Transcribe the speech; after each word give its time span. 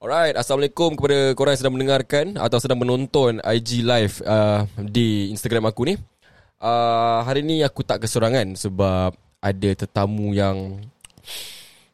Alright, 0.00 0.32
Assalamualaikum 0.32 0.96
kepada 0.96 1.36
korang 1.36 1.52
yang 1.52 1.60
sedang 1.60 1.76
mendengarkan 1.76 2.32
atau 2.40 2.56
sedang 2.56 2.80
menonton 2.80 3.36
IG 3.44 3.84
live 3.84 4.24
uh, 4.24 4.64
di 4.80 5.28
Instagram 5.28 5.68
aku 5.68 5.92
ni. 5.92 6.00
Uh, 6.56 7.20
hari 7.20 7.44
ni 7.44 7.60
aku 7.60 7.84
tak 7.84 8.00
kesorangan 8.00 8.56
sebab 8.56 9.12
ada 9.44 9.70
tetamu 9.76 10.32
yang 10.32 10.80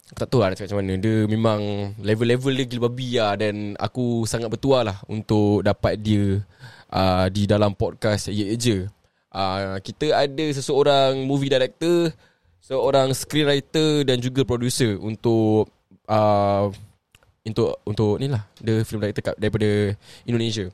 aku 0.07 0.23
tak 0.23 0.31
tahu 0.31 0.39
lah 0.39 0.55
nak 0.55 0.63
cakap 0.63 0.79
macam 0.79 0.87
mana. 0.87 1.03
Dia 1.03 1.27
memang 1.27 1.61
level-level 1.99 2.55
dia 2.55 2.71
gila 2.71 2.87
babi 2.87 3.19
lah 3.19 3.35
dan 3.43 3.75
aku 3.75 4.23
sangat 4.23 4.55
bertuah 4.55 4.87
lah 4.87 4.97
untuk 5.11 5.67
dapat 5.67 5.99
dia 5.99 6.47
uh, 6.95 7.27
di 7.27 7.43
dalam 7.51 7.75
podcast 7.75 8.31
Ye 8.31 8.55
Je. 8.55 8.87
Uh, 9.35 9.83
kita 9.83 10.15
ada 10.15 10.47
seseorang 10.55 11.27
movie 11.27 11.51
director, 11.51 12.15
seorang 12.63 13.11
screenwriter 13.11 14.07
dan 14.07 14.23
juga 14.23 14.47
producer 14.47 14.95
untuk 14.95 15.67
uh, 16.07 16.71
untuk 17.47 17.79
untuk 17.87 18.19
ni 18.19 18.27
lah 18.27 18.43
the 18.59 18.83
film 18.83 18.99
director 18.99 19.35
daripada 19.39 19.95
Indonesia. 20.27 20.67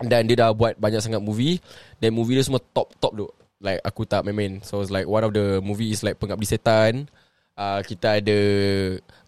Dan 0.00 0.26
dia 0.26 0.36
dah 0.46 0.50
buat 0.56 0.80
banyak 0.80 1.00
sangat 1.00 1.22
movie. 1.22 1.60
Dan 2.00 2.16
movie 2.16 2.34
dia 2.34 2.44
semua 2.44 2.60
top 2.72 2.90
top 2.98 3.12
tu 3.14 3.28
like 3.60 3.80
aku 3.84 4.08
tak 4.08 4.24
main-main. 4.26 4.58
So 4.64 4.80
it's 4.80 4.90
like 4.90 5.06
one 5.06 5.22
of 5.22 5.36
the 5.36 5.60
movie 5.60 5.92
is 5.92 6.02
like 6.02 6.16
Pengabdi 6.18 6.48
Setan. 6.48 7.06
Uh, 7.54 7.84
kita 7.84 8.18
ada 8.18 8.38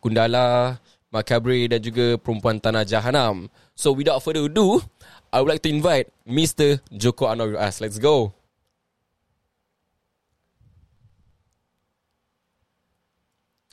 Kundala 0.01 0.81
Macabre 1.13 1.69
dan 1.69 1.85
juga 1.85 2.17
Perempuan 2.17 2.57
Tanah 2.57 2.89
Jahanam. 2.89 3.53
So 3.77 3.93
without 3.93 4.25
further 4.25 4.49
ado 4.49 4.81
I 5.29 5.41
would 5.41 5.53
like 5.53 5.65
to 5.65 5.73
invite 5.73 6.09
Mr. 6.25 6.81
Joko 6.89 7.29
Anwar 7.29 7.53
with 7.53 7.61
us. 7.61 7.81
Let's 7.81 8.01
go. 8.01 8.33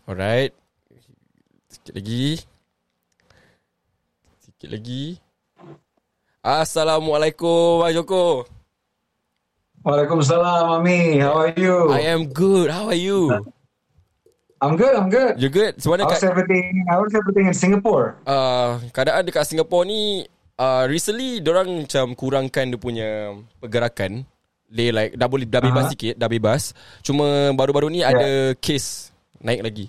Alright. 0.03 0.52
Sikit 1.70 1.94
lagi 1.95 2.48
Sikit 4.59 4.76
lagi. 4.76 5.16
Assalamualaikum, 6.44 7.80
Bang 7.80 7.95
Joko. 7.95 8.44
Waalaikumsalam, 9.88 10.67
Mami. 10.67 11.16
How 11.23 11.47
are 11.47 11.56
you? 11.56 11.88
I 11.95 12.11
am 12.11 12.28
good. 12.28 12.67
How 12.67 12.92
are 12.92 13.00
you? 13.00 13.39
I'm 14.59 14.75
good, 14.75 14.92
I'm 15.00 15.08
good. 15.08 15.39
You 15.39 15.47
good? 15.47 15.80
So 15.80 15.95
how's 15.95 16.11
kat, 16.11 16.28
everything? 16.28 16.84
How's 16.92 17.16
everything 17.16 17.47
in 17.47 17.56
Singapore? 17.56 18.19
Uh, 18.28 18.84
keadaan 18.92 19.31
dekat 19.31 19.47
Singapore 19.47 19.88
ni 19.88 20.28
uh, 20.59 20.84
recently 20.91 21.39
orang 21.39 21.88
macam 21.88 22.12
kurangkan 22.12 22.75
dia 22.75 22.80
punya 22.84 23.09
pergerakan. 23.64 24.28
Dia 24.67 24.91
like 24.91 25.16
dah 25.16 25.31
boleh 25.31 25.47
dah 25.47 25.64
bebas 25.64 25.88
uh-huh. 25.88 25.95
sikit, 25.95 26.19
dah 26.19 26.28
bebas. 26.28 26.75
Cuma 27.00 27.56
baru-baru 27.56 27.88
ni 27.88 28.03
yeah. 28.03 28.12
ada 28.12 28.59
case 28.59 29.16
naik 29.39 29.64
lagi. 29.64 29.88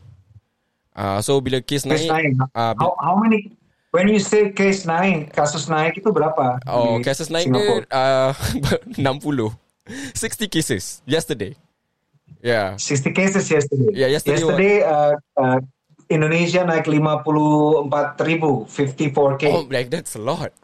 Uh, 0.95 1.19
so 1.19 1.42
bila 1.42 1.58
case, 1.58 1.83
case 1.91 2.06
naik, 2.06 2.39
naik. 2.39 2.55
Uh, 2.55 2.70
how, 2.78 2.95
how 3.02 3.19
many 3.19 3.50
When 3.91 4.06
you 4.06 4.22
say 4.22 4.55
case 4.55 4.86
naik, 4.86 5.34
kasus 5.34 5.66
naik 5.66 5.98
itu 5.98 6.14
berapa? 6.14 6.62
Oh, 6.70 7.02
kasus 7.02 7.27
naik 7.27 7.50
dia 7.50 7.83
uh, 7.91 8.30
60. 8.94 9.50
60 10.14 10.46
cases 10.46 11.02
yesterday. 11.02 11.58
Yeah. 12.38 12.78
60 12.78 13.11
cases 13.11 13.50
yesterday. 13.50 13.91
Yeah, 13.91 14.06
yesterday. 14.14 14.46
Yesterday 14.46 14.74
uh, 14.86 15.18
uh, 15.34 15.58
Indonesia 16.06 16.62
naik 16.62 16.86
54 16.86 18.22
ribu, 18.22 18.62
54k. 18.70 19.42
Oh, 19.50 19.66
like 19.66 19.91
that's 19.91 20.14
a 20.14 20.22
lot. 20.22 20.55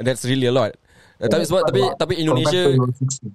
That's 0.00 0.24
really 0.24 0.48
a 0.48 0.54
lot. 0.56 0.72
Yeah, 1.20 1.28
tapi 1.28 1.44
sebab 1.44 1.68
tapi 1.68 1.80
tapi 2.00 2.14
Indonesia 2.18 2.74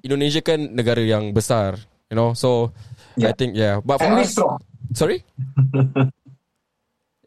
Indonesia 0.03 0.41
kan 0.41 0.73
negara 0.73 0.99
yang 1.05 1.31
besar, 1.31 1.79
you 2.09 2.17
know. 2.17 2.33
So 2.33 2.73
yeah. 3.15 3.29
I 3.29 3.33
think 3.37 3.53
yeah. 3.53 3.79
But 3.79 4.01
for 4.01 4.09
And 4.09 4.25
us, 4.25 4.35
sorry. 4.97 5.23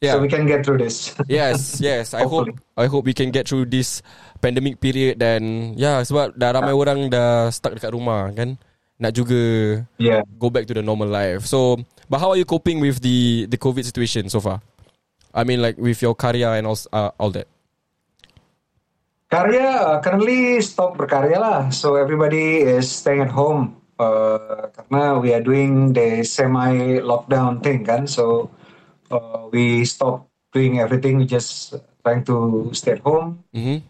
yeah. 0.02 0.18
so 0.18 0.20
we 0.20 0.26
can 0.26 0.44
get 0.44 0.66
through 0.66 0.82
this. 0.82 1.14
yes, 1.30 1.78
yes. 1.88 2.12
I 2.12 2.26
hope 2.26 2.50
I 2.74 2.90
hope 2.90 3.06
we 3.06 3.14
can 3.14 3.30
get 3.30 3.46
through 3.46 3.70
this 3.70 4.02
pandemic 4.42 4.82
period 4.82 5.22
dan 5.22 5.72
ya 5.78 5.78
yeah, 5.78 5.98
sebab 6.02 6.34
dah 6.34 6.50
ramai 6.58 6.74
yeah. 6.74 6.82
orang 6.82 6.98
dah 7.06 7.48
stuck 7.54 7.78
dekat 7.78 7.94
rumah 7.94 8.34
kan. 8.34 8.58
Nak 8.98 9.14
juga 9.14 9.42
yeah. 10.02 10.26
go 10.38 10.50
back 10.50 10.66
to 10.66 10.74
the 10.74 10.82
normal 10.82 11.08
life. 11.08 11.46
So, 11.46 11.78
but 12.10 12.18
how 12.18 12.34
are 12.34 12.38
you 12.38 12.46
coping 12.46 12.82
with 12.82 12.98
the 12.98 13.46
the 13.46 13.56
COVID 13.56 13.86
situation 13.86 14.26
so 14.26 14.42
far? 14.42 14.58
I 15.32 15.46
mean 15.46 15.62
like 15.62 15.80
with 15.80 16.02
your 16.02 16.18
karya 16.18 16.58
and 16.58 16.66
all 16.66 16.76
uh, 16.92 17.14
all 17.16 17.30
that. 17.32 17.48
Karya 19.32 19.64
uh, 19.80 19.96
currently 20.04 20.60
stop 20.60 21.00
berkarya 21.00 21.40
lah. 21.40 21.60
So 21.72 21.96
everybody 21.96 22.60
is 22.60 22.84
staying 22.92 23.24
at 23.24 23.32
home 23.32 23.80
uh, 23.96 24.68
karena 24.76 25.16
we 25.24 25.32
are 25.32 25.40
doing 25.40 25.96
the 25.96 26.20
semi 26.20 27.00
lockdown 27.00 27.64
thing 27.64 27.80
kan. 27.80 28.04
So 28.04 28.52
uh, 29.12 29.46
we 29.52 29.84
stop 29.84 30.26
doing 30.52 30.80
everything. 30.80 31.20
We 31.20 31.28
just 31.28 31.76
trying 32.02 32.24
to 32.26 32.68
stay 32.72 32.98
at 32.98 33.02
home. 33.04 33.44
Mm-hmm. 33.54 33.84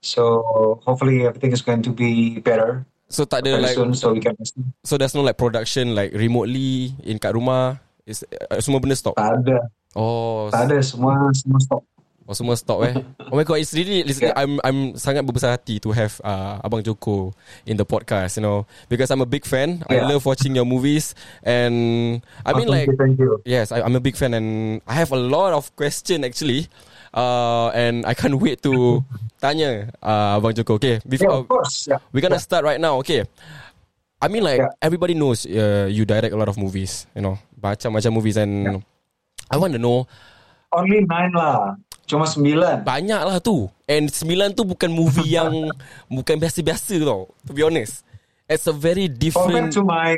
So 0.00 0.80
hopefully 0.86 1.26
everything 1.26 1.52
is 1.52 1.62
going 1.62 1.82
to 1.82 1.92
be 1.92 2.38
better. 2.38 2.86
So 3.08 3.24
tak 3.24 3.42
ada 3.42 3.58
like 3.58 3.74
soon, 3.74 3.96
so 3.96 4.12
we 4.12 4.20
can. 4.20 4.36
So 4.84 5.00
there's 5.00 5.16
no 5.16 5.24
like 5.24 5.40
production 5.40 5.96
like 5.96 6.12
remotely 6.12 6.92
in 7.02 7.18
kat 7.18 7.34
rumah. 7.34 7.80
Is 8.06 8.24
uh, 8.24 8.60
semua 8.60 8.80
benda 8.80 8.96
stop. 8.96 9.16
Tak 9.16 9.42
ada. 9.42 9.68
Oh. 9.96 10.52
Tak 10.52 10.70
ada 10.70 10.78
semua 10.84 11.32
semua 11.34 11.60
stop. 11.60 11.82
Oh 12.28 12.36
semua 12.36 12.60
stop 12.60 12.84
eh 12.84 12.92
Oh 13.32 13.40
my 13.40 13.44
god 13.48 13.56
It's 13.56 13.72
really 13.72 14.04
yeah. 14.04 14.36
I'm 14.36 14.60
I'm 14.60 14.92
sangat 15.00 15.24
berbesar 15.24 15.56
hati 15.56 15.80
To 15.80 15.96
have 15.96 16.20
uh, 16.20 16.60
Abang 16.60 16.84
Joko 16.84 17.32
In 17.64 17.80
the 17.80 17.88
podcast 17.88 18.36
You 18.36 18.44
know 18.44 18.58
Because 18.92 19.08
I'm 19.08 19.24
a 19.24 19.28
big 19.28 19.48
fan 19.48 19.80
yeah. 19.88 20.04
I 20.04 20.12
love 20.12 20.28
watching 20.28 20.52
your 20.52 20.68
movies 20.68 21.16
And 21.40 22.20
I 22.44 22.52
mean 22.52 22.68
oh, 22.68 22.76
like 22.76 22.92
thank 23.00 23.16
you, 23.16 23.40
Yes 23.48 23.72
I, 23.72 23.80
I'm 23.80 23.96
a 23.96 24.04
big 24.04 24.12
fan 24.20 24.36
And 24.36 24.78
I 24.84 25.00
have 25.00 25.08
a 25.08 25.16
lot 25.16 25.56
of 25.56 25.72
question 25.72 26.20
actually 26.20 26.68
uh, 27.16 27.72
And 27.72 28.04
I 28.04 28.12
can't 28.12 28.36
wait 28.44 28.60
to 28.68 29.00
Tanya 29.40 29.88
uh, 30.04 30.36
Abang 30.36 30.52
Joko 30.52 30.76
Okay 30.76 31.00
before, 31.08 31.32
yeah, 31.32 31.40
of 31.40 31.48
course 31.48 31.88
yeah. 31.88 31.98
We're 32.12 32.20
gonna 32.20 32.36
yeah. 32.36 32.44
start 32.44 32.60
right 32.60 32.76
now 32.76 33.00
Okay 33.00 33.24
I 34.20 34.28
mean 34.28 34.44
like 34.44 34.60
yeah. 34.60 34.76
Everybody 34.84 35.16
knows 35.16 35.48
uh, 35.48 35.88
You 35.88 36.04
direct 36.04 36.36
a 36.36 36.36
lot 36.36 36.52
of 36.52 36.60
movies 36.60 37.08
You 37.16 37.24
know 37.24 37.40
Macam-macam 37.56 38.12
movies 38.12 38.36
And 38.36 38.52
yeah. 38.68 38.80
I 39.48 39.56
want 39.56 39.72
to 39.72 39.80
know 39.80 40.04
Only 40.76 41.08
nine 41.08 41.32
lah 41.32 41.72
Cuma 42.08 42.24
sembilan 42.24 42.88
Banyak 42.88 43.22
lah 43.28 43.38
tu 43.38 43.68
And 43.84 44.08
sembilan 44.08 44.56
tu 44.56 44.64
bukan 44.64 44.88
movie 44.88 45.36
yang 45.36 45.68
Bukan 46.16 46.40
biasa-biasa 46.40 46.96
tau 47.04 47.28
To 47.44 47.52
be 47.52 47.60
honest 47.60 48.02
It's 48.48 48.64
a 48.64 48.72
very 48.72 49.12
different 49.12 49.52
Compared 49.52 49.76
to 49.76 49.82
my 49.84 50.16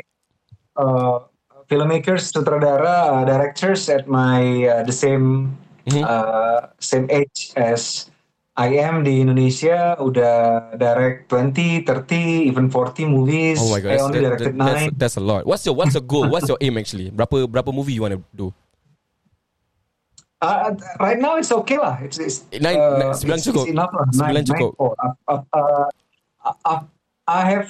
uh, 0.79 1.27
Filmmakers, 1.67 2.31
sutradara, 2.31 3.11
uh, 3.11 3.23
directors 3.27 3.91
At 3.91 4.07
my 4.07 4.71
uh, 4.71 4.81
The 4.87 4.95
same 4.95 5.51
mm-hmm. 5.83 6.03
uh, 6.07 6.71
Same 6.79 7.11
age 7.11 7.51
as 7.59 8.07
I 8.55 8.79
am 8.79 9.03
di 9.03 9.19
Indonesia 9.19 9.99
Udah 9.99 10.71
direct 10.79 11.27
20, 11.27 11.83
30, 11.83 12.47
even 12.47 12.71
40 12.71 13.03
movies 13.11 13.59
Oh 13.59 13.67
my 13.75 13.83
god 13.83 13.91
I 13.91 13.99
only 13.99 14.23
that, 14.23 14.39
directed 14.39 14.55
that, 14.55 14.63
that's, 14.63 14.87
that's 14.95 15.17
a 15.19 15.23
lot 15.23 15.43
What's 15.43 15.67
your 15.67 15.75
What's 15.75 15.91
your 15.91 16.07
goal? 16.07 16.31
What's 16.31 16.47
your 16.47 16.59
aim 16.63 16.79
actually? 16.79 17.11
Berapa 17.11 17.43
Berapa 17.51 17.75
movie 17.75 17.99
you 17.99 18.07
want 18.07 18.15
to 18.15 18.23
do? 18.31 18.55
Uh, 20.41 20.73
right 20.99 21.19
now 21.21 21.37
it's 21.37 21.51
okay 21.51 21.77
lah. 21.77 22.01
It's, 22.01 22.17
it's 22.17 22.41
nine, 22.57 22.73
uh, 22.73 23.13
sembilan 23.13 23.37
it's, 23.37 23.45
cukup. 23.45 23.65
It's 23.69 23.73
enough 23.77 23.93
lah. 23.93 24.05
Sembilan 24.09 24.41
nine, 24.41 24.49
cukup. 24.49 24.71
Nine, 24.73 25.13
uh, 25.29 25.41
uh, 25.53 25.89
uh, 26.45 26.53
uh, 26.65 26.81
I 27.29 27.41
have 27.45 27.69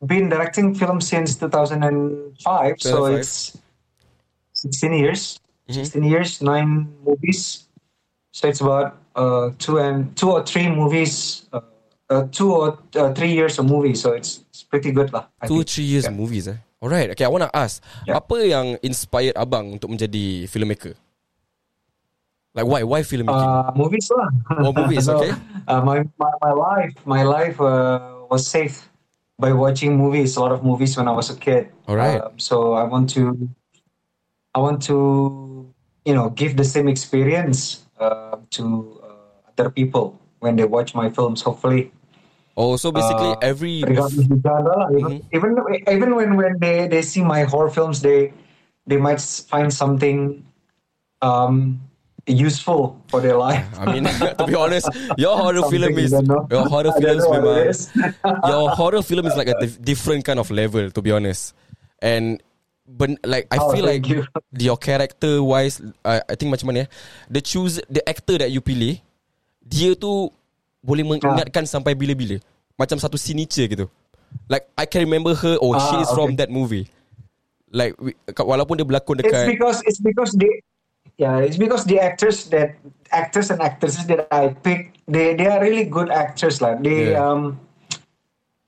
been 0.00 0.32
directing 0.32 0.74
film 0.74 1.04
since 1.04 1.36
2005, 1.36 2.80
2005. 2.80 2.80
so 2.80 3.04
it's 3.12 3.60
16 4.56 4.92
years. 4.96 5.38
Mm-hmm. 5.68 5.84
16 5.84 6.04
years, 6.04 6.30
nine 6.40 6.88
movies. 7.04 7.68
So 8.32 8.48
it's 8.48 8.64
about 8.64 8.96
uh, 9.14 9.52
two 9.60 9.76
and 9.76 10.16
two 10.16 10.32
or 10.32 10.42
three 10.42 10.72
movies. 10.72 11.44
Uh, 11.52 11.60
uh, 12.12 12.24
two 12.32 12.52
or 12.52 12.78
uh, 12.96 13.12
three 13.12 13.32
years 13.32 13.58
of 13.58 13.64
movies, 13.64 14.00
so 14.00 14.12
it's, 14.12 14.44
it's 14.50 14.62
pretty 14.62 14.92
good 14.92 15.12
lah. 15.12 15.28
I 15.40 15.46
two 15.48 15.64
think. 15.64 15.68
three 15.68 15.88
years 15.88 16.04
yeah. 16.04 16.12
movies 16.12 16.48
eh. 16.48 16.58
Alright, 16.82 17.14
okay. 17.14 17.24
I 17.24 17.30
wanna 17.30 17.48
ask, 17.54 17.78
yeah. 18.04 18.18
apa 18.18 18.42
yang 18.42 18.74
inspired 18.82 19.38
abang 19.38 19.78
untuk 19.78 19.94
menjadi 19.94 20.50
filmmaker? 20.50 20.98
Like 22.54 22.66
why? 22.66 22.82
Why 22.82 23.00
filmmaking? 23.00 23.32
Uh, 23.32 23.72
movies 23.74 24.12
lah. 24.12 24.28
Oh, 24.60 24.72
movies. 24.72 25.04
so, 25.08 25.24
okay. 25.24 25.32
Uh, 25.66 25.80
my, 25.80 26.04
my 26.20 26.32
my 26.42 26.52
life, 26.52 26.94
my 27.06 27.22
life 27.22 27.60
uh, 27.60 28.28
was 28.28 28.46
saved 28.46 28.76
by 29.38 29.52
watching 29.52 29.96
movies. 29.96 30.36
A 30.36 30.40
lot 30.40 30.52
of 30.52 30.62
movies 30.62 30.96
when 30.96 31.08
I 31.08 31.12
was 31.12 31.30
a 31.30 31.36
kid. 31.36 31.72
All 31.88 31.96
right. 31.96 32.20
Uh, 32.20 32.30
so 32.36 32.74
I 32.74 32.84
want 32.84 33.08
to, 33.16 33.48
I 34.54 34.60
want 34.60 34.82
to, 34.84 35.72
you 36.04 36.14
know, 36.14 36.28
give 36.28 36.56
the 36.60 36.64
same 36.64 36.88
experience 36.88 37.88
uh, 37.98 38.36
to 38.60 39.00
uh, 39.00 39.48
other 39.48 39.70
people 39.70 40.20
when 40.40 40.56
they 40.56 40.64
watch 40.64 40.94
my 40.94 41.08
films. 41.08 41.40
Hopefully. 41.40 41.90
Oh, 42.54 42.76
so 42.76 42.92
basically 42.92 43.32
uh, 43.32 43.40
every 43.40 43.80
genre, 43.80 44.92
mm-hmm. 44.92 45.24
even 45.32 45.56
even 45.88 46.14
when 46.14 46.36
when 46.36 46.60
they 46.60 46.84
they 46.84 47.00
see 47.00 47.24
my 47.24 47.48
horror 47.48 47.72
films, 47.72 48.04
they 48.04 48.36
they 48.84 49.00
might 49.00 49.24
find 49.24 49.72
something. 49.72 50.44
Um, 51.22 51.80
useful 52.26 53.02
for 53.10 53.20
their 53.20 53.36
life. 53.36 53.66
I 53.78 53.84
mean, 53.90 54.04
to 54.38 54.44
be 54.46 54.54
honest, 54.54 54.88
your 55.18 55.34
horror 55.36 55.66
film 55.66 55.98
is 55.98 56.12
your 56.50 56.66
horror 56.68 56.92
films 57.02 57.24
memang, 57.26 57.74
your 58.46 58.70
horror 58.70 59.02
film 59.02 59.26
is 59.26 59.34
like 59.36 59.48
a 59.50 59.58
different 59.82 60.24
kind 60.24 60.38
of 60.38 60.50
level. 60.50 60.90
To 60.90 61.00
be 61.02 61.10
honest, 61.10 61.54
and 61.98 62.38
but 62.86 63.10
like 63.26 63.46
I 63.50 63.58
Oh, 63.58 63.72
feel 63.74 63.84
like 63.86 64.06
you. 64.06 64.26
your 64.54 64.76
character 64.78 65.42
wise 65.42 65.80
uh, 66.04 66.20
I 66.28 66.34
think 66.38 66.54
macam 66.54 66.70
mana 66.70 66.84
ya 66.84 66.86
the 67.30 67.40
choose 67.42 67.80
the 67.90 68.02
actor 68.06 68.38
that 68.38 68.50
you 68.50 68.60
pilih 68.62 68.98
dia 69.62 69.94
tu 69.94 70.30
boleh 70.82 71.06
mengingatkan 71.06 71.62
sampai 71.66 71.94
bila-bila. 71.94 72.38
Macam 72.74 72.98
satu 72.98 73.14
signature 73.14 73.66
gitu. 73.70 73.86
Like 74.50 74.66
I 74.74 74.86
can 74.88 75.04
remember 75.06 75.34
her 75.38 75.58
oh 75.62 75.74
she 75.78 75.96
Ah, 75.98 76.02
is 76.02 76.10
from 76.10 76.34
that 76.42 76.50
movie. 76.50 76.90
Like 77.72 77.96
walaupun 78.36 78.76
dia 78.76 78.84
berlakon 78.84 79.22
It's 79.22 79.46
because 79.48 79.78
it's 79.88 80.00
because 80.02 80.34
the 80.36 80.50
yeah 81.18 81.38
it's 81.38 81.56
because 81.56 81.84
the 81.84 81.98
actors 82.00 82.48
that 82.48 82.76
actors 83.12 83.50
and 83.52 83.60
actresses 83.60 84.06
that 84.08 84.26
I 84.32 84.56
pick 84.56 84.96
they 85.06 85.34
they 85.36 85.46
are 85.46 85.60
really 85.60 85.84
good 85.84 86.08
actors 86.08 86.62
lah. 86.62 86.78
They 86.78 87.12
Yeah. 87.12 87.22
um 87.22 87.60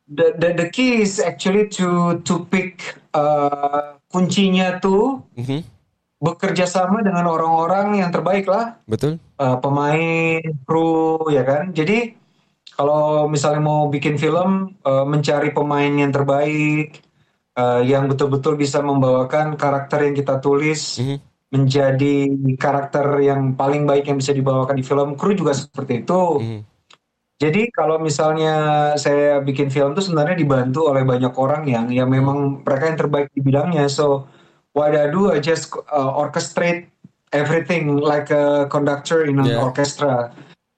the, 0.04 0.36
the 0.36 0.48
the 0.52 0.68
key 0.68 1.00
is 1.00 1.16
actually 1.16 1.72
to 1.80 2.20
to 2.28 2.44
pick 2.52 3.00
uh, 3.16 3.96
kuncinya 4.12 4.78
tuh 4.78 5.24
Mhm. 5.32 5.64
bekerja 6.20 6.68
sama 6.68 7.00
dengan 7.00 7.24
orang-orang 7.28 8.00
yang 8.04 8.12
terbaik 8.12 8.44
lah 8.48 8.76
betul 8.84 9.16
uh, 9.40 9.56
pemain, 9.60 10.40
kru, 10.64 11.20
ya 11.28 11.44
kan. 11.44 11.72
Jadi 11.72 12.16
kalau 12.74 13.28
misalnya 13.28 13.60
mau 13.60 13.86
bikin 13.88 14.16
film, 14.16 14.72
uh, 14.82 15.04
mencari 15.04 15.52
pemain 15.52 15.92
yang 15.92 16.10
terbaik, 16.10 17.00
uh, 17.54 17.80
yang 17.84 18.08
betul-betul 18.08 18.56
bisa 18.56 18.80
membawakan 18.80 19.54
karakter 19.56 20.04
yang 20.04 20.14
kita 20.16 20.40
tulis 20.40 21.00
Mhm. 21.00 21.18
Menjadi 21.54 22.14
karakter 22.58 23.06
yang 23.22 23.54
paling 23.54 23.86
baik 23.86 24.10
yang 24.10 24.18
bisa 24.18 24.34
dibawakan 24.34 24.74
di 24.74 24.82
film. 24.82 25.14
Kru 25.14 25.38
juga 25.38 25.54
seperti 25.54 26.02
itu. 26.02 26.22
Mhm. 26.42 26.60
Jadi 27.38 27.66
kalau 27.70 27.98
misalnya 27.98 28.54
saya 28.94 29.38
bikin 29.38 29.70
film 29.70 29.94
itu 29.94 30.06
sebenarnya 30.10 30.38
dibantu 30.38 30.86
oleh 30.90 31.02
banyak 31.02 31.34
orang 31.34 31.66
yang 31.66 31.86
yang 31.90 32.10
memang 32.10 32.62
mereka 32.62 32.90
yang 32.90 32.98
terbaik 32.98 33.28
di 33.30 33.42
bidangnya. 33.42 33.86
So 33.86 34.26
what 34.74 34.94
I 34.94 35.10
do 35.10 35.30
I 35.30 35.38
just 35.38 35.70
uh, 35.90 36.10
orchestrate 36.14 36.90
everything 37.34 37.98
like 37.98 38.30
a 38.30 38.66
conductor 38.70 39.26
in 39.26 39.38
an 39.38 39.50
Yeah. 39.50 39.62
orchestra. 39.62 40.30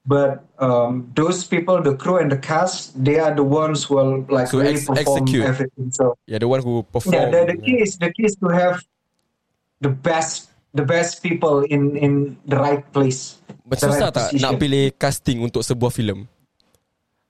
But 0.07 0.47
um, 0.57 1.11
those 1.13 1.43
people, 1.43 1.83
the 1.83 1.93
crew 1.93 2.15
and 2.17 2.31
the 2.31 2.39
cast, 2.39 2.95
they 2.95 3.19
are 3.19 3.35
the 3.35 3.43
ones 3.43 3.83
who 3.85 3.99
will 3.99 4.13
like 4.31 4.47
So 4.49 4.57
really 4.63 4.79
ex- 4.81 4.87
perform 4.87 5.27
execute. 5.29 5.45
everything. 5.45 5.91
So 5.93 6.17
yeah 6.25 6.41
the 6.41 6.49
one 6.49 6.65
who 6.65 6.81
perform 6.89 7.13
yeah, 7.13 7.25
the, 7.29 7.53
the 7.53 7.57
key 7.61 7.77
is 7.85 7.99
the 8.01 8.09
key 8.09 8.25
is 8.25 8.33
to 8.41 8.49
have 8.49 8.81
the 9.77 9.93
best 9.93 10.49
the 10.77 10.85
best 10.85 11.19
people 11.19 11.65
in 11.65 11.97
in 11.97 12.13
the 12.45 12.55
right 12.55 12.85
place. 12.91 13.41
the 13.65 13.75
Susah 13.75 14.07
right 14.07 14.13
tak 14.13 14.25
position. 14.29 14.43
nak 14.45 14.53
pilih 14.55 14.85
casting 14.95 15.41
untuk 15.41 15.59
sebuah 15.59 15.89
filem? 15.89 16.29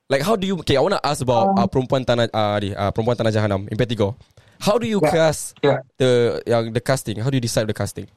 Like 0.08 0.22
how 0.22 0.36
do 0.36 0.44
you 0.44 0.56
Okay 0.60 0.76
I 0.76 0.82
want 0.82 0.96
to 0.96 1.04
ask 1.04 1.20
about 1.20 1.52
Um, 1.52 1.58
uh, 1.58 1.68
Perempuan 1.68 2.04
Tanah 2.04 2.28
uh, 2.30 2.56
ni, 2.60 2.72
uh, 2.72 2.92
Perempuan 2.92 3.16
Tanah 3.16 3.28
Jahanam 3.28 3.68
Impetigo 3.68 4.16
How 4.58 4.80
do 4.80 4.88
you 4.88 5.00
Yeah, 5.00 5.12
cast 5.12 5.60
yeah. 5.60 5.84
The 5.96 6.40
yang 6.46 6.72
the 6.72 6.80
casting 6.80 7.20
How 7.20 7.28
do 7.28 7.36
you 7.36 7.44
decide 7.44 7.68
the 7.68 7.76
casting 7.76 8.08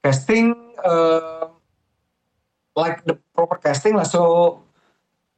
casting 0.00 0.54
uh, 0.80 1.50
like 2.72 3.04
the 3.04 3.18
proper 3.34 3.58
casting 3.58 3.92
lah 3.92 4.04
so 4.04 4.62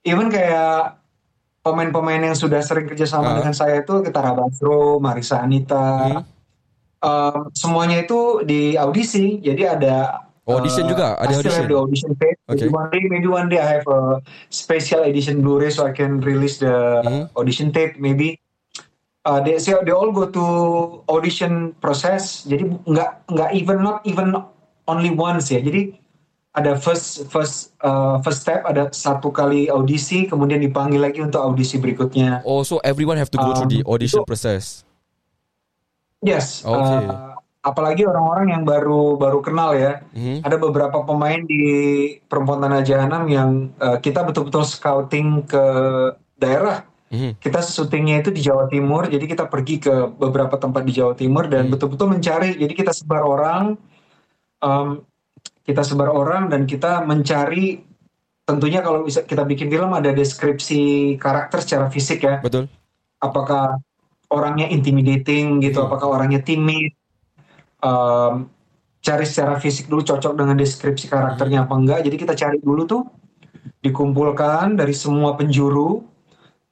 even 0.04 0.30
kayak 0.30 1.00
pemain-pemain 1.62 2.22
yang 2.22 2.36
sudah 2.36 2.60
sering 2.60 2.84
kerjasama 2.84 3.32
Ah. 3.32 3.36
dengan 3.38 3.54
saya 3.54 3.80
itu 3.80 4.02
kita 4.02 4.34
Basro, 4.34 4.98
Marisa 4.98 5.40
Anita 5.40 6.18
Hmm. 6.18 6.26
Um, 7.02 7.50
semuanya 7.52 8.02
itu 8.02 8.42
di 8.42 8.74
audisi 8.74 9.38
jadi 9.38 9.76
ada 9.76 9.94
Oh, 10.42 10.58
audition 10.58 10.86
uh, 10.86 10.90
juga? 10.90 11.06
Ada 11.22 11.30
I 11.30 11.38
still 11.38 11.54
have 11.54 11.70
audition? 11.70 11.70
the 11.70 11.78
audition 11.78 12.10
Okay. 12.50 12.66
maybe 12.66 12.74
one 12.74 12.88
day 12.90 13.02
maybe 13.06 13.28
one 13.30 13.46
day 13.46 13.60
I 13.62 13.78
have 13.78 13.86
a 13.86 14.18
special 14.50 15.06
edition 15.06 15.38
Blu-ray 15.38 15.70
so 15.70 15.86
I 15.86 15.94
can 15.94 16.18
release 16.18 16.58
the 16.58 16.74
Hmm. 17.06 17.24
audition 17.38 17.70
tape 17.70 17.94
maybe 17.94 18.42
uh, 19.22 19.38
they 19.38 19.54
say 19.62 19.78
they 19.86 19.94
all 19.94 20.10
go 20.10 20.26
to 20.26 20.44
audition 21.06 21.78
process 21.78 22.42
jadi 22.42 22.66
nggak 22.82 23.10
nggak 23.30 23.50
even 23.54 23.86
not 23.86 24.02
even 24.02 24.34
only 24.90 25.14
once 25.14 25.54
ya 25.54 25.62
jadi 25.62 25.94
ada 26.52 26.74
first 26.74 27.30
first 27.30 27.78
uh, 27.80 28.18
first 28.20 28.42
step 28.42 28.66
ada 28.66 28.90
satu 28.90 29.30
kali 29.30 29.70
audisi 29.70 30.26
kemudian 30.26 30.58
dipanggil 30.58 31.00
lagi 31.00 31.22
untuk 31.22 31.38
audisi 31.40 31.78
berikutnya 31.78 32.42
Oh 32.42 32.66
so 32.66 32.82
everyone 32.82 33.14
have 33.14 33.30
to 33.30 33.38
go 33.38 33.54
through 33.54 33.70
the 33.70 33.86
Um, 33.86 33.94
audition 33.94 34.20
itu- 34.20 34.28
process 34.28 34.82
yes 36.22 36.62
Okay. 36.62 37.06
uh, 37.10 37.34
apalagi 37.62 38.02
orang-orang 38.02 38.54
yang 38.58 38.62
baru 38.66 39.14
baru 39.14 39.38
kenal 39.38 39.74
ya 39.74 40.02
Mhm. 40.10 40.42
ada 40.42 40.56
beberapa 40.58 41.02
pemain 41.02 41.38
di 41.46 41.62
perempuan 42.26 42.58
tanah 42.58 42.82
jahanam 42.82 43.22
yang 43.30 43.50
uh, 43.78 43.98
kita 43.98 44.26
betul-betul 44.26 44.66
scouting 44.66 45.46
ke 45.46 45.64
daerah 46.34 46.82
Mhm. 47.12 47.38
kita 47.38 47.60
syutingnya 47.60 48.24
itu 48.24 48.32
di 48.32 48.40
Jawa 48.40 48.66
Timur 48.66 49.06
jadi 49.06 49.22
kita 49.22 49.46
pergi 49.46 49.78
ke 49.78 50.10
beberapa 50.10 50.58
tempat 50.58 50.82
di 50.82 50.92
Jawa 50.96 51.14
Timur 51.14 51.46
dan 51.46 51.68
Hmm. 51.68 51.72
betul-betul 51.76 52.08
mencari 52.10 52.56
jadi 52.56 52.72
kita 52.72 52.90
sebar 52.90 53.22
orang 53.22 53.78
um, 54.58 55.04
kita 55.62 55.86
sebar 55.86 56.10
orang 56.10 56.50
dan 56.50 56.66
kita 56.66 57.06
mencari 57.06 57.86
tentunya 58.42 58.82
kalau 58.82 59.06
bisa 59.06 59.22
kita 59.22 59.46
bikin 59.46 59.70
film 59.70 59.94
ada 59.94 60.10
deskripsi 60.10 61.14
karakter 61.14 61.62
secara 61.62 61.86
fisik 61.86 62.26
ya 62.26 62.42
Betul 62.42 62.66
apakah 63.22 63.78
orangnya 64.32 64.66
intimidating 64.72 65.60
gitu 65.60 65.84
Hmm. 65.84 65.92
apakah 65.92 66.08
orangnya 66.16 66.40
timid 66.40 66.96
um, 67.84 68.48
cari 69.02 69.26
secara 69.26 69.58
fisik 69.58 69.90
dulu 69.90 70.06
cocok 70.06 70.32
dengan 70.38 70.54
deskripsi 70.54 71.10
karakternya 71.10 71.66
apa 71.66 71.74
enggak. 71.74 72.00
Jadi 72.06 72.16
kita 72.16 72.34
cari 72.38 72.58
dulu 72.62 72.82
tuh 72.86 73.02
dikumpulkan 73.82 74.78
dari 74.78 74.94
semua 74.94 75.34
penjuru. 75.34 76.06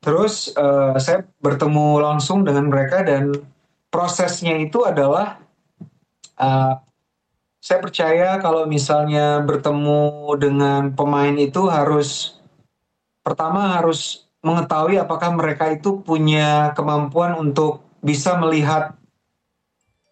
Terus 0.00 0.54
eh, 0.56 0.96
saya 0.96 1.26
bertemu 1.42 2.00
langsung 2.00 2.40
dengan 2.46 2.72
mereka 2.72 3.04
dan 3.04 3.34
prosesnya 3.92 4.56
itu 4.56 4.86
adalah 4.86 5.42
eh, 6.38 6.74
saya 7.60 7.78
percaya 7.84 8.40
kalau 8.40 8.64
misalnya 8.64 9.44
bertemu 9.44 10.32
dengan 10.40 10.96
pemain 10.96 11.36
itu 11.36 11.68
harus 11.68 12.40
pertama 13.20 13.76
harus 13.76 14.29
mengetahui 14.40 14.96
apakah 14.96 15.32
mereka 15.36 15.68
itu 15.68 16.00
punya 16.00 16.72
kemampuan 16.72 17.36
untuk 17.36 17.84
bisa 18.00 18.36
melihat 18.40 18.96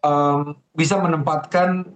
em, 0.04 0.52
bisa 0.76 1.00
menempatkan 1.00 1.88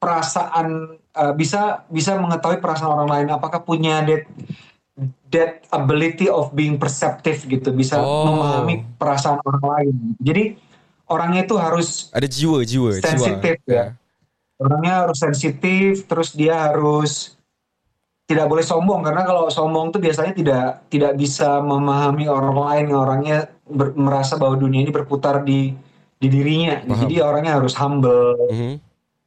perasaan 0.00 0.96
eh, 0.98 1.32
bisa 1.36 1.84
bisa 1.92 2.16
mengetahui 2.16 2.58
perasaan 2.58 2.90
orang 2.90 3.08
lain 3.08 3.28
apakah 3.36 3.60
punya 3.62 4.00
that 4.02 4.24
that 5.28 5.64
ability 5.72 6.28
of 6.28 6.52
being 6.52 6.76
perceptive 6.80 7.44
gitu 7.44 7.72
bisa 7.72 8.00
Oh. 8.00 8.28
memahami 8.28 8.84
perasaan 8.96 9.40
orang 9.44 9.64
lain 9.64 9.96
jadi 10.20 10.56
orangnya 11.04 11.44
itu 11.44 11.56
harus 11.60 12.08
Ada 12.16 12.24
jiwa 12.24 12.64
Jiwa 12.64 12.96
jiwa 12.96 13.04
sensitif 13.04 13.56
ya. 13.68 13.92
Orangnya 14.62 15.02
harus 15.02 15.18
sensitif, 15.18 16.06
terus 16.06 16.30
dia 16.38 16.70
harus 16.70 17.34
tidak 18.32 18.48
boleh 18.48 18.64
sombong 18.64 19.04
karena 19.04 19.22
kalau 19.28 19.52
sombong 19.52 19.92
tuh 19.92 20.00
biasanya 20.00 20.32
tidak 20.32 20.88
tidak 20.88 21.12
bisa 21.20 21.60
memahami 21.60 22.24
orang 22.26 22.56
lain, 22.56 22.86
orangnya 22.96 23.38
ber- 23.68 23.92
merasa 23.92 24.40
bahwa 24.40 24.56
dunia 24.56 24.82
ini 24.82 24.92
berputar 24.92 25.44
di 25.44 25.76
di 26.16 26.28
dirinya. 26.32 26.80
Paham. 26.80 27.04
Jadi 27.04 27.14
orangnya 27.20 27.52
harus 27.60 27.76
humble. 27.76 28.40
Mhm. 28.48 28.74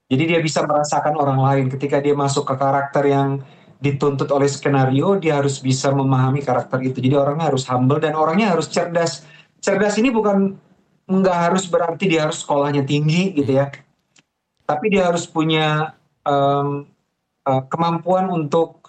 Jadi 0.05 0.23
dia 0.25 0.39
bisa 0.41 0.61
merasakan 0.65 1.17
orang 1.17 1.39
lain 1.41 1.65
ketika 1.69 1.97
dia 1.97 2.13
masuk 2.13 2.45
ke 2.45 2.55
karakter 2.57 3.09
yang 3.09 3.41
dituntut 3.81 4.29
oleh 4.29 4.45
skenario, 4.45 5.17
dia 5.17 5.41
harus 5.41 5.57
bisa 5.61 5.89
memahami 5.91 6.45
karakter 6.45 6.81
itu. 6.81 7.01
Jadi 7.01 7.15
orangnya 7.17 7.49
harus 7.53 7.65
humble 7.69 7.97
dan 8.01 8.13
orangnya 8.13 8.53
harus 8.53 8.69
cerdas. 8.69 9.25
Cerdas 9.59 9.97
ini 9.97 10.13
bukan 10.13 10.55
nggak 11.05 11.37
harus 11.49 11.69
berarti 11.69 12.05
dia 12.09 12.29
harus 12.29 12.41
sekolahnya 12.41 12.85
tinggi 12.85 13.33
gitu 13.33 13.61
ya. 13.61 13.69
Tapi 14.65 14.85
dia 14.89 15.09
harus 15.09 15.25
punya 15.29 15.93
em, 16.25 16.85
eh, 17.45 17.63
kemampuan 17.69 18.29
untuk 18.29 18.84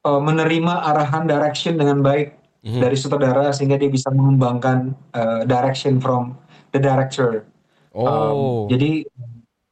eh, 0.00 0.20
menerima 0.20 0.74
arahan 0.86 1.24
direction 1.24 1.76
dengan 1.76 2.00
baik 2.00 2.36
Mhm. 2.60 2.80
dari 2.80 2.96
sutradara 2.96 3.52
sehingga 3.52 3.80
dia 3.80 3.88
bisa 3.88 4.12
mengembangkan 4.12 4.92
eh, 5.12 5.42
direction 5.44 5.96
from 5.96 6.36
the 6.72 6.80
director. 6.80 7.44
Um, 7.90 8.06
Oh 8.06 8.68
jadi 8.70 9.02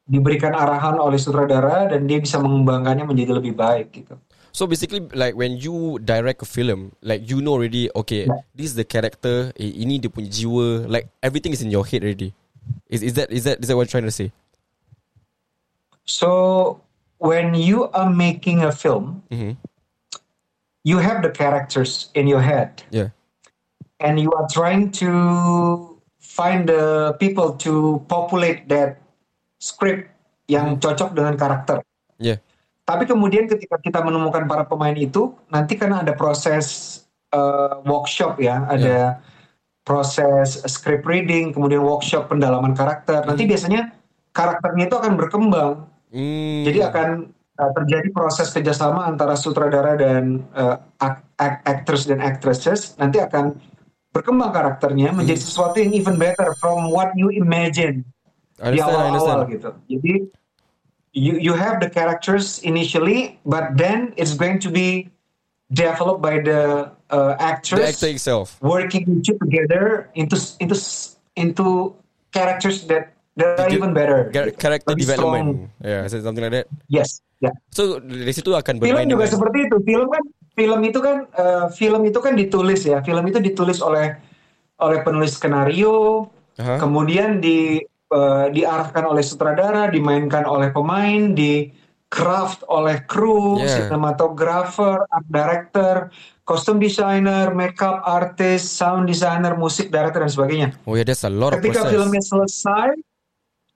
diberikan 0.09 0.57
arahan 0.57 0.97
oleh 0.97 1.21
sutradara 1.21 1.87
dan 1.93 2.09
dia 2.09 2.17
bisa 2.19 2.41
mengembangkannya 2.41 3.05
menjadi 3.05 3.37
lebih 3.37 3.53
baik 3.55 3.93
gitu. 3.93 4.17
So 4.51 4.65
basically, 4.67 5.05
like 5.13 5.37
when 5.37 5.61
you 5.61 6.01
direct 6.03 6.41
a 6.43 6.49
film, 6.49 6.97
like 6.99 7.29
you 7.29 7.39
know 7.39 7.55
already, 7.55 7.93
okay, 7.95 8.27
Yeah. 8.27 8.41
this 8.57 8.73
is 8.73 8.77
the 8.81 8.89
character. 8.89 9.53
eh, 9.55 9.71
Ini 9.71 10.01
dia 10.03 10.09
punya 10.11 10.33
jiwa. 10.33 10.89
Like 10.89 11.13
everything 11.21 11.53
is 11.53 11.61
in 11.61 11.69
your 11.71 11.85
head 11.85 12.03
already. 12.03 12.33
Is 12.89 13.05
is 13.05 13.15
that 13.21 13.29
is 13.31 13.45
that 13.45 13.61
is 13.61 13.69
that 13.69 13.77
what 13.77 13.87
you're 13.87 13.93
trying 13.93 14.09
to 14.09 14.13
say? 14.13 14.33
So 16.05 16.81
when 17.21 17.53
you 17.55 17.93
are 17.93 18.09
making 18.09 18.65
a 18.65 18.73
film, 18.73 19.23
Mhm. 19.29 19.61
You 20.89 20.97
have 20.97 21.21
the 21.21 21.29
characters 21.29 22.09
in 22.17 22.25
your 22.25 22.41
head 22.41 22.81
Yeah. 22.89 23.13
and 24.01 24.17
you 24.17 24.33
are 24.33 24.49
trying 24.49 24.89
to 25.05 25.11
find 26.17 26.65
the 26.65 27.13
people 27.21 27.61
to 27.69 28.01
populate 28.09 28.73
that 28.73 28.97
script 29.61 30.09
yang 30.49 30.81
cocok 30.81 31.13
dengan 31.13 31.37
karakter. 31.37 31.85
Yeah. 32.17 32.41
Tapi 32.89 33.05
kemudian 33.05 33.45
ketika 33.45 33.77
kita 33.85 34.01
menemukan 34.01 34.49
para 34.49 34.65
pemain 34.65 34.97
itu, 34.97 35.37
nanti 35.53 35.77
karena 35.77 36.01
ada 36.01 36.17
proses 36.17 36.99
uh, 37.37 37.85
workshop 37.85 38.41
ya, 38.41 38.65
ada 38.65 39.21
proses 39.85 40.65
script 40.65 41.05
reading, 41.05 41.53
kemudian 41.53 41.85
workshop 41.85 42.33
pendalaman 42.33 42.73
karakter. 42.73 43.29
Nanti 43.29 43.45
biasanya 43.45 43.93
karakternya 44.33 44.89
itu 44.89 44.97
akan 44.97 45.13
berkembang. 45.21 45.85
Hmm. 46.09 46.65
Jadi 46.65 46.79
akan 46.81 47.09
uh, 47.59 47.71
terjadi 47.75 48.09
proses 48.15 48.49
kerjasama 48.55 49.05
antara 49.05 49.35
sutradara 49.35 49.99
dan 49.99 50.47
uh, 50.55 50.79
ak- 51.03 51.63
actors 51.67 52.07
dan 52.07 52.23
actresses. 52.23 52.95
Nanti 52.97 53.19
akan 53.19 53.59
berkembang 54.15 54.55
karakternya 54.55 55.13
menjadi 55.13 55.43
sesuatu 55.43 55.83
yang 55.83 55.93
even 55.93 56.17
better 56.17 56.55
from 56.63 56.89
what 56.89 57.13
you 57.19 57.29
imagine 57.35 58.07
di 58.59 58.79
awal-awal 58.81 59.47
gitu. 59.51 59.71
Jadi 59.87 60.15
you 61.13 61.35
you 61.39 61.55
have 61.55 61.79
the 61.83 61.91
characters 61.91 62.63
initially, 62.63 63.39
but 63.47 63.75
then 63.77 64.15
it's 64.15 64.35
going 64.35 64.59
to 64.59 64.71
be 64.73 65.07
developed 65.71 66.23
by 66.25 66.41
the 66.41 66.89
uh, 67.13 67.37
The 67.37 67.43
actors 67.43 67.85
actor 67.85 68.11
itself. 68.11 68.57
working 68.65 69.21
together 69.21 70.09
into 70.15 70.37
into 70.59 70.75
into 71.37 71.95
characters 72.33 72.89
that 72.89 73.13
that 73.39 73.63
are 73.63 73.71
even 73.71 73.95
better. 73.95 74.29
Char- 74.29 74.53
Character 74.59 74.93
Lebih 74.93 75.05
development. 75.07 75.47
strong. 75.79 75.87
Yeah, 75.87 76.03
something 76.11 76.45
like 76.45 76.55
that. 76.55 76.67
Yes, 76.91 77.23
ya. 77.39 77.55
So 77.71 78.03
dari 78.03 78.35
situ 78.35 78.51
akan 78.53 78.83
Film 78.83 78.99
bermain 78.99 79.07
juga 79.07 79.25
dengan 79.25 79.35
seperti 79.39 79.59
itu. 79.71 79.77
Film 79.87 80.07
kan 80.11 80.23
film 80.53 80.81
itu 80.83 80.99
kan 80.99 81.17
eh, 81.31 81.67
film 81.73 82.03
itu 82.05 82.19
kan 82.19 82.35
ditulis 82.35 82.81
ya. 82.83 82.99
Film 83.01 83.25
itu 83.25 83.39
ditulis 83.39 83.79
oleh 83.79 84.19
oleh 84.79 84.99
penulis 85.03 85.35
skenario, 85.35 86.27
Aha. 86.59 86.79
kemudian 86.79 87.39
di 87.39 87.79
eh, 88.09 88.47
diarahkan 88.51 89.05
oleh 89.07 89.23
sutradara, 89.23 89.87
dimainkan 89.87 90.43
oleh 90.43 90.71
pemain, 90.71 91.35
di 91.35 91.71
craft 92.09 92.65
oleh 92.67 93.05
kru, 93.05 93.61
Yeah. 93.61 93.85
sinematografer, 93.85 95.05
art 95.05 95.29
director, 95.29 96.09
costume 96.49 96.81
designer, 96.81 97.53
makeup 97.53 98.01
artist, 98.01 98.73
sound 98.73 99.05
designer, 99.05 99.53
musik 99.61 99.93
director 99.93 100.25
dan 100.25 100.33
sebagainya. 100.33 100.69
Oh 100.89 100.97
yeah, 100.97 101.05
there's 101.05 101.21
a 101.21 101.29
lot 101.29 101.53
of 101.53 101.61
Ketika 101.61 101.85
filmnya 101.85 102.25
selesai, 102.25 102.97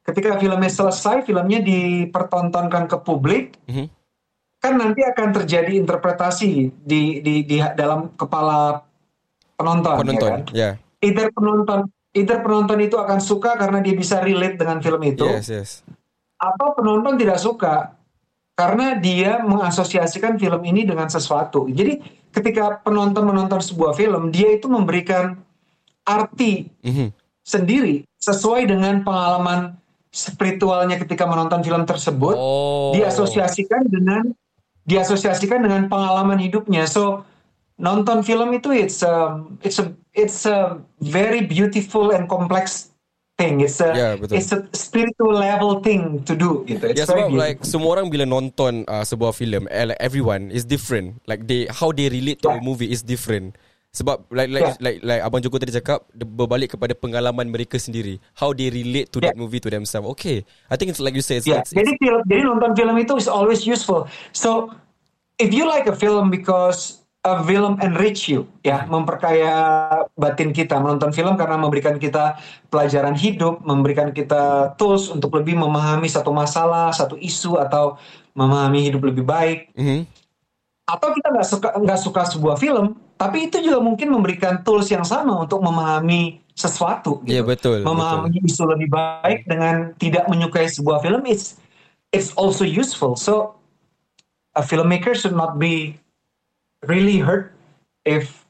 ketika 0.03 0.37
filmnya 0.37 0.69
selesai, 0.69 1.23
filmnya 1.23 1.63
dipertontonkan 1.63 2.91
ke 2.91 2.97
publik, 3.01 3.55
Mhm. 3.67 3.87
kan 4.59 4.75
nanti 4.79 5.03
akan 5.03 5.29
terjadi 5.33 5.79
interpretasi 5.79 6.71
di 6.83 7.23
di 7.23 7.43
di 7.43 7.57
dalam 7.75 8.15
kepala 8.15 8.83
penonton, 9.55 9.97
Penonton. 10.03 10.31
ya 10.31 10.35
kan? 10.35 10.43
Yeah. 10.55 10.75
Either 11.03 11.29
penonton 11.31 11.81
either 12.13 12.39
penonton 12.45 12.79
itu 12.79 12.95
akan 12.95 13.19
suka 13.19 13.57
karena 13.57 13.81
dia 13.81 13.95
bisa 13.97 14.21
relate 14.21 14.61
dengan 14.61 14.79
film 14.85 15.01
itu, 15.03 15.25
Yes, 15.25 15.49
yes. 15.49 15.71
atau 16.37 16.77
penonton 16.77 17.17
tidak 17.17 17.41
suka 17.41 17.97
karena 18.53 19.01
dia 19.01 19.41
mengasosiasikan 19.41 20.37
film 20.37 20.61
ini 20.63 20.85
dengan 20.85 21.09
sesuatu. 21.09 21.67
Jadi 21.73 22.05
ketika 22.31 22.85
penonton 22.85 23.25
menonton 23.25 23.65
sebuah 23.65 23.97
film, 23.97 24.29
dia 24.29 24.53
itu 24.53 24.69
memberikan 24.69 25.41
arti 26.05 26.69
Mhm. 26.85 27.09
sendiri 27.43 28.05
sesuai 28.21 28.69
dengan 28.69 29.03
pengalaman 29.03 29.75
spiritualnya 30.13 31.01
ketika 31.01 31.25
menonton 31.25 31.65
film 31.65 31.83
tersebut 31.83 32.37
Oh. 32.37 32.93
diasosiasikan 32.93 33.89
dengan 33.89 34.37
diasosiasikan 34.85 35.65
dengan 35.65 35.89
pengalaman 35.89 36.37
hidupnya. 36.37 36.85
So 36.85 37.25
nonton 37.81 38.21
film 38.21 38.53
itu 38.53 38.71
it's 38.71 39.01
a 39.01 39.41
it's 39.65 39.81
a 39.81 39.89
it's 40.13 40.45
a 40.45 40.77
very 41.01 41.41
beautiful 41.43 42.13
and 42.13 42.29
complex 42.29 42.93
thing. 43.35 43.65
It's 43.65 43.81
a 43.81 43.91
Ya, 43.97 44.11
betul. 44.15 44.37
it's 44.37 44.53
a 44.53 44.69
spiritual 44.77 45.33
level 45.33 45.81
thing 45.81 46.21
to 46.29 46.37
do 46.37 46.69
gitu. 46.69 46.93
It's 46.93 47.01
Ya 47.01 47.09
sebab 47.09 47.33
beautiful. 47.33 47.41
like 47.41 47.59
semua 47.65 47.91
orang 47.97 48.13
bila 48.13 48.29
nonton 48.29 48.85
uh, 48.85 49.01
sebuah 49.03 49.33
filem, 49.33 49.65
eh, 49.73 49.89
like 49.89 50.01
everyone 50.05 50.53
is 50.53 50.69
different. 50.69 51.25
Like 51.25 51.49
they 51.49 51.65
how 51.73 51.89
they 51.89 52.13
relate 52.13 52.45
to 52.45 52.53
a 52.53 52.61
Yeah. 52.61 52.63
movie 52.63 52.93
is 52.93 53.01
different. 53.01 53.57
Sebab 53.93 54.25
like 54.33 54.49
like 54.49 54.65
Yeah. 54.65 54.77
like 54.81 54.99
like 55.05 55.21
abang 55.21 55.45
Joko 55.45 55.61
tadi 55.61 55.77
cakap 55.77 56.09
berbalik 56.17 56.73
kepada 56.73 56.97
pengalaman 56.97 57.45
mereka 57.53 57.77
sendiri. 57.77 58.17
How 58.33 58.57
they 58.57 58.73
relate 58.73 59.13
to 59.13 59.21
that 59.21 59.37
Yeah. 59.37 59.41
movie 59.45 59.61
to 59.61 59.69
themselves. 59.69 60.09
Okay, 60.17 60.49
I 60.73 60.81
think 60.81 60.97
it's 60.97 61.01
like 61.01 61.13
you 61.13 61.21
said. 61.21 61.45
It's, 61.45 61.49
Ya, 61.53 61.61
it's, 61.61 61.77
jadi 61.77 61.93
film, 62.01 62.25
jadi 62.25 62.41
nonton 62.49 62.73
film 62.73 62.97
itu 62.97 63.21
is 63.21 63.29
always 63.29 63.69
useful. 63.69 64.09
So 64.33 64.73
if 65.37 65.53
you 65.53 65.69
like 65.69 65.85
a 65.85 65.93
film 65.93 66.33
because 66.33 67.05
a 67.21 67.45
film 67.45 67.77
enrich 67.85 68.33
you, 68.33 68.49
ya 68.65 68.89
memperkaya 68.89 69.53
batin 70.17 70.57
kita 70.57 70.81
menonton 70.81 71.13
film 71.13 71.37
karena 71.37 71.61
memberikan 71.61 72.01
kita 72.01 72.41
pelajaran 72.73 73.13
hidup, 73.13 73.61
memberikan 73.61 74.09
kita 74.17 74.73
tools 74.81 75.13
untuk 75.13 75.37
lebih 75.37 75.61
memahami 75.61 76.09
satu 76.09 76.33
masalah, 76.33 76.97
satu 76.97 77.21
isu 77.21 77.61
atau 77.61 78.01
memahami 78.33 78.89
hidup 78.89 79.05
lebih 79.05 79.29
baik. 79.29 79.69
Mhm. 79.77 80.09
Atau 80.89 81.13
kita 81.13 81.29
nggak 81.29 81.47
suka 81.47 81.69
nggak 81.77 82.01
suka 82.01 82.23
sebuah 82.33 82.57
film, 82.57 82.97
tapi 83.23 83.47
itu 83.47 83.63
juga 83.63 83.79
mungkin 83.79 84.11
memberikan 84.11 84.67
tools 84.67 84.91
yang 84.91 85.07
sama 85.07 85.47
untuk 85.47 85.63
memahami 85.63 86.43
sesuatu. 86.59 87.23
Iya, 87.23 87.47
Gitu. 87.47 87.51
betul, 87.55 87.77
Memahami 87.87 88.43
isu 88.43 88.67
lebih 88.67 88.91
baik 88.91 89.47
dengan 89.47 89.95
tidak 89.95 90.27
menyukai 90.27 90.67
sebuah 90.67 90.99
film, 91.07 91.23
it's 91.31 91.63
it's 92.11 92.35
also 92.35 92.67
useful. 92.67 93.15
So 93.15 93.55
a 94.59 94.63
filmmaker 94.67 95.15
should 95.15 95.39
not 95.39 95.63
be 95.63 95.95
really 96.91 97.23
hurt 97.23 97.55
if 98.03 98.43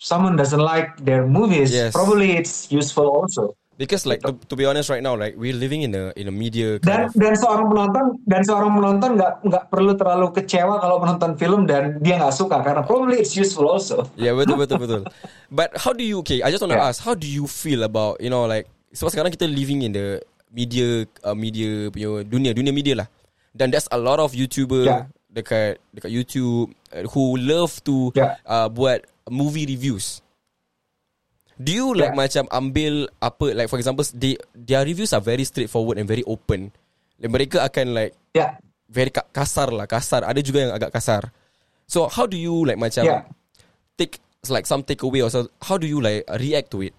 someone 0.00 0.32
doesn't 0.34 0.64
like 0.64 0.96
their 1.04 1.28
movies. 1.28 1.68
Yes. 1.68 1.92
Probably 1.92 2.40
it's 2.40 2.72
useful 2.72 3.12
also. 3.12 3.52
Because 3.76 4.08
like 4.08 4.24
to, 4.24 4.32
to 4.32 4.54
be 4.56 4.64
honest 4.64 4.88
right 4.88 5.04
now, 5.04 5.12
like 5.12 5.36
we're 5.36 5.52
living 5.52 5.84
in 5.84 5.92
a 5.92 6.08
in 6.16 6.28
a 6.28 6.34
media 6.34 6.80
Dan 6.80 7.06
of 7.06 7.12
dan 7.12 7.36
seorang 7.36 7.68
penonton 7.68 8.04
dan 8.24 8.40
seorang 8.40 8.72
penonton 8.72 9.10
nggak 9.20 9.32
nggak 9.44 9.64
perlu 9.68 9.92
terlalu 9.92 10.26
kecewa 10.32 10.80
kalau 10.80 10.96
menonton 10.96 11.36
film 11.36 11.68
dan 11.68 12.00
dia 12.00 12.16
nggak 12.16 12.32
suka 12.32 12.64
karena 12.64 12.80
probably 12.80 13.20
it's 13.20 13.36
useful 13.36 13.68
also. 13.68 14.08
Yeah, 14.16 14.32
betul 14.32 14.56
betul 14.64 14.80
betul. 14.80 15.02
But 15.52 15.76
how 15.76 15.92
do 15.92 16.00
you 16.00 16.24
okay? 16.24 16.40
I 16.40 16.48
just 16.48 16.64
want 16.64 16.72
to 16.72 16.80
Yeah. 16.80 16.88
ask, 16.88 17.04
how 17.04 17.12
do 17.12 17.28
you 17.28 17.44
feel 17.44 17.84
about 17.84 18.16
you 18.24 18.32
know 18.32 18.48
like 18.48 18.64
sebab 18.96 19.12
sekarang 19.12 19.30
kita 19.36 19.44
living 19.44 19.84
in 19.84 19.92
the 19.92 20.24
media 20.48 21.04
uh, 21.20 21.36
media 21.36 21.92
punya 21.92 22.24
dunia 22.24 22.50
dunia 22.56 22.72
media 22.72 23.04
lah. 23.04 23.08
Dan 23.52 23.68
there's 23.68 23.92
a 23.92 24.00
lot 24.00 24.16
of 24.16 24.32
YouTuber 24.32 24.88
Yeah. 24.88 25.02
dekat 25.28 25.76
dekat 25.92 26.08
YouTube 26.08 26.72
uh, 26.96 27.04
who 27.12 27.36
love 27.36 27.76
to 27.84 28.08
Yeah. 28.16 28.40
uh, 28.48 28.72
buat 28.72 29.04
movie 29.28 29.68
reviews. 29.68 30.24
Do 31.56 31.72
you 31.72 31.96
like 31.96 32.12
Yeah. 32.12 32.20
macam 32.20 32.44
ambil 32.52 33.08
apa 33.16 33.56
like 33.56 33.72
for 33.72 33.80
example 33.80 34.04
they 34.12 34.36
their 34.52 34.84
reviews 34.84 35.16
are 35.16 35.24
very 35.24 35.44
straightforward 35.48 35.96
and 35.96 36.04
very 36.04 36.20
open. 36.28 36.68
Dan 37.16 37.32
mereka 37.32 37.64
akan 37.64 37.96
like 37.96 38.12
Ya, 38.36 38.60
very 38.92 39.08
ka- 39.08 39.24
kasar 39.32 39.72
lah 39.72 39.88
kasar. 39.88 40.20
Ada 40.28 40.44
juga 40.44 40.68
yang 40.68 40.72
agak 40.76 40.92
kasar. 40.92 41.32
So 41.88 42.12
how 42.12 42.28
do 42.28 42.36
you 42.36 42.68
like 42.68 42.76
macam 42.76 43.08
Yeah. 43.08 43.24
take 43.96 44.20
like 44.52 44.68
some 44.68 44.84
takeaway 44.84 45.24
or 45.24 45.32
so, 45.32 45.48
how 45.64 45.80
do 45.80 45.88
you 45.88 45.98
like 45.98 46.22
react 46.38 46.68
to 46.70 46.84
it? 46.84 46.92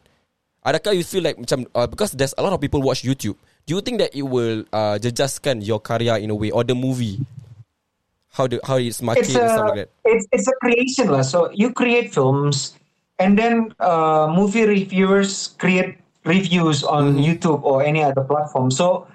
Adakah 0.65 0.97
you 0.97 1.05
feel 1.05 1.21
like 1.23 1.37
macam 1.37 1.63
uh, 1.71 1.85
because 1.85 2.11
there's 2.17 2.33
a 2.35 2.41
lot 2.41 2.51
of 2.51 2.59
people 2.59 2.81
watch 2.81 3.05
YouTube. 3.05 3.37
Do 3.63 3.77
you 3.77 3.79
think 3.79 4.01
that 4.01 4.11
it 4.11 4.25
will 4.25 4.65
uh, 4.73 4.97
jejaskan 4.97 5.61
your 5.61 5.79
karya 5.79 6.17
in 6.17 6.27
a 6.27 6.35
way 6.35 6.49
or 6.49 6.65
the 6.65 6.73
movie? 6.75 7.21
How 8.33 8.47
do 8.49 8.59
how 8.65 8.75
it's 8.77 8.99
marketed 9.01 9.33
it's 9.33 9.37
and 9.37 9.49
stuff 9.49 9.63
a 9.63 9.69
like 9.71 9.79
that? 9.85 9.89
it's 10.03 10.25
it's 10.33 10.47
a 10.49 10.55
creation 10.59 11.07
lah. 11.07 11.23
So 11.23 11.47
you 11.53 11.71
create 11.71 12.11
films, 12.11 12.75
and 13.19 13.37
then 13.37 13.73
uh, 13.79 14.31
movie 14.35 14.65
reviewers 14.65 15.49
create 15.57 15.97
reviews 16.25 16.83
on 16.83 17.15
Mm-hmm. 17.15 17.23
YouTube 17.23 17.63
or 17.63 17.83
any 17.83 18.03
other 18.03 18.21
platform. 18.21 18.69
So 18.71 19.07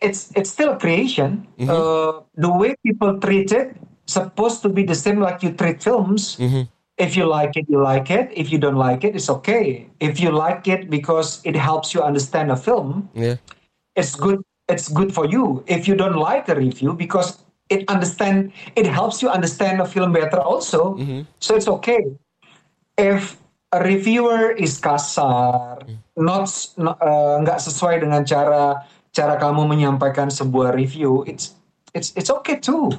it's 0.00 0.32
it's 0.34 0.50
still 0.50 0.72
a 0.72 0.78
creation. 0.78 1.46
Mm-hmm. 1.58 1.70
Uh, 1.70 2.22
the 2.36 2.50
way 2.52 2.74
people 2.84 3.18
treat 3.20 3.52
it 3.52 3.76
supposed 4.06 4.62
to 4.62 4.68
be 4.68 4.82
the 4.84 4.94
same 4.94 5.20
like 5.20 5.42
you 5.42 5.52
treat 5.52 5.82
films. 5.82 6.36
Mm-hmm. 6.36 6.62
If 6.98 7.16
you 7.16 7.24
like 7.24 7.56
it, 7.56 7.64
you 7.68 7.80
like 7.82 8.10
it. 8.10 8.28
If 8.36 8.52
you 8.52 8.58
don't 8.58 8.76
like 8.76 9.04
it, 9.04 9.16
it's 9.16 9.30
okay. 9.30 9.88
If 10.00 10.20
you 10.20 10.30
like 10.32 10.68
it 10.68 10.90
because 10.90 11.40
it 11.44 11.56
helps 11.56 11.94
you 11.94 12.02
understand 12.02 12.50
a 12.50 12.56
film, 12.56 13.08
Yeah. 13.14 13.36
it's 13.96 14.14
good 14.14 14.40
it's 14.68 14.86
good 14.88 15.10
for 15.12 15.26
you 15.26 15.64
if 15.66 15.88
you 15.88 15.96
don't 15.98 16.14
like 16.14 16.48
a 16.48 16.54
review 16.54 16.94
because 16.94 17.42
it 17.68 17.82
understand 17.90 18.52
it 18.76 18.86
helps 18.86 19.18
you 19.22 19.28
understand 19.28 19.80
a 19.82 19.84
film 19.84 20.12
better 20.14 20.38
also 20.38 20.94
so 21.42 21.56
it's 21.58 21.66
okay 21.66 21.98
if 23.00 23.40
a 23.72 23.80
reviewer 23.80 24.52
is 24.52 24.76
kasar 24.76 25.80
not 26.20 26.44
s- 26.44 26.76
no- 26.76 26.98
uh, 27.00 27.40
nggak 27.40 27.56
sesuai 27.56 28.04
dengan 28.04 28.20
cara 28.28 28.84
cara 29.10 29.40
kamu 29.40 29.64
menyampaikan 29.66 30.28
sebuah 30.28 30.76
review 30.76 31.24
it's 31.24 31.56
it's 31.96 32.12
it's 32.14 32.28
okay 32.28 32.60
too 32.60 32.92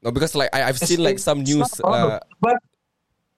No, 0.00 0.08
because 0.08 0.32
like 0.32 0.48
I, 0.56 0.64
I've 0.64 0.80
It's- 0.80 0.88
seen 0.88 1.04
like 1.04 1.20
some 1.20 1.44
news. 1.44 1.76
Uh, 1.76 2.16
but 2.40 2.56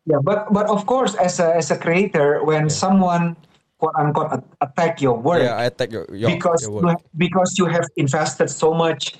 yeah, 0.06 0.22
but 0.22 0.46
but 0.54 0.70
of 0.70 0.86
course, 0.86 1.18
as 1.18 1.42
a 1.42 1.58
as 1.58 1.74
a 1.74 1.78
creator, 1.78 2.38
when 2.46 2.70
someone 2.70 3.34
quote 3.82 3.98
unquote 3.98 4.30
at- 4.30 4.46
attack 4.62 5.02
your 5.02 5.18
work 5.18 5.42
yeah, 5.42 5.58
I 5.58 5.66
attack 5.66 5.90
your, 5.90 6.06
your 6.14 6.30
because 6.30 6.62
your 6.62 6.70
you 6.70 6.74
work. 6.78 6.86
have, 6.86 7.02
because 7.18 7.50
you 7.58 7.66
have 7.66 7.82
invested 7.98 8.46
so 8.46 8.70
much 8.70 9.18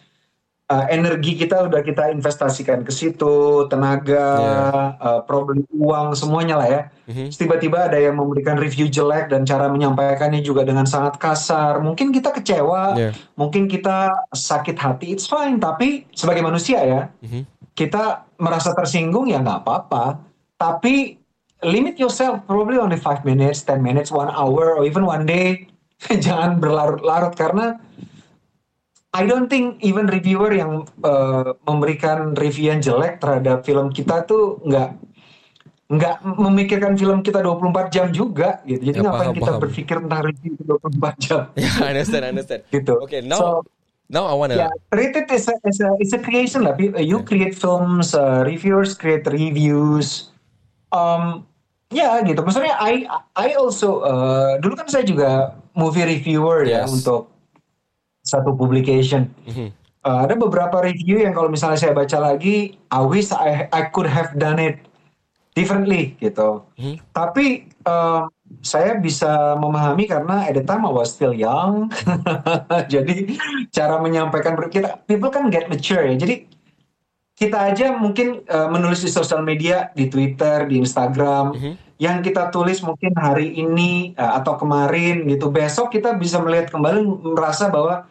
uh, 0.73 0.85
energi 0.89 1.37
kita 1.37 1.69
udah 1.69 1.85
kita 1.85 2.09
investasikan 2.09 2.81
ke 2.81 2.93
situ, 2.93 3.69
tenaga, 3.69 4.25
Yeah. 4.41 4.97
uh, 4.97 5.21
probably 5.29 5.69
uang 5.77 6.17
semuanya 6.17 6.57
lah 6.57 6.69
ya. 6.69 6.81
Mhm. 7.05 7.29
Terus 7.29 7.39
Tiba-tiba 7.39 7.93
ada 7.93 7.99
yang 8.01 8.17
memberikan 8.17 8.57
review 8.57 8.89
jelek 8.89 9.29
dan 9.29 9.45
cara 9.45 9.69
menyampaikannya 9.69 10.41
juga 10.41 10.65
dengan 10.65 10.89
sangat 10.89 11.21
kasar. 11.21 11.85
Mungkin 11.85 12.09
kita 12.17 12.33
kecewa, 12.33 12.97
Yeah. 12.97 13.13
mungkin 13.37 13.69
kita 13.69 14.09
sakit 14.33 14.81
hati, 14.81 15.13
it's 15.13 15.29
fine. 15.29 15.61
Tapi 15.61 16.09
sebagai 16.17 16.41
manusia 16.41 16.81
ya, 16.81 17.13
Mhm. 17.21 17.45
kita 17.77 18.25
merasa 18.41 18.73
tersinggung 18.73 19.29
ya 19.29 19.45
nggak 19.45 19.61
apa-apa. 19.63 20.25
Tapi 20.57 21.21
limit 21.63 21.95
yourself 22.01 22.43
probably 22.49 22.81
only 22.81 22.99
five 22.99 23.23
minutes, 23.23 23.63
10 23.63 23.85
minutes, 23.85 24.11
one 24.11 24.31
hour, 24.33 24.75
or 24.75 24.83
even 24.89 25.05
one 25.05 25.29
day. 25.29 25.69
Jangan 26.27 26.59
berlarut-larut 26.59 27.39
karena 27.39 27.79
I 29.13 29.23
don't 29.23 29.47
think 29.47 29.77
even 29.81 30.09
reviewer 30.09 30.49
yang 30.51 30.89
uh, 31.05 31.53
memberikan 31.63 32.33
review 32.33 32.73
yang 32.73 32.81
jelek 32.81 33.21
terhadap 33.21 33.61
film 33.63 33.93
kita 33.93 34.25
tuh 34.25 34.57
nggak 34.65 34.97
nggak 35.93 36.17
memikirkan 36.25 36.97
film 36.97 37.21
kita 37.21 37.45
24 37.45 37.93
jam 37.93 38.09
juga 38.09 38.65
gitu. 38.65 38.81
Jadi 38.81 38.97
Ya, 38.97 39.05
ngapain 39.05 39.29
paham, 39.29 39.37
kita 39.37 39.51
paham. 39.53 39.61
berpikir 39.61 39.97
tentang 40.01 40.23
review 40.25 40.53
24 40.57 41.13
jam 41.21 41.41
Yeah, 41.61 41.77
I 41.77 41.89
understand, 41.93 42.23
I 42.25 42.31
understand. 42.31 42.61
gitu. 42.73 42.93
Okay, 43.05 43.21
now 43.21 43.37
So, 43.37 43.47
now 44.09 44.25
I 44.25 44.33
wanna. 44.33 44.57
Yeah, 44.57 44.73
rated 44.89 45.29
is 45.29 45.45
a, 45.45 45.55
is 45.69 45.79
a, 45.79 45.93
is 46.01 46.13
a 46.13 46.21
creation 46.21 46.65
lah. 46.65 46.73
You 46.81 46.97
you 46.97 47.19
create 47.21 47.53
films, 47.53 48.17
uh, 48.17 48.41
reviewers 48.43 48.97
create 48.97 49.29
reviews. 49.29 50.33
Um, 50.89 51.45
ya 51.89 52.17
gitu. 52.25 52.41
Maksudnya 52.41 52.73
I 52.81 53.05
I 53.37 53.53
also 53.53 54.01
uh, 54.01 54.57
dulu 54.57 54.81
kan 54.81 54.89
saya 54.89 55.05
juga 55.05 55.31
movie 55.73 56.09
reviewer 56.09 56.65
ya 56.65 56.85
Yes. 56.85 56.93
untuk 56.93 57.32
satu 58.23 58.55
publication. 58.55 59.29
Mhm. 59.47 59.69
Uh, 60.03 60.27
ada 60.27 60.35
beberapa 60.35 60.83
review 60.83 61.23
yang 61.23 61.31
kalau 61.31 61.47
misalnya 61.47 61.79
saya 61.79 61.95
baca 61.95 62.19
lagi, 62.19 62.75
I 62.91 63.01
wish 63.07 63.31
I 63.31 63.71
I 63.71 63.87
could 63.95 64.11
have 64.11 64.35
done 64.35 64.59
it 64.59 64.83
differently 65.55 66.19
gitu. 66.19 66.67
Mhm. 66.75 66.99
Tapi 67.15 67.71
um, 67.87 68.27
saya 68.67 68.99
bisa 68.99 69.55
memahami 69.63 70.11
karena 70.11 70.49
at 70.49 70.59
the 70.59 70.65
time 70.67 70.83
I 70.83 70.93
was 70.93 71.15
still 71.15 71.31
young. 71.31 71.93
Jadi 72.93 73.39
cara 73.71 74.03
menyampaikan 74.03 74.59
kita 74.67 75.07
people 75.07 75.31
kan 75.31 75.53
get 75.55 75.71
mature 75.71 76.03
ya. 76.03 76.19
Jadi 76.19 76.51
kita 77.39 77.73
aja 77.73 77.97
mungkin 77.97 78.45
uh, 78.47 78.69
menulis 78.71 79.03
di 79.03 79.11
sosial 79.11 79.43
media, 79.43 79.91
di 79.97 80.07
Twitter, 80.07 80.67
di 80.67 80.79
Instagram, 80.79 81.55
Mhm. 81.55 81.73
Yang 82.03 82.19
kita 82.19 82.51
tulis 82.51 82.83
mungkin 82.83 83.15
hari 83.15 83.55
ini 83.55 84.19
uh, 84.19 84.43
atau 84.43 84.59
kemarin 84.59 85.23
gitu. 85.31 85.55
Besok 85.55 85.95
kita 85.95 86.19
bisa 86.19 86.43
melihat 86.43 86.75
kembali 86.75 86.99
merasa 87.31 87.71
bahwa 87.71 88.11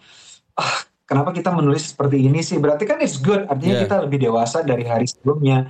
ah 0.55 0.75
kenapa 1.03 1.35
kita 1.35 1.51
menulis 1.51 1.91
seperti 1.91 2.23
ini 2.23 2.39
sih? 2.39 2.55
Berarti 2.55 2.87
kan 2.87 3.03
it's 3.03 3.19
good. 3.19 3.43
Artinya 3.51 3.75
Yeah. 3.75 3.83
kita 3.83 3.95
lebih 4.07 4.19
dewasa 4.31 4.63
dari 4.63 4.87
hari 4.87 5.11
sebelumnya. 5.11 5.67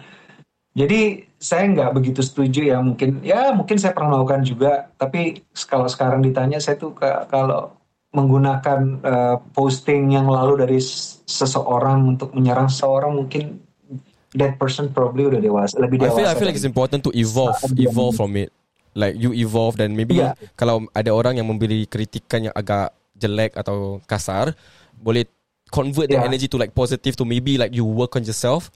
Jadi 0.78 1.26
saya 1.42 1.66
nggak 1.74 1.98
begitu 1.98 2.22
setuju 2.22 2.62
ya 2.70 2.78
mungkin 2.78 3.26
ya 3.26 3.50
mungkin 3.58 3.82
saya 3.82 3.98
pernah 3.98 4.14
melakukan 4.14 4.46
juga 4.46 4.94
tapi 4.94 5.42
kalau 5.66 5.90
sekarang 5.90 6.22
ditanya 6.22 6.62
saya 6.62 6.78
tuh 6.78 6.94
ka- 6.94 7.26
kalau 7.34 7.74
menggunakan 8.14 8.80
eh, 9.02 9.36
posting 9.52 10.14
yang 10.14 10.30
lalu 10.30 10.62
dari 10.62 10.78
seseorang 11.26 12.14
untuk 12.16 12.38
menyerang 12.38 12.70
seseorang 12.70 13.18
mungkin 13.18 13.58
that 14.34 14.56
person 14.56 14.88
probably 14.90 15.28
udah 15.28 15.40
dewasa 15.40 15.76
lebih 15.80 16.00
I 16.00 16.08
dewasa. 16.08 16.16
feel 16.16 16.28
I 16.28 16.36
feel 16.36 16.48
like 16.48 16.56
it's 16.56 16.68
important 16.68 17.04
to 17.04 17.12
evolve, 17.12 17.58
evolve 17.76 18.16
from 18.16 18.36
it. 18.36 18.52
Like 18.92 19.16
you 19.16 19.32
evolve 19.32 19.80
dan 19.80 19.96
maybe 19.96 20.20
Yeah. 20.20 20.36
kalau 20.56 20.88
ada 20.92 21.12
orang 21.12 21.40
yang 21.40 21.48
memberi 21.48 21.88
kritikan 21.88 22.52
yang 22.52 22.56
agak 22.56 22.92
jelek 23.16 23.56
atau 23.56 24.04
kasar, 24.04 24.52
boleh 25.00 25.24
convert 25.72 26.12
the 26.12 26.20
Yeah. 26.20 26.28
energy 26.28 26.52
to 26.52 26.60
like 26.60 26.76
positive 26.76 27.16
to 27.16 27.24
maybe 27.24 27.56
like 27.56 27.72
you 27.72 27.88
work 27.88 28.16
on 28.16 28.24
yourself, 28.24 28.68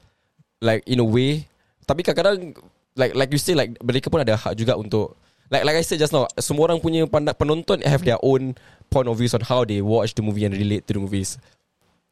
like 0.63 0.83
in 0.87 1.03
a 1.03 1.07
way. 1.07 1.47
Tapi 1.83 1.99
kadang-kadang 2.01 2.55
like 2.95 3.11
like 3.11 3.29
you 3.29 3.39
say 3.39 3.51
like 3.51 3.75
mereka 3.83 4.07
pun 4.07 4.23
ada 4.23 4.39
hak 4.39 4.55
juga 4.55 4.79
untuk 4.79 5.19
like 5.51 5.67
like 5.67 5.75
I 5.75 5.83
said 5.83 5.99
just 5.99 6.15
now, 6.15 6.31
semua 6.39 6.71
orang 6.71 6.79
punya 6.79 7.03
pandang 7.05 7.35
penonton 7.35 7.83
have 7.83 8.07
their 8.07 8.19
own 8.23 8.55
point 8.87 9.11
of 9.11 9.19
views 9.19 9.35
on 9.35 9.43
how 9.43 9.67
they 9.67 9.83
watch 9.83 10.15
the 10.15 10.23
movie 10.23 10.47
and 10.47 10.55
relate 10.55 10.87
to 10.87 10.95
the 10.95 11.01
movies. 11.03 11.35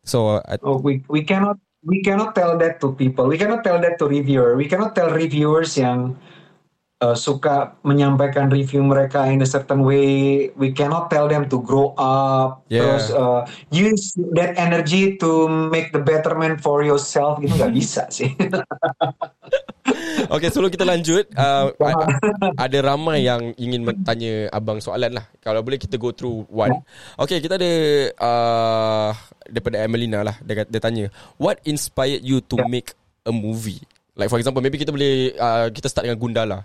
So 0.04 0.44
I, 0.44 0.60
Oh, 0.60 0.76
we 0.76 1.00
we 1.08 1.24
cannot 1.24 1.56
we 1.86 2.02
cannot 2.02 2.36
tell 2.36 2.58
that 2.58 2.80
to 2.82 2.94
people. 2.94 3.28
We 3.28 3.38
cannot 3.38 3.64
tell 3.64 3.80
that 3.80 4.00
to 4.00 4.08
reviewer. 4.08 4.56
We 4.56 4.68
cannot 4.68 4.96
tell 4.96 5.12
reviewers 5.12 5.76
yang 5.78 6.16
uh, 7.04 7.16
suka 7.16 7.76
menyampaikan 7.84 8.48
review 8.48 8.84
mereka 8.84 9.28
in 9.28 9.44
a 9.44 9.50
certain 9.50 9.84
way. 9.84 10.50
We 10.56 10.72
cannot 10.72 11.12
tell 11.12 11.28
them 11.28 11.52
to 11.52 11.60
grow 11.60 11.92
up. 12.00 12.64
Yeah. 12.72 12.88
Terus 12.88 13.06
uh, 13.12 13.42
use 13.72 14.16
that 14.40 14.56
energy 14.56 15.20
to 15.20 15.52
make 15.52 15.92
the 15.92 16.00
betterment 16.00 16.64
for 16.64 16.88
yourself. 16.88 17.44
Itu 17.44 17.60
nggak 17.60 17.76
bisa 17.76 18.08
sih. 18.08 18.32
Okay, 20.24 20.48
sebelum 20.48 20.72
kita 20.72 20.88
lanjut, 20.88 21.28
uh, 21.36 21.68
ada 22.56 22.78
ramai 22.80 23.28
yang 23.28 23.52
ingin 23.60 23.84
tanya 24.08 24.48
abang 24.56 24.80
soalan 24.80 25.12
lah. 25.20 25.26
Kalau 25.44 25.60
boleh 25.60 25.76
kita 25.76 26.00
go 26.00 26.16
through 26.16 26.48
one. 26.48 26.72
Okay, 27.20 27.44
kita 27.44 27.60
ada 27.60 27.72
uh, 28.24 29.12
daripada 29.52 29.84
Emelina 29.84 30.24
lah. 30.24 30.40
Dia, 30.40 30.64
dia 30.64 30.80
tanya, 30.80 31.12
what 31.36 31.60
inspired 31.68 32.24
you 32.24 32.40
to 32.40 32.56
Yeah. 32.56 32.72
make 32.72 32.96
a 33.28 33.34
movie? 33.36 33.84
Like 34.16 34.32
for 34.32 34.40
example, 34.40 34.64
maybe 34.64 34.80
kita 34.80 34.96
boleh 34.96 35.36
uh, 35.36 35.68
kita 35.74 35.92
start 35.92 36.08
dengan 36.08 36.22
Gundala. 36.22 36.64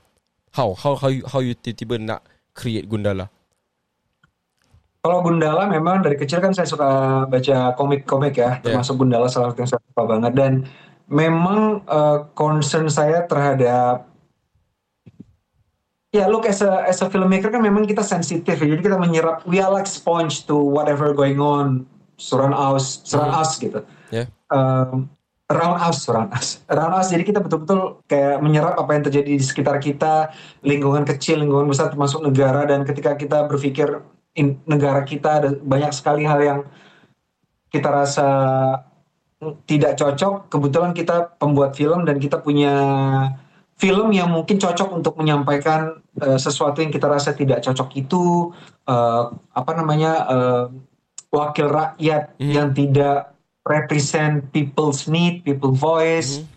How 0.55 0.77
how 0.79 0.95
how 0.95 1.11
you, 1.11 1.27
how 1.27 1.41
you 1.43 1.59
tiba-tiba 1.59 1.99
nak 1.99 2.21
create 2.55 2.87
Gundala? 2.87 3.27
Kalau 5.03 5.25
Gundala 5.25 5.67
memang 5.67 6.05
dari 6.05 6.15
kecil 6.15 6.39
kan 6.39 6.53
saya 6.53 6.69
suka 6.69 6.87
baca 7.27 7.73
komik-komik 7.75 8.37
ya, 8.37 8.61
termasuk 8.61 9.01
Gundala 9.01 9.27
salah 9.27 9.51
satu 9.51 9.65
yang 9.65 9.71
saya 9.71 9.81
suka 9.81 10.03
banget 10.07 10.33
dan 10.37 10.53
memang 11.09 11.83
uh, 11.89 12.29
concern 12.37 12.93
saya 12.93 13.25
terhadap 13.25 14.09
ya 16.09 16.25
look 16.29 16.49
as 16.49 16.65
a 16.65 16.89
as 16.89 17.01
a 17.05 17.09
filmmaker 17.09 17.53
kan 17.53 17.61
memang 17.61 17.85
kita 17.85 18.01
sensitif 18.01 18.57
ya, 18.61 18.67
jadi 18.69 18.81
kita 18.81 18.97
menyerap 18.97 19.45
we 19.45 19.61
are 19.61 19.73
like 19.73 19.89
sponge 19.89 20.49
to 20.49 20.57
whatever 20.57 21.13
going 21.13 21.41
on 21.41 21.85
surround 22.17 22.57
us 22.57 23.05
surround 23.05 23.37
us 23.37 23.57
gitu. 23.57 23.85
Yeah. 24.13 24.29
Um, 24.49 25.13
around 25.49 25.81
us, 25.81 26.05
around 26.09 26.31
us, 26.37 26.61
around 26.69 26.93
us. 26.93 27.09
Jadi 27.09 27.25
kita 27.25 27.41
betul-betul 27.41 28.05
kayak 28.05 28.45
menyerap 28.45 28.77
apa 28.77 28.91
yang 28.93 29.05
terjadi 29.09 29.33
di 29.33 29.45
sekitar 29.45 29.81
kita, 29.81 30.29
lingkungan 30.61 31.09
kecil, 31.09 31.41
lingkungan 31.41 31.69
besar, 31.69 31.89
termasuk 31.89 32.21
negara. 32.21 32.69
Dan 32.69 32.85
ketika 32.85 33.17
kita 33.17 33.49
berpikir 33.49 34.05
in, 34.37 34.61
negara 34.69 35.05
kita 35.09 35.41
ada 35.41 35.49
banyak 35.57 35.93
sekali 35.97 36.29
hal 36.29 36.41
yang 36.45 36.61
kita 37.73 37.89
rasa 37.89 38.29
tidak 39.65 39.95
cocok. 39.95 40.51
Kebetulan 40.51 40.93
kita 40.93 41.39
pembuat 41.39 41.79
film 41.79 42.03
dan 42.03 42.19
kita 42.19 42.43
punya 42.43 42.75
film 43.79 44.11
yang 44.11 44.35
mungkin 44.35 44.59
cocok 44.59 44.91
untuk 44.91 45.15
menyampaikan 45.15 46.03
eh, 46.19 46.39
sesuatu 46.39 46.83
yang 46.83 46.91
kita 46.91 47.07
rasa 47.07 47.31
tidak 47.33 47.63
cocok 47.63 47.89
itu 47.95 48.51
eh, 48.85 49.25
apa 49.33 49.73
namanya 49.79 50.13
eh, 50.27 50.65
wakil 51.31 51.69
rakyat 51.71 52.35
Mhm. 52.41 52.53
yang 52.53 52.69
tidak 52.75 53.37
represent 53.69 54.49
people's 54.51 55.05
need, 55.07 55.45
people 55.45 55.71
voice. 55.71 56.41
Mhm. 56.41 56.57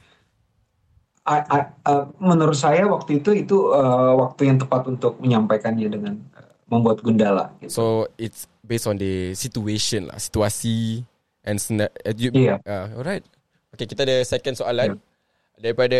I- 1.22 1.46
I- 1.54 1.70
uh, 1.86 2.10
menurut 2.17 2.58
saya 2.58 2.82
waktu 2.89 3.22
itu 3.22 3.46
itu 3.46 3.70
uh, 3.70 4.17
waktu 4.17 4.50
yang 4.50 4.58
tepat 4.58 4.89
untuk 4.89 5.22
menyampaikannya 5.22 5.86
dengan 5.86 6.17
uh, 6.34 6.50
membuat 6.65 7.06
Gundala. 7.06 7.54
Gitu. 7.62 7.70
So 7.70 8.10
it's 8.17 8.50
based 8.65 8.89
on 8.89 8.98
the 8.98 9.38
situation 9.38 10.10
lah, 10.10 10.17
situasi 10.17 11.06
and 11.44 11.58
sna- 11.58 11.94
uh, 12.06 12.14
you, 12.16 12.30
Yeah. 12.34 12.60
uh, 12.66 12.94
alright. 12.98 13.26
Okay, 13.74 13.88
kita 13.88 14.04
ada 14.04 14.22
second 14.28 14.60
soalan 14.60 15.00
daripada 15.58 15.98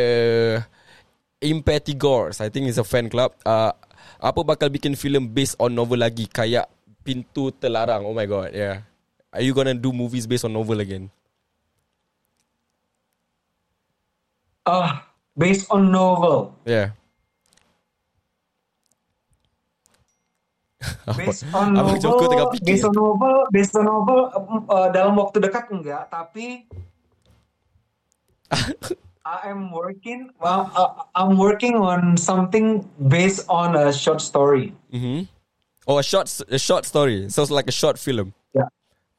Impetigors. 1.42 2.38
I 2.38 2.54
think 2.54 2.70
it's 2.70 2.78
a 2.78 2.86
fan 2.86 3.10
club. 3.10 3.34
Uh, 3.42 3.74
apa 4.22 4.42
bakal 4.46 4.70
bikin 4.70 4.94
film 4.94 5.34
based 5.34 5.58
on 5.58 5.74
novel 5.74 5.98
lagi 5.98 6.30
kayak 6.30 6.70
Pintu 7.02 7.50
Terlarang? 7.58 8.06
Oh 8.06 8.14
my 8.14 8.30
god, 8.30 8.54
yeah. 8.54 8.86
Are 9.34 9.42
you 9.42 9.56
gonna 9.56 9.74
do 9.74 9.90
movies 9.90 10.30
based 10.30 10.46
on 10.46 10.54
novel 10.54 10.78
again? 10.78 11.10
Ah, 14.62 15.10
based 15.34 15.66
on 15.74 15.90
novel. 15.90 16.54
Yeah. 16.70 16.94
Based 21.14 21.46
on 21.54 21.78
Abang 21.78 22.02
novel, 22.02 22.26
tengah 22.26 22.48
fikir. 22.52 22.66
based 22.66 22.86
on 22.86 22.94
novel, 22.94 23.36
based 23.54 23.74
on 23.76 23.84
novel 23.86 24.20
uh, 24.66 24.90
dalam 24.90 25.14
waktu 25.14 25.38
dekat 25.38 25.70
enggak, 25.70 26.10
tapi 26.10 26.66
I 29.26 29.50
am 29.50 29.72
working. 29.72 30.32
Well, 30.42 30.72
uh, 30.74 31.04
I'm 31.16 31.38
working 31.38 31.76
on 31.76 32.18
something 32.18 32.82
based 33.08 33.46
on 33.48 33.76
a 33.76 33.94
short 33.94 34.20
story. 34.22 34.74
Mm-hmm. 34.92 35.30
Oh, 35.88 36.00
a 36.00 36.04
short, 36.04 36.26
a 36.50 36.58
short 36.58 36.86
story. 36.86 37.30
So 37.30 37.42
it's 37.44 37.52
like 37.52 37.68
a 37.68 37.72
short 37.72 37.98
film. 38.00 38.34
Yeah. 38.54 38.66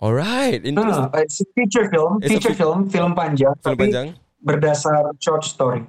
Alright, 0.03 0.64
No, 0.64 0.83
no, 0.83 1.11
it's 1.14 1.40
a 1.40 1.44
feature 1.55 1.88
film, 1.88 2.18
It's 2.22 2.35
feature 2.35 2.51
fe- 2.51 2.66
film, 2.66 2.90
film 2.90 3.14
panjang, 3.14 3.55
Film 3.62 3.79
tapi 3.79 3.87
panjang. 3.87 4.09
berdasar 4.42 5.14
short 5.22 5.44
story. 5.46 5.87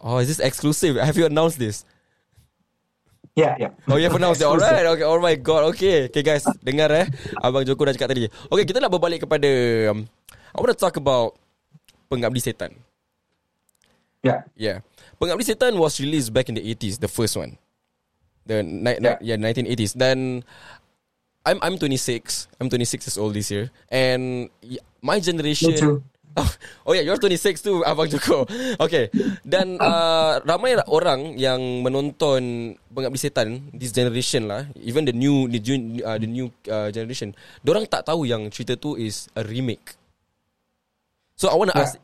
Oh, 0.00 0.16
is 0.18 0.28
this 0.28 0.40
exclusive? 0.40 0.96
Have 0.96 1.20
you 1.20 1.26
announced 1.28 1.60
this? 1.60 1.84
Ya, 3.32 3.56
ya. 3.56 3.72
Oh, 3.88 3.96
you 3.96 4.04
have 4.04 4.16
announced 4.16 4.44
it. 4.44 4.48
Alright, 4.48 4.84
okay. 4.84 5.06
Oh 5.08 5.16
my 5.16 5.32
god, 5.40 5.72
okay. 5.72 6.12
Okay 6.12 6.20
guys, 6.20 6.44
dengar 6.60 6.92
eh. 6.92 7.08
Abang 7.40 7.64
Joko 7.64 7.88
dah 7.88 7.96
cakap 7.96 8.12
tadi. 8.12 8.28
Okay, 8.28 8.64
kita 8.68 8.76
nak 8.76 8.92
berbalik 8.92 9.24
kepada... 9.24 9.48
Um, 9.88 10.04
I 10.52 10.56
want 10.60 10.68
to 10.68 10.76
talk 10.76 11.00
about 11.00 11.40
Pengabdi 12.12 12.44
Setan. 12.44 12.76
Ya, 14.20 14.44
Yeah. 14.52 14.84
Pengabdi 15.16 15.48
Setan 15.48 15.80
was 15.80 15.96
released 15.96 16.28
back 16.36 16.52
in 16.52 16.60
the 16.60 16.64
80s, 16.76 17.00
the 17.00 17.08
first 17.08 17.32
one. 17.40 17.56
The 18.44 18.60
ni- 18.60 19.00
ni- 19.00 19.20
yeah. 19.24 19.40
1980s. 19.40 19.96
Then 19.96 20.44
I'm 21.46 21.56
I'm 21.64 21.80
26. 21.80 22.52
I'm 22.60 22.68
26 22.68 23.06
years 23.06 23.16
old 23.18 23.32
this 23.32 23.48
year. 23.48 23.72
And 23.88 24.50
my 25.00 25.18
generation 25.24 26.04
Too. 26.32 26.48
Oh 26.88 26.92
yeah, 26.92 27.04
you're 27.04 27.20
26 27.20 27.60
too, 27.60 27.84
Abang 27.84 28.08
Joko. 28.08 28.48
Okay. 28.80 29.12
Dan 29.44 29.76
uh, 29.76 30.40
ramai 30.42 30.74
orang 30.88 31.36
yang 31.36 31.60
menonton 31.84 32.72
Pengabdi 32.88 33.20
Setan 33.20 33.68
this 33.72 33.92
generation 33.92 34.48
lah, 34.48 34.64
even 34.76 35.04
the 35.04 35.12
new 35.12 35.44
the, 35.46 35.60
new- 35.60 36.00
uh, 36.02 36.16
the 36.16 36.26
new 36.26 36.48
uh, 36.68 36.88
generation, 36.88 37.36
orang 37.64 37.84
tak 37.84 38.08
tahu 38.08 38.24
yang 38.24 38.48
cerita 38.48 38.76
tu 38.76 38.96
is 38.96 39.28
a 39.32 39.44
remake. 39.44 39.94
So 41.36 41.48
I 41.48 41.56
want 41.56 41.72
to 41.72 41.76
Yeah. 41.76 41.84
ask, 41.88 41.94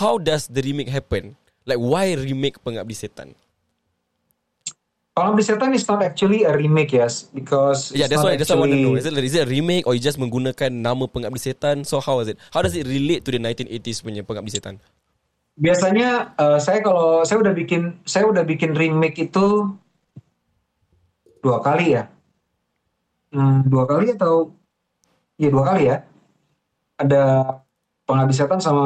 how 0.00 0.16
does 0.16 0.48
the 0.48 0.60
remake 0.60 0.88
happen? 0.88 1.36
Like 1.64 1.78
why 1.78 2.12
remake 2.16 2.60
Pengabdi 2.60 2.92
Setan? 2.92 3.32
Pengabdi 5.12 5.44
Setan 5.44 5.76
is 5.76 5.84
not 5.84 6.00
actually 6.00 6.48
a 6.48 6.56
remake, 6.56 6.96
yes, 6.96 7.28
because 7.28 7.92
Yeah, 7.92 8.08
that's 8.08 8.24
why 8.24 8.32
that's 8.32 8.48
why 8.48 8.56
I 8.56 8.62
want 8.64 8.72
to 8.72 8.80
know. 8.80 8.96
Is 8.96 9.04
it 9.04 9.12
is 9.12 9.36
it 9.36 9.44
a 9.44 9.50
remake 9.50 9.84
or 9.84 9.92
you 9.92 10.00
just 10.00 10.16
menggunakan 10.16 10.72
nama 10.72 11.04
Pengabdi 11.04 11.36
Setan? 11.36 11.84
So 11.84 12.00
how 12.00 12.24
is 12.24 12.32
it? 12.32 12.40
How 12.48 12.64
does 12.64 12.72
it 12.72 12.88
relate 12.88 13.28
to 13.28 13.30
the 13.30 13.40
1980s 13.40 14.00
punya 14.00 14.24
Pengabdi 14.24 14.56
Setan? 14.56 14.80
biasanya 15.52 16.32
eh, 16.40 16.58
saya 16.64 16.80
kalau 16.80 17.28
saya 17.28 17.44
udah 17.44 17.52
bikin 17.52 18.00
saya 18.08 18.24
udah 18.24 18.40
bikin 18.40 18.72
remake 18.72 19.20
itu 19.20 19.68
dua 21.44 21.60
kali 21.60 22.00
ya 22.00 22.08
Hmm, 23.32 23.64
dua 23.64 23.88
kali 23.88 24.12
atau 24.12 24.52
ya 25.40 25.48
dua 25.48 25.64
kali 25.64 25.88
ya 25.88 26.04
ada 27.00 27.24
pengabdi 28.04 28.36
setan 28.36 28.60
sama 28.60 28.84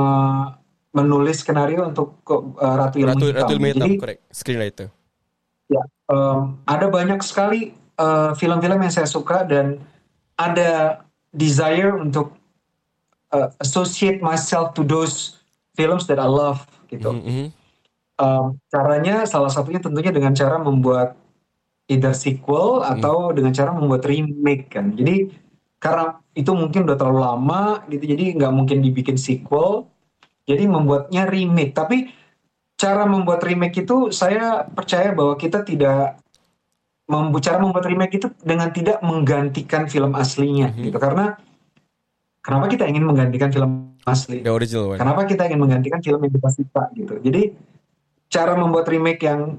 menulis 0.94 1.42
skenario 1.42 1.82
untuk 1.82 2.22
eh, 2.30 2.74
Ratu 2.78 3.02
Ilmu 3.02 3.10
Ratu 3.10 3.26
Hitam. 3.26 3.42
Ratu 3.42 3.52
Ilmu 3.58 3.66
Hitam, 3.66 3.88
Jadi, 3.90 3.98
correct. 3.98 4.20
Screenwriter. 4.30 4.86
Ya, 5.66 5.82
em, 6.10 6.56
ada 6.66 6.86
banyak 6.90 7.20
sekali 7.22 7.74
eh, 7.74 8.30
film-film 8.38 8.78
yang 8.82 8.92
saya 8.92 9.08
suka 9.08 9.42
dan 9.46 9.80
ada 10.36 11.02
desire 11.32 11.96
untuk 11.96 12.36
eh, 13.34 13.48
associate 13.60 14.20
myself 14.22 14.72
to 14.76 14.84
those 14.84 15.40
films 15.76 16.08
that 16.08 16.16
I 16.16 16.28
love 16.28 16.64
gitu. 16.88 17.12
Mhm. 17.12 17.52
Um, 18.16 18.56
caranya 18.72 19.28
salah 19.28 19.52
satunya 19.52 19.76
tentunya 19.76 20.08
dengan 20.08 20.32
cara 20.32 20.56
membuat 20.56 21.20
either 21.84 22.16
sequel 22.16 22.80
atau 22.80 23.28
dengan 23.36 23.52
cara 23.52 23.76
membuat 23.76 24.08
remake 24.08 24.72
kan. 24.72 24.96
Jadi 24.96 25.30
karena 25.76 26.16
itu 26.32 26.48
mungkin 26.56 26.88
udah 26.88 26.96
terlalu 26.96 27.20
lama 27.20 27.84
gitu, 27.92 28.16
jadi 28.16 28.32
nggak 28.40 28.52
mungkin 28.56 28.80
dibikin 28.80 29.20
sequel. 29.20 29.84
Jadi 30.48 30.64
membuatnya 30.64 31.28
remake. 31.28 31.76
Tapi 31.76 32.08
cara 32.76 33.08
membuat 33.08 33.40
remake 33.40 33.82
itu 33.82 34.12
saya 34.12 34.64
percaya 34.68 35.10
bahwa 35.16 35.34
kita 35.34 35.64
tidak 35.64 36.20
membu 37.08 37.38
cara 37.40 37.56
membuat 37.56 37.86
remake 37.88 38.20
itu 38.20 38.28
dengan 38.44 38.68
tidak 38.70 39.00
menggantikan 39.00 39.88
film 39.88 40.12
aslinya 40.12 40.74
gitu. 40.76 40.98
Karena 40.98 41.38
kenapa 42.44 42.66
kita 42.68 42.84
ingin 42.84 43.06
menggantikan 43.08 43.48
film 43.48 43.96
asli? 44.04 44.42
The 44.44 44.52
original 44.52 44.92
one. 44.92 44.98
Kenapa 45.00 45.24
kita 45.24 45.48
ingin 45.48 45.60
menggantikan 45.62 46.00
film 46.04 46.20
yang 46.20 46.32
kita 46.34 46.50
suka 46.52 46.82
gitu? 46.92 47.14
Jadi 47.22 47.42
cara 48.26 48.58
membuat 48.58 48.90
remake 48.90 49.22
yang 49.22 49.56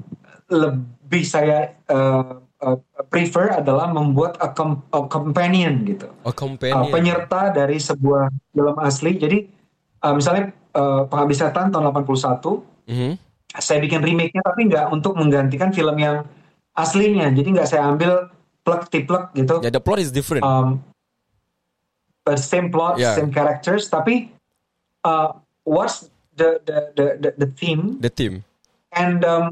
lebih 0.51 1.23
saya 1.23 1.71
uh, 1.87 2.43
uh, 2.59 2.77
prefer 3.07 3.63
adalah 3.63 3.91
membuat 3.91 4.35
a, 4.43 4.51
com- 4.51 4.83
a 4.91 5.07
companion 5.07 5.87
gitu, 5.87 6.07
A 6.23 6.31
Uh, 6.31 6.35
companion. 6.35 6.91
penyerta 6.91 7.51
dari 7.51 7.79
sebuah 7.79 8.27
film 8.51 8.75
asli. 8.79 9.15
Jadi 9.15 9.37
uh, 10.03 10.13
misalnya 10.15 10.51
uh, 10.75 11.07
Pengabdi 11.07 11.35
Setan 11.35 11.71
tahun 11.71 11.95
81, 11.95 12.76
Mhm. 12.87 13.19
saya 13.57 13.79
bikin 13.81 13.99
remake-nya 14.03 14.43
tapi 14.43 14.69
nggak 14.69 14.91
untuk 14.93 15.17
menggantikan 15.17 15.73
film 15.73 15.97
yang 15.97 16.23
aslinya. 16.77 17.31
Jadi 17.33 17.49
nggak 17.57 17.67
saya 17.67 17.89
ambil 17.89 18.29
plug 18.63 18.85
tiplek 18.91 19.33
gitu. 19.33 19.59
Yeah, 19.63 19.73
the 19.73 19.81
plot 19.81 19.97
is 19.99 20.11
different. 20.11 20.43
um, 20.45 20.83
uh, 22.27 22.35
same 22.37 22.69
plot, 22.69 22.99
Yeah. 22.99 23.15
same 23.15 23.31
characters, 23.31 23.87
tapi 23.87 24.29
uh, 25.03 25.35
what's 25.63 26.11
the 26.35 26.61
the, 26.67 26.77
the 26.93 27.05
the 27.17 27.29
the 27.39 27.49
theme 27.55 27.97
the 28.03 28.11
team. 28.11 28.43
and 28.93 29.25
um, 29.25 29.49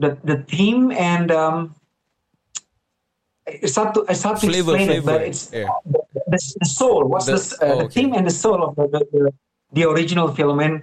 the 0.00 0.18
the 0.26 0.42
theme 0.48 0.90
and 0.90 1.30
um, 1.30 1.76
it's 3.46 3.76
hard 3.76 3.94
to 3.94 4.02
it's 4.08 4.22
hard 4.24 4.40
to 4.40 4.48
Flavor, 4.48 4.74
explain 4.74 4.98
it, 4.98 5.04
but 5.04 5.20
flavor, 5.20 5.30
it's 5.30 5.52
yeah. 5.52 5.68
the, 5.86 6.00
the, 6.26 6.38
the 6.60 6.66
soul. 6.66 7.06
What's 7.06 7.28
The- 7.30 7.38
the, 7.38 7.44
uh, 7.62 7.68
oh, 7.70 7.78
the 7.78 7.84
okay. 7.86 7.94
theme 8.02 8.12
and 8.18 8.26
the 8.26 8.34
soul 8.34 8.60
of 8.66 8.74
the 8.76 8.88
the, 8.88 9.00
the, 9.12 9.22
the 9.72 9.82
original 9.86 10.32
film 10.34 10.58
and 10.60 10.82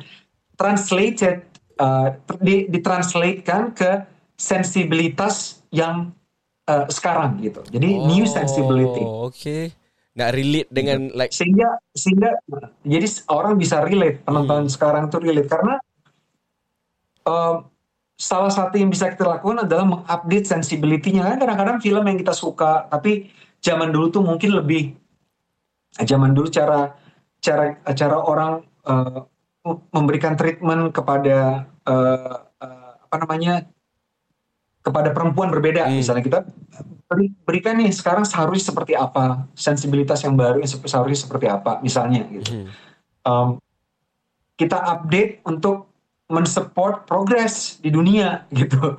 translated 0.56 1.44
uh, 1.80 2.16
di, 2.42 2.68
ditranslatekan 2.72 3.76
ke 3.76 3.92
sensibilitas 4.36 5.64
yang 5.72 6.12
uh, 6.68 6.86
sekarang 6.92 7.40
gitu. 7.40 7.64
Jadi 7.72 7.90
new 8.00 8.26
sensibility 8.28 9.04
Oh, 9.04 9.32
okay. 9.32 9.72
Nak 10.16 10.32
relate 10.32 10.72
dengan 10.72 11.12
like 11.12 11.36
sehingga 11.36 11.76
sehingga 11.92 12.40
jadi 12.88 13.08
orang 13.28 13.60
bisa 13.60 13.84
relate 13.84 14.24
penonton 14.24 14.64
Hmm. 14.64 14.72
sekarang 14.72 15.04
tuh 15.12 15.20
relate 15.20 15.52
karena 15.52 15.76
um, 17.28 17.68
salah 18.16 18.48
satu 18.48 18.80
yang 18.80 18.88
bisa 18.88 19.12
kita 19.12 19.28
lakukan 19.28 19.68
adalah 19.68 19.84
mengupdate 19.84 20.48
sensibility-nya 20.48 21.36
kan 21.36 21.38
kadang-kadang 21.44 21.84
film 21.84 22.04
yang 22.08 22.16
kita 22.16 22.32
suka 22.32 22.88
tapi 22.88 23.28
zaman 23.60 23.92
dulu 23.92 24.08
tuh 24.08 24.24
mungkin 24.24 24.56
lebih 24.56 24.96
zaman 26.00 26.32
dulu 26.32 26.48
cara 26.48 26.96
cara 27.44 27.76
cara 27.92 28.18
orang 28.24 28.64
uh, 28.88 29.20
memberikan 29.90 30.34
treatment 30.34 30.94
kepada 30.94 31.66
uh, 31.84 32.38
uh, 32.56 32.92
apa 33.02 33.16
namanya 33.18 33.66
kepada 34.80 35.10
perempuan 35.10 35.50
berbeda 35.50 35.84
Hmm. 35.84 35.98
misalnya 35.98 36.22
kita 36.22 36.40
beri- 37.06 37.34
berikan 37.42 37.74
nih 37.76 37.90
sekarang 37.90 38.22
seharusnya 38.22 38.70
seperti 38.70 38.94
apa 38.94 39.50
sensibilitas 39.54 40.22
yang 40.22 40.38
baru 40.38 40.62
yang 40.62 40.70
seharusnya 40.70 41.20
seperti 41.20 41.46
apa 41.50 41.82
misalnya 41.82 42.22
gitu 42.30 42.50
Hmm. 42.54 42.68
Um, 43.26 43.50
kita 44.54 44.78
update 44.78 45.42
untuk 45.42 45.90
mensupport 46.26 47.06
progres 47.06 47.82
di 47.82 47.90
dunia 47.90 48.46
gitu 48.54 48.94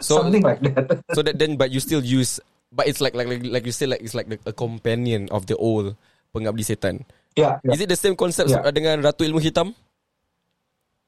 So- 0.00 0.24
something 0.24 0.40
like 0.40 0.64
that 0.64 1.04
so 1.12 1.20
that 1.20 1.36
then 1.36 1.60
but 1.60 1.68
you 1.68 1.78
still 1.78 2.00
use 2.00 2.40
but 2.72 2.88
it's 2.88 3.00
like 3.00 3.12
like 3.12 3.28
like, 3.28 3.44
like 3.44 3.64
you 3.64 3.72
say 3.72 3.84
like 3.84 4.00
it's 4.00 4.16
like 4.16 4.28
the, 4.28 4.40
a 4.44 4.52
companion 4.52 5.28
of 5.28 5.44
the 5.44 5.56
old 5.56 5.92
Pengabdi 6.32 6.60
Setan. 6.62 7.00
ya 7.32 7.60
ya. 7.60 7.72
Is 7.72 7.80
it 7.80 7.88
the 7.88 7.96
same 7.96 8.12
concept 8.12 8.48
Yeah. 8.48 8.64
dengan 8.68 9.00
Ratu 9.00 9.24
Ilmu 9.24 9.40
Hitam? 9.40 9.72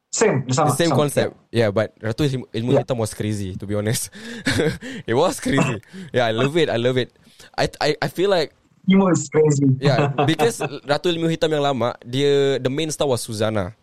Same 0.09 0.49
sama 0.49 0.73
same 0.73 0.89
sama, 0.93 1.01
concept. 1.05 1.33
Yeah, 1.53 1.69
but 1.71 1.93
Ratu 2.01 2.25
Ilmu, 2.25 2.49
Yeah. 2.53 2.81
Hitam 2.85 2.97
was 2.97 3.13
crazy 3.13 3.55
to 3.57 3.65
be 3.69 3.77
honest. 3.77 4.09
it 5.09 5.13
was 5.15 5.41
crazy. 5.41 5.81
Yeah, 6.13 6.25
I 6.27 6.33
love 6.33 6.57
it. 6.57 6.69
I 6.73 6.77
love 6.81 6.97
it. 6.97 7.13
I 7.57 7.69
I 7.81 7.89
I 8.01 8.09
feel 8.09 8.31
like. 8.33 8.53
Emo 8.89 9.13
is 9.13 9.29
crazy 9.29 9.69
Yeah, 9.85 10.17
because 10.31 10.65
Ratu 10.89 11.13
Ilmu 11.13 11.29
Hitam 11.29 11.53
yang 11.53 11.61
lama, 11.61 11.93
dia 12.01 12.57
the 12.57 12.73
main 12.73 12.89
star 12.89 13.05
was 13.05 13.21
Suzana. 13.21 13.77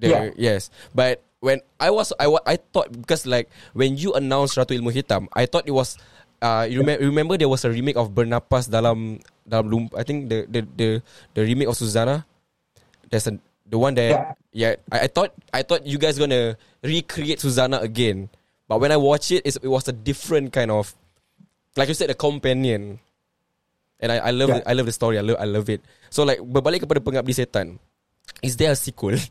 The, 0.00 0.32
Yes, 0.36 0.72
but 0.96 1.20
when 1.44 1.60
I 1.76 1.92
was 1.92 2.12
I 2.16 2.28
I 2.48 2.56
thought 2.56 2.88
because 2.88 3.28
like 3.28 3.52
when 3.76 4.00
you 4.00 4.16
announced 4.16 4.56
Ratu 4.56 4.72
Ilmu 4.76 4.92
Hitam, 4.96 5.28
I 5.36 5.44
thought 5.44 5.68
it 5.68 5.76
was 5.76 6.00
uh 6.40 6.64
you 6.64 6.80
remember, 6.80 7.04
remember 7.04 7.34
there 7.36 7.52
was 7.52 7.64
a 7.64 7.70
remake 7.72 8.00
of 8.00 8.16
Bernapas 8.16 8.68
dalam 8.72 9.20
dalam 9.44 9.68
Lum- 9.68 9.94
I 9.96 10.04
think 10.08 10.32
the 10.32 10.48
the 10.48 10.60
the 10.76 10.88
the 11.36 11.42
remake 11.44 11.68
of 11.68 11.76
Suzana. 11.76 12.24
There's 13.12 13.28
a 13.28 13.36
the 13.68 13.76
one 13.76 13.92
that 13.96 14.10
yeah, 14.10 14.32
I, 14.56 15.04
I 15.04 15.08
thought 15.12 15.36
I 15.52 15.60
thought 15.62 15.84
you 15.84 15.98
guys 16.00 16.16
gonna 16.16 16.56
recreate 16.80 17.44
Suzana 17.44 17.82
again, 17.84 18.32
but 18.68 18.80
when 18.80 18.88
I 18.88 18.96
watch 18.96 19.30
it, 19.30 19.44
it's, 19.44 19.60
it 19.60 19.68
was 19.68 19.88
a 19.88 19.92
different 19.92 20.52
kind 20.52 20.70
of 20.72 20.96
like 21.76 21.88
you 21.88 21.94
said 21.94 22.08
a 22.10 22.16
companion. 22.16 22.98
And 24.00 24.12
I, 24.12 24.28
I 24.28 24.30
love 24.32 24.48
Yeah. 24.48 24.60
I 24.64 24.72
love 24.72 24.86
the 24.86 24.92
story. 24.96 25.18
I 25.18 25.24
love 25.24 25.36
I 25.40 25.44
love 25.44 25.68
it. 25.68 25.80
So 26.08 26.24
like 26.24 26.40
berbalik 26.40 26.84
kepada 26.84 27.00
Pengabdi 27.04 27.32
Setan. 27.36 27.76
Is 28.40 28.56
there 28.56 28.72
a 28.72 28.76
sequel? 28.76 29.16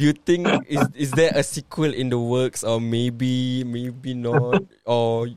Do 0.00 0.08
you 0.08 0.16
think 0.16 0.48
is 0.64 0.80
is 0.96 1.10
there 1.12 1.32
a 1.36 1.44
sequel 1.44 1.92
in 1.92 2.08
the 2.08 2.16
works 2.16 2.64
or 2.64 2.80
maybe 2.80 3.64
maybe 3.68 4.16
not 4.16 4.64
or 4.88 5.28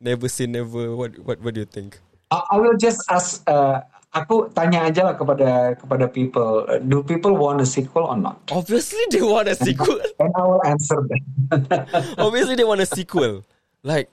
never 0.00 0.32
say 0.32 0.48
never? 0.48 0.96
What 0.96 1.12
what 1.20 1.36
what 1.44 1.52
do 1.52 1.60
you 1.60 1.68
think? 1.68 2.00
I, 2.32 2.40
I 2.52 2.56
will 2.56 2.76
just 2.80 3.04
ask 3.12 3.44
uh, 3.44 3.84
aku 4.18 4.50
tanya 4.52 4.86
aja 4.88 5.06
lah 5.06 5.14
kepada 5.14 5.78
kepada 5.78 6.06
people 6.10 6.66
do 6.90 7.02
people 7.02 7.32
want 7.34 7.60
a 7.62 7.66
sequel 7.66 8.04
or 8.10 8.18
not 8.18 8.38
Obviously 8.50 9.00
they 9.10 9.22
want 9.22 9.46
a 9.46 9.54
sequel. 9.54 9.98
and 10.22 10.32
I 10.34 10.42
will 10.42 10.62
answer 10.66 10.98
them 11.06 11.22
Obviously 12.18 12.54
they 12.58 12.66
want 12.66 12.80
a 12.82 12.88
sequel. 12.88 13.46
Like 13.82 14.10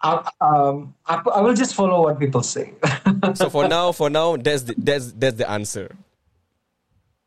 I, 0.00 0.24
um, 0.40 0.94
I, 1.04 1.20
I 1.34 1.40
will 1.44 1.52
just 1.52 1.74
follow 1.74 2.08
what 2.08 2.16
people 2.16 2.40
say 2.40 2.72
so 3.36 3.50
for 3.50 3.68
now 3.68 3.92
for 3.92 4.08
now 4.08 4.36
that's 4.40 4.64
the, 4.64 4.74
that's 4.78 5.12
that's 5.12 5.36
the 5.36 5.44
answer. 5.44 5.92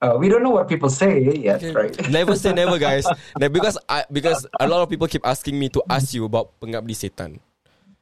uh, 0.04 0.18
we 0.20 0.28
don't 0.28 0.44
know 0.44 0.52
what 0.52 0.68
people 0.68 0.90
say 0.90 1.22
yet 1.38 1.64
Okay. 1.64 1.72
right 1.72 1.94
Never 2.12 2.36
say 2.36 2.52
never, 2.52 2.76
guys. 2.82 3.08
Because 3.40 3.78
I 3.88 4.04
because 4.12 4.44
a 4.60 4.68
lot 4.68 4.82
of 4.84 4.90
people 4.90 5.08
keep 5.08 5.24
asking 5.24 5.56
me 5.56 5.70
to 5.72 5.80
ask 5.88 6.12
you 6.14 6.26
about 6.26 6.52
Pengabdi 6.60 6.92
Setan. 6.92 7.40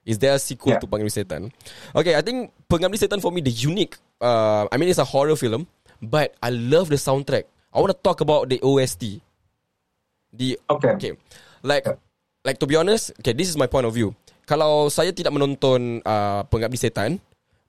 Is 0.02 0.18
there 0.18 0.34
a 0.34 0.42
sequel 0.42 0.74
Yeah. 0.74 0.82
to 0.82 0.88
Pengabdi 0.90 1.14
Setan? 1.14 1.54
Okay, 1.94 2.18
I 2.18 2.22
think 2.26 2.50
Pengabdi 2.66 2.98
Setan 2.98 3.22
for 3.22 3.30
me 3.30 3.42
the 3.42 3.54
unique. 3.54 3.98
Uh, 4.18 4.66
I 4.74 4.78
mean 4.82 4.90
it's 4.90 5.02
a 5.02 5.06
horror 5.06 5.38
film, 5.38 5.70
but 6.02 6.34
I 6.42 6.50
love 6.50 6.90
the 6.90 6.98
soundtrack. 6.98 7.46
I 7.70 7.78
want 7.78 7.94
to 7.94 8.00
talk 8.02 8.22
about 8.22 8.50
the 8.50 8.58
OST. 8.66 9.22
The 10.32 10.58
Okay. 10.66 10.94
okay, 10.98 11.14
like 11.62 11.86
like 12.42 12.58
to 12.58 12.66
be 12.66 12.80
honest, 12.80 13.12
okay, 13.22 13.36
this 13.36 13.52
is 13.52 13.60
my 13.60 13.68
point 13.68 13.86
of 13.86 13.94
view. 13.94 14.16
Kalau 14.48 14.90
saya 14.90 15.14
tidak 15.14 15.36
menonton 15.36 16.02
uh, 16.02 16.42
Pengabdi 16.50 16.80
Setan, 16.80 17.22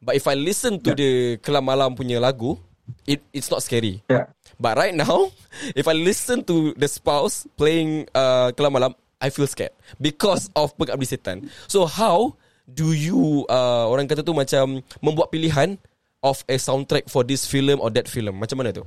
But 0.02 0.18
if 0.18 0.26
I 0.26 0.34
listen 0.34 0.82
to 0.82 0.98
the 0.98 1.38
Kelam 1.38 1.62
Malam 1.70 1.94
punya 1.94 2.18
lagu, 2.18 2.58
it 3.06 3.22
it's 3.30 3.46
not 3.46 3.62
scary. 3.62 4.02
Yeah. 4.10 4.26
But 4.58 4.74
right 4.74 4.90
now, 4.90 5.30
if 5.78 5.86
I 5.86 5.94
listen 5.94 6.42
to 6.50 6.74
the 6.74 6.90
spouse 6.90 7.46
playing 7.54 8.10
uh, 8.10 8.50
Kelam 8.58 8.74
Malam, 8.74 8.92
I 9.22 9.30
feel 9.30 9.46
scared 9.46 9.70
because 10.02 10.50
of 10.58 10.74
Pengabdi 10.74 11.06
Setan. 11.06 11.46
So 11.70 11.86
how 11.86 12.34
do 12.66 12.90
you 12.90 13.46
uh, 13.46 13.86
orang 13.86 14.10
kata 14.10 14.26
tu 14.26 14.34
macam 14.34 14.82
membuat 14.98 15.30
pilihan 15.30 15.78
of 16.26 16.42
a 16.50 16.58
soundtrack 16.58 17.06
for 17.06 17.22
this 17.22 17.46
film 17.46 17.78
or 17.78 17.94
that 17.94 18.10
film? 18.10 18.42
Macam 18.42 18.58
mana 18.58 18.74
tu? 18.74 18.84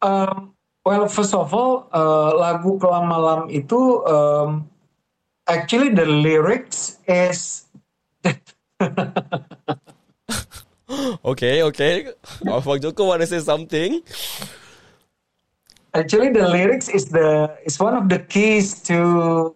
Um, 0.00 0.56
well, 0.88 1.04
first 1.10 1.36
of 1.36 1.52
all, 1.52 1.92
uh, 1.92 2.32
lagu 2.32 2.80
Kelam 2.80 3.12
Malam 3.12 3.40
itu 3.52 4.00
um, 4.08 4.64
actually 5.44 5.92
the 5.92 6.08
lyrics 6.08 7.04
is 7.04 7.68
Okay, 11.20 11.60
okay. 11.68 12.08
Abang 12.48 12.80
Joko 12.80 13.12
want 13.12 13.20
to 13.20 13.28
say 13.28 13.44
something? 13.44 14.00
Actually 15.98 16.30
the 16.30 16.46
lyrics 16.48 16.88
is 16.88 17.06
the 17.10 17.50
is 17.64 17.78
one 17.78 17.94
of 17.94 18.08
the 18.08 18.18
keys 18.18 18.80
to 18.86 19.54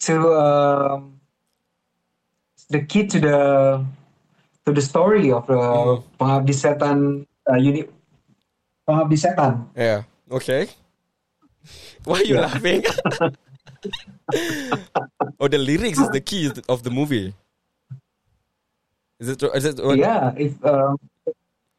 to 0.00 0.14
um, 0.34 1.20
the 2.70 2.80
key 2.84 3.06
to 3.06 3.20
the 3.20 3.38
to 4.64 4.72
the 4.72 4.82
story 4.82 5.30
of 5.30 5.46
the 5.46 5.60
Pengabdi 6.18 6.54
Setan 6.56 7.26
uh, 7.48 7.56
unit 7.56 7.92
Pengabdi 8.88 9.16
Setan. 9.20 9.68
Yeah. 9.76 10.02
Okay. 10.30 10.68
Why 12.04 12.20
are 12.20 12.28
you 12.28 12.34
Yeah. 12.36 12.48
laughing? 12.48 12.84
oh, 15.40 15.48
the 15.48 15.58
lyrics 15.58 15.98
is 15.98 16.10
the 16.10 16.20
key 16.20 16.52
of 16.68 16.82
the 16.82 16.90
movie. 16.90 17.34
Is 19.20 19.28
it? 19.28 19.42
Is 19.42 19.64
it? 19.64 19.78
Yeah, 19.96 20.34
if 20.36 20.52
um, 20.64 20.98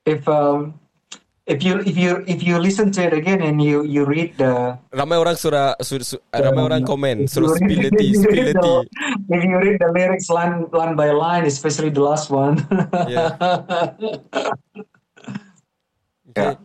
if 0.06 0.28
um, 0.30 0.80
if 1.46 1.62
you 1.62 1.78
if 1.86 1.94
you 1.94 2.26
if 2.26 2.42
you 2.42 2.58
listen 2.58 2.90
to 2.90 3.06
it 3.06 3.14
again 3.14 3.42
and 3.46 3.62
you 3.62 3.86
you 3.86 4.02
read 4.02 4.34
the 4.42 4.74
Ramai 4.90 5.22
orang 5.22 5.38
surah, 5.38 5.78
sur, 5.78 6.02
sur, 6.02 6.18
ramai 6.34 6.66
orang 6.66 6.82
komen 6.82 7.30
suruh 7.30 7.54
spill 7.54 7.86
the 7.86 7.94
tea, 7.94 8.18
if 8.18 8.18
you 8.18 8.22
spill 8.26 8.42
read 8.42 8.58
the 8.58 8.66
tea. 8.66 8.82
If 9.30 9.42
you 9.46 9.58
read 9.62 9.78
the 9.78 9.90
lyrics 9.94 10.28
line 10.34 10.66
line 10.74 10.98
by 10.98 11.14
line, 11.14 11.46
especially 11.46 11.94
the 11.94 12.02
last 12.02 12.34
one. 12.34 12.66
Yeah. 13.06 13.38
Okay. 16.36 16.52
Yeah. 16.52 16.60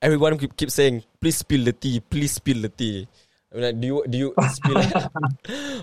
Everyone 0.00 0.40
keep, 0.40 0.56
keep 0.56 0.72
saying, 0.72 1.04
please 1.20 1.36
spill 1.36 1.68
the 1.68 1.76
tea, 1.76 2.00
please 2.00 2.32
spill 2.32 2.64
the 2.64 2.72
tea. 2.72 3.04
I 3.52 3.60
mean, 3.60 3.64
like, 3.68 3.76
do 3.76 3.86
you 3.86 3.96
do 4.08 4.16
you 4.16 4.30
spill? 4.48 4.80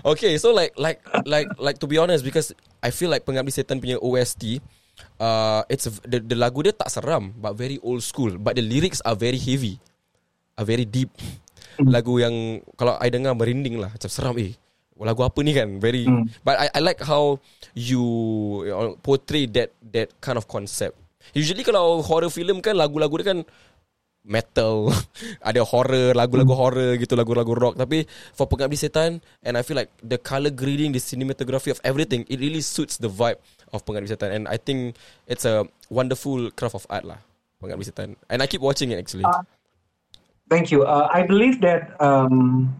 okay, 0.18 0.34
so 0.34 0.50
like 0.50 0.74
like 0.74 0.98
like 1.22 1.46
like 1.62 1.78
to 1.78 1.86
be 1.86 1.94
honest, 1.94 2.26
because 2.26 2.50
I 2.82 2.90
feel 2.90 3.06
like 3.06 3.22
Pengabdi 3.22 3.54
Setan 3.54 3.78
punya 3.78 4.02
OST, 4.02 4.58
uh, 5.20 5.62
it's 5.68 5.86
a, 5.86 5.92
the 6.06 6.18
the 6.22 6.36
lagu 6.36 6.64
dia 6.64 6.74
tak 6.74 6.88
seram, 6.88 7.34
but 7.36 7.54
very 7.54 7.76
old 7.84 8.00
school. 8.00 8.34
But 8.40 8.56
the 8.56 8.64
lyrics 8.64 9.04
are 9.04 9.14
very 9.14 9.38
heavy, 9.38 9.76
are 10.56 10.66
very 10.66 10.88
deep. 10.88 11.12
Lagu 11.80 12.20
yang 12.20 12.60
kalau 12.76 13.00
I 13.00 13.08
dengar 13.08 13.32
merinding 13.32 13.80
lah, 13.80 13.92
macam 13.92 14.10
seram 14.10 14.36
eh. 14.36 14.52
Lagu 15.00 15.24
apa 15.24 15.40
ni 15.40 15.56
kan? 15.56 15.80
Very. 15.80 16.04
But 16.44 16.60
I 16.60 16.66
I 16.76 16.80
like 16.84 17.00
how 17.00 17.40
you, 17.72 18.04
you 18.68 18.72
know, 18.72 19.00
portray 19.00 19.48
that 19.56 19.72
that 19.96 20.12
kind 20.20 20.36
of 20.36 20.44
concept. 20.44 20.96
Usually 21.32 21.64
kalau 21.64 22.04
horror 22.04 22.28
film 22.28 22.60
kan 22.60 22.76
lagu-lagu 22.76 23.16
dia 23.20 23.32
kan 23.32 23.40
metal, 24.24 24.92
ada 25.48 25.64
horror, 25.64 26.12
lagu-lagu 26.12 26.52
horror 26.52 27.00
gitu, 27.00 27.16
lagu-lagu 27.16 27.52
rock. 27.56 27.74
Tapi 27.80 28.04
for 28.36 28.44
Pengabdi 28.44 28.76
Setan, 28.76 29.24
and 29.40 29.56
I 29.56 29.64
feel 29.64 29.80
like 29.80 29.88
the 30.04 30.20
color 30.20 30.52
grading, 30.52 30.92
the 30.92 31.00
cinematography 31.00 31.72
of 31.72 31.80
everything, 31.80 32.28
it 32.28 32.36
really 32.36 32.60
suits 32.60 33.00
the 33.00 33.08
vibe 33.08 33.40
of 33.72 33.84
Pengabdi 33.86 34.10
Setan. 34.10 34.30
And 34.34 34.44
I 34.46 34.56
think 34.56 34.96
it's 35.26 35.44
a 35.44 35.66
wonderful 35.88 36.50
craft 36.52 36.74
of 36.74 36.86
art 36.90 37.04
lah, 37.04 37.18
Pengabdi 37.62 37.86
Setan. 37.86 38.16
And 38.28 38.42
I 38.42 38.46
keep 38.46 38.60
watching 38.60 38.90
it 38.90 38.98
actually. 38.98 39.24
Uh, 39.24 39.42
Thank 40.50 40.74
you. 40.74 40.82
Uh, 40.82 41.06
I 41.06 41.22
believe 41.22 41.62
that 41.62 41.94
um, 42.02 42.74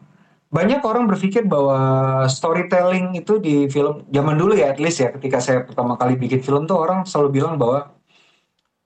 banyak 0.51 0.83
orang 0.83 1.07
berpikir 1.07 1.47
bahwa 1.47 2.27
storytelling 2.27 3.15
itu 3.15 3.39
di 3.39 3.71
film 3.71 4.03
zaman 4.11 4.35
dulu 4.35 4.59
ya, 4.59 4.75
at 4.75 4.83
least 4.83 4.99
ya, 4.99 5.15
ketika 5.15 5.39
saya 5.39 5.63
pertama 5.63 5.95
kali 5.95 6.19
bikin 6.19 6.43
film 6.43 6.67
tuh 6.67 6.83
orang 6.83 7.07
selalu 7.07 7.39
bilang 7.39 7.55
bahwa 7.55 7.95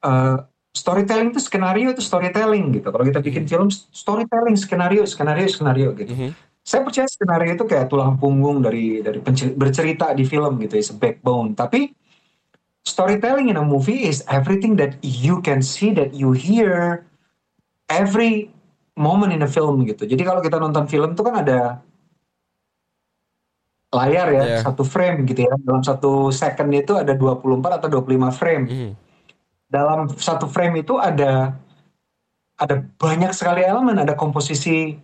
uh, 0.05 0.45
storytelling 0.77 1.33
itu 1.33 1.41
skenario 1.41 1.97
itu 1.97 2.05
storytelling 2.05 2.77
gitu. 2.77 2.93
Kalau 2.93 3.05
kita 3.09 3.25
bikin 3.25 3.49
film 3.49 3.73
storytelling 3.73 4.61
skenario 4.61 5.09
skenario 5.09 5.49
skenario 5.49 5.97
gitu. 5.97 6.13
Mhm. 6.13 6.31
Saya 6.65 6.81
percaya 6.81 7.05
skenario 7.05 7.53
itu 7.53 7.65
kayak 7.69 7.93
tulang 7.93 8.17
punggung 8.17 8.65
dari 8.65 9.05
dari 9.05 9.21
bercerita 9.53 10.17
di 10.17 10.25
film 10.25 10.57
gitu, 10.65 10.81
is 10.81 10.89
a 10.89 10.97
backbone. 10.97 11.53
Tapi 11.53 11.93
storytelling 12.81 13.53
in 13.53 13.61
a 13.61 13.65
movie 13.65 14.09
is 14.09 14.25
everything 14.33 14.73
that 14.81 14.97
you 15.05 15.45
can 15.45 15.61
see, 15.61 15.93
that 15.93 16.17
you 16.17 16.33
hear, 16.33 17.05
every 17.93 18.49
moment 18.97 19.37
in 19.37 19.45
a 19.45 19.51
film 19.51 19.85
gitu. 19.85 20.09
Jadi 20.09 20.25
kalau 20.25 20.41
kita 20.41 20.57
nonton 20.57 20.89
film 20.89 21.13
itu 21.13 21.21
kan 21.21 21.45
ada 21.45 21.85
layar 23.95 24.27
ya, 24.33 24.43
Yeah. 24.43 24.63
satu 24.65 24.83
frame 24.83 25.29
gitu 25.29 25.47
ya. 25.47 25.55
Dalam 25.61 25.85
satu 25.85 26.33
second 26.35 26.73
itu 26.75 26.97
ada 26.97 27.13
24 27.13 27.79
atau 27.79 27.89
25 27.93 28.33
frame. 28.33 28.65
Mhm. 28.67 28.91
Dalam 29.69 30.09
satu 30.17 30.49
frame 30.49 30.81
itu 30.81 30.97
ada 30.97 31.55
ada 32.57 32.77
banyak 32.99 33.35
sekali 33.37 33.67
elemen, 33.67 33.99
ada 33.99 34.15
komposisi 34.15 34.97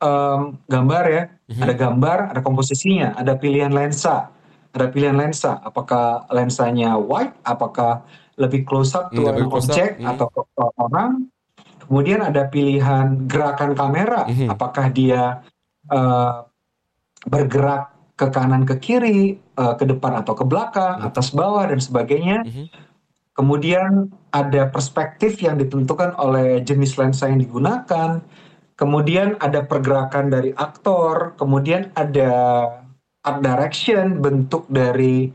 em, 0.00 0.58
gambar 0.66 1.04
ya, 1.10 1.22
ada 1.60 1.74
gambar, 1.76 2.18
ada 2.34 2.40
komposisinya, 2.40 3.14
ada 3.14 3.36
pilihan 3.36 3.70
lensa, 3.70 4.32
ada 4.74 4.86
pilihan 4.90 5.14
lensa. 5.14 5.60
Apakah 5.60 6.26
lensanya 6.32 6.96
wide, 6.98 7.34
apakah 7.44 8.02
lebih 8.34 8.66
close 8.66 8.96
up 8.98 9.14
to 9.14 9.22
Hmm, 9.22 9.46
close 9.46 9.70
up, 9.70 9.76
object 9.76 9.92
hmm. 10.02 10.10
atau 10.10 10.26
orang. 10.80 11.30
Kemudian 11.84 12.24
ada 12.24 12.48
pilihan 12.48 13.28
gerakan 13.28 13.76
kamera, 13.76 14.24
Mhm. 14.24 14.48
apakah 14.48 14.88
dia 14.88 15.44
eh, 15.84 16.38
bergerak 17.28 17.92
ke 18.16 18.32
kanan 18.32 18.64
ke 18.64 18.80
kiri, 18.80 19.36
eh, 19.36 19.74
ke 19.76 19.84
depan 19.84 20.16
atau 20.16 20.32
ke 20.32 20.48
belakang, 20.48 21.04
atas 21.04 21.28
bawah 21.36 21.68
dan 21.68 21.76
sebagainya. 21.76 22.40
Mhm. 22.40 22.64
Kemudian 23.36 24.08
ada 24.32 24.70
perspektif 24.70 25.42
yang 25.44 25.60
ditentukan 25.60 26.16
oleh 26.16 26.64
jenis 26.64 26.96
lensa 26.96 27.28
yang 27.28 27.36
digunakan. 27.36 28.24
Kemudian 28.74 29.38
ada 29.38 29.62
pergerakan 29.62 30.30
dari 30.34 30.50
aktor. 30.54 31.38
Kemudian 31.38 31.94
ada 31.94 32.32
art 33.24 33.40
direction, 33.40 34.18
bentuk 34.20 34.66
dari 34.66 35.30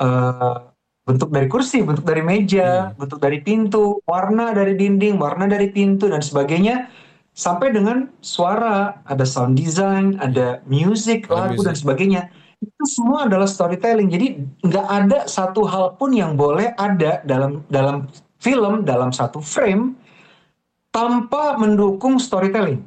eh, 0.00 0.56
bentuk 1.02 1.28
dari 1.28 1.46
kursi, 1.50 1.84
bentuk 1.84 2.06
dari 2.06 2.22
meja, 2.24 2.94
bentuk 2.96 3.20
dari 3.20 3.42
pintu, 3.44 4.00
warna 4.08 4.54
dari 4.54 4.78
dinding, 4.78 5.20
warna 5.20 5.44
dari 5.50 5.68
pintu 5.68 6.08
dan 6.08 6.24
sebagainya. 6.24 6.88
Sampai 7.32 7.72
dengan 7.72 8.12
suara, 8.20 9.00
ada 9.08 9.24
sound 9.24 9.56
design, 9.56 10.20
ada 10.20 10.60
music, 10.68 11.32
Ada 11.32 11.56
lagu 11.56 11.64
dan 11.64 11.72
music. 11.72 11.80
sebagainya 11.80 12.22
itu 12.62 12.84
semua 12.86 13.26
adalah 13.26 13.48
storytelling. 13.48 14.08
Jadi 14.12 14.26
nggak 14.62 14.86
ada 14.86 15.18
satu 15.26 15.66
hal 15.66 15.96
pun 15.98 16.14
yang 16.14 16.38
boleh 16.38 16.76
ada 16.78 17.24
dalam 17.26 17.64
dalam 17.72 18.06
film 18.42 18.82
dalam 18.82 19.10
satu 19.14 19.38
frame 19.38 19.94
tanpa 20.92 21.56
mendukung 21.56 22.20
storytelling. 22.20 22.84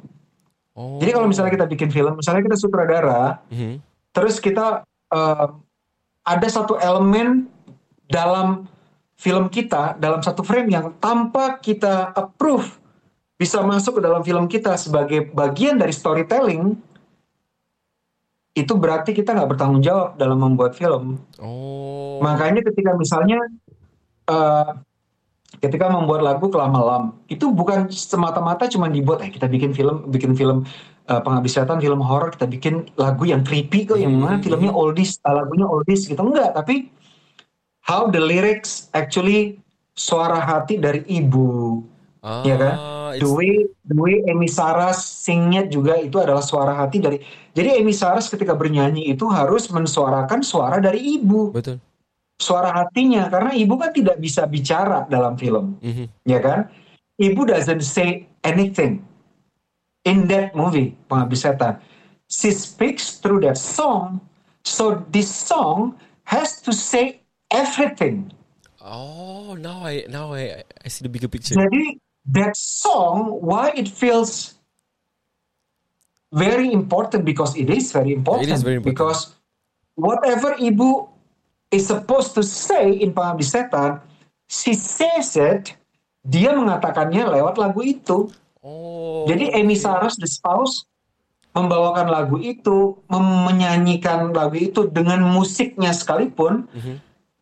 Oh. 0.78 1.02
Jadi 1.02 1.10
kalau 1.10 1.26
misalnya 1.26 1.52
kita 1.52 1.66
bikin 1.66 1.90
film, 1.90 2.14
misalnya 2.16 2.46
kita 2.46 2.56
sutradara, 2.56 3.42
Mhm. 3.50 3.82
terus 4.14 4.38
kita 4.38 4.86
eh, 5.06 5.46
ada 6.26 6.48
satu 6.50 6.74
elemen 6.82 7.46
dalam 8.10 8.66
film 9.14 9.46
kita 9.46 9.94
dalam 9.96 10.18
satu 10.18 10.42
frame 10.42 10.66
yang 10.66 10.86
tanpa 10.98 11.56
kita 11.62 12.10
approve 12.10 12.66
bisa 13.38 13.62
masuk 13.62 13.98
ke 13.98 14.02
dalam 14.02 14.26
film 14.26 14.50
kita 14.50 14.74
sebagai 14.74 15.30
bagian 15.30 15.78
dari 15.78 15.94
storytelling 15.94 16.74
itu 18.56 18.72
berarti 18.74 19.12
kita 19.12 19.36
nggak 19.36 19.54
bertanggung 19.54 19.84
jawab 19.84 20.16
dalam 20.16 20.40
membuat 20.40 20.72
film. 20.74 21.20
Oh. 21.38 22.18
Makanya 22.24 22.64
ketika 22.66 22.96
misalnya 22.96 23.38
eh, 24.26 24.70
ketika 25.60 25.88
membuat 25.88 26.20
lagu 26.22 26.46
kelama-lam 26.52 27.16
itu 27.32 27.48
bukan 27.48 27.88
semata-mata 27.88 28.68
cuma 28.68 28.90
dibuat 28.90 29.24
eh 29.24 29.30
kita 29.32 29.48
bikin 29.48 29.72
film 29.72 30.08
bikin 30.12 30.36
film 30.36 30.68
eh, 31.08 31.20
pengabdi 31.20 31.50
setan 31.50 31.80
film 31.80 32.00
horor 32.02 32.32
kita 32.34 32.46
bikin 32.48 32.86
lagu 33.00 33.24
yang 33.24 33.42
creepy 33.42 33.88
kok 33.88 33.96
yang 33.96 34.16
mana 34.16 34.38
filmnya 34.40 34.72
oldies 34.72 35.18
eh, 35.24 35.34
lagunya 35.34 35.66
oldies 35.66 36.04
gitu. 36.06 36.20
Enggak 36.20 36.52
tapi 36.56 36.92
how 37.84 38.10
the 38.10 38.20
lyrics 38.20 38.92
actually 38.92 39.58
suara 39.96 40.42
hati 40.42 40.76
dari 40.76 41.02
ibu. 41.08 41.80
Ah, 42.26 42.42
ya 42.42 42.58
kan 42.58 42.74
the 43.22 43.28
way 43.30 43.64
the 43.86 43.94
way 43.94 44.18
Amy 44.26 44.50
Saras 44.50 44.98
singnya 44.98 45.62
juga 45.70 45.94
itu 45.94 46.18
adalah 46.18 46.42
suara 46.42 46.74
hati 46.74 46.98
dari 46.98 47.22
jadi 47.54 47.78
Amy 47.78 47.94
Saras 47.94 48.26
ketika 48.26 48.52
bernyanyi 48.52 49.14
itu 49.14 49.30
harus 49.30 49.70
mensuarakan 49.70 50.42
suara 50.42 50.82
dari 50.82 51.22
ibu. 51.22 51.54
Betul. 51.54 51.78
Suara 52.36 52.68
hatinya 52.72 53.32
karena 53.32 53.56
ibu 53.56 53.74
kan 53.80 53.90
tidak 53.96 54.20
bisa 54.20 54.44
bicara 54.44 55.08
dalam 55.08 55.36
film 55.40 55.80
Mhm. 55.80 56.04
ya 56.28 56.38
kan 56.40 56.68
ibu 57.16 57.48
doesn't 57.48 57.80
say 57.80 58.28
anything 58.44 59.00
in 60.04 60.28
that 60.28 60.52
movie 60.52 60.92
pengabdi 61.08 61.36
setan 61.36 61.80
she 62.28 62.52
speaks 62.52 63.18
through 63.24 63.40
that 63.40 63.56
song 63.56 64.20
so 64.60 65.00
this 65.08 65.30
song 65.32 65.96
has 66.26 66.58
to 66.58 66.74
say 66.74 67.22
everything. 67.54 68.34
Oh, 68.82 69.54
now 69.54 69.86
I 69.86 70.10
now 70.10 70.34
I 70.34 70.66
I 70.82 70.88
see 70.90 71.06
the 71.06 71.10
bigger 71.10 71.30
picture. 71.30 71.54
Jadi 71.54 72.02
that 72.34 72.58
song, 72.58 73.38
why 73.38 73.70
it 73.78 73.86
feels 73.86 74.58
very 76.34 76.70
important 76.74 77.22
because 77.22 77.54
it 77.54 77.70
is 77.70 77.94
very 77.94 78.10
important. 78.10 78.50
It 78.50 78.54
is 78.58 78.66
very 78.66 78.82
important. 78.82 78.98
Because 78.98 79.38
whatever 79.94 80.58
Ibu 80.58 81.06
is 81.76 81.86
supposed 81.86 82.32
to 82.34 82.42
say 82.42 82.96
in 82.96 83.12
Pengabdi 83.12 83.44
Setan, 83.44 84.00
she 84.48 84.72
says 84.72 85.36
it, 85.36 85.76
dia 86.24 86.50
mengatakannya 86.56 87.28
lewat 87.38 87.60
lagu 87.60 87.84
itu. 87.84 88.32
Oh. 88.64 89.28
Jadi 89.28 89.54
Amy 89.54 89.78
Saras, 89.78 90.18
the 90.18 90.26
spouse, 90.26 90.88
membawakan 91.54 92.10
lagu 92.10 92.36
itu, 92.40 92.98
mem- 93.08 93.44
menyanyikan 93.48 94.32
lagu 94.34 94.58
itu 94.58 94.88
dengan 94.90 95.24
musiknya 95.24 95.94
sekalipun, 95.94 96.66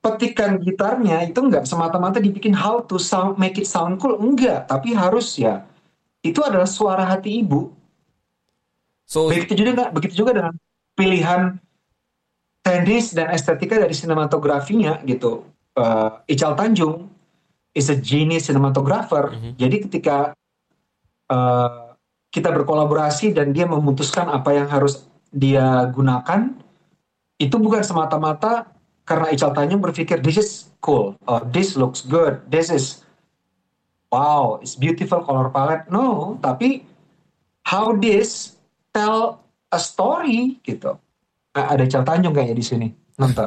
petikan 0.04 0.60
gitarnya 0.60 1.24
itu 1.24 1.40
nggak 1.40 1.64
semata-mata 1.64 2.20
dibikin 2.20 2.52
how 2.52 2.84
to 2.84 3.00
sound, 3.00 3.40
make 3.40 3.56
it 3.56 3.64
sound 3.64 3.96
cool, 3.96 4.20
enggak, 4.20 4.68
tapi 4.68 4.92
harus 4.92 5.34
ya. 5.40 5.64
Itu 6.20 6.44
adalah 6.44 6.68
suara 6.68 7.08
hati 7.08 7.40
ibu. 7.40 7.72
so 9.04 9.28
Begitu 9.28 9.52
juga 9.60 9.92
begitu 9.92 10.24
juga 10.24 10.32
dengan 10.32 10.54
pilihan 10.96 11.60
teknis 12.64 13.12
dan 13.12 13.28
estetika 13.30 13.76
dari 13.76 13.92
sinematografinya 13.92 15.04
gitu. 15.04 15.44
Uh, 15.76 16.24
Ical 16.24 16.56
Tanjung 16.56 17.12
is 17.76 17.92
a 17.92 17.96
genius 17.98 18.48
cinematographer. 18.48 19.36
Jadi 19.60 19.84
ketika 19.84 20.32
uh, 21.28 21.92
kita 22.32 22.48
berkolaborasi 22.50 23.36
dan 23.36 23.52
dia 23.52 23.68
memutuskan 23.68 24.32
apa 24.32 24.56
yang 24.56 24.66
harus 24.66 25.04
dia 25.28 25.84
gunakan, 25.92 26.56
itu 27.36 27.56
bukan 27.60 27.84
semata-mata 27.84 28.72
karena 29.04 29.28
Ical 29.28 29.52
Tanjung 29.52 29.84
berpikir 29.84 30.24
this 30.24 30.40
is 30.40 30.50
cool, 30.80 31.12
or 31.28 31.44
this 31.52 31.76
looks 31.76 32.00
good, 32.00 32.40
this 32.48 32.72
is 32.72 33.04
wow, 34.08 34.56
it's 34.64 34.78
beautiful 34.78 35.20
color 35.20 35.52
palette. 35.52 35.84
No, 35.92 36.38
tapi 36.40 36.88
how 37.68 37.92
this 37.92 38.56
tell 38.96 39.44
a 39.68 39.80
story 39.82 40.62
gitu. 40.64 40.96
Ada 41.54 41.86
Ical 41.86 42.02
Tanjung 42.02 42.34
kayaknya 42.34 42.56
di 42.58 42.66
sini 42.66 42.88
nonton. 43.14 43.46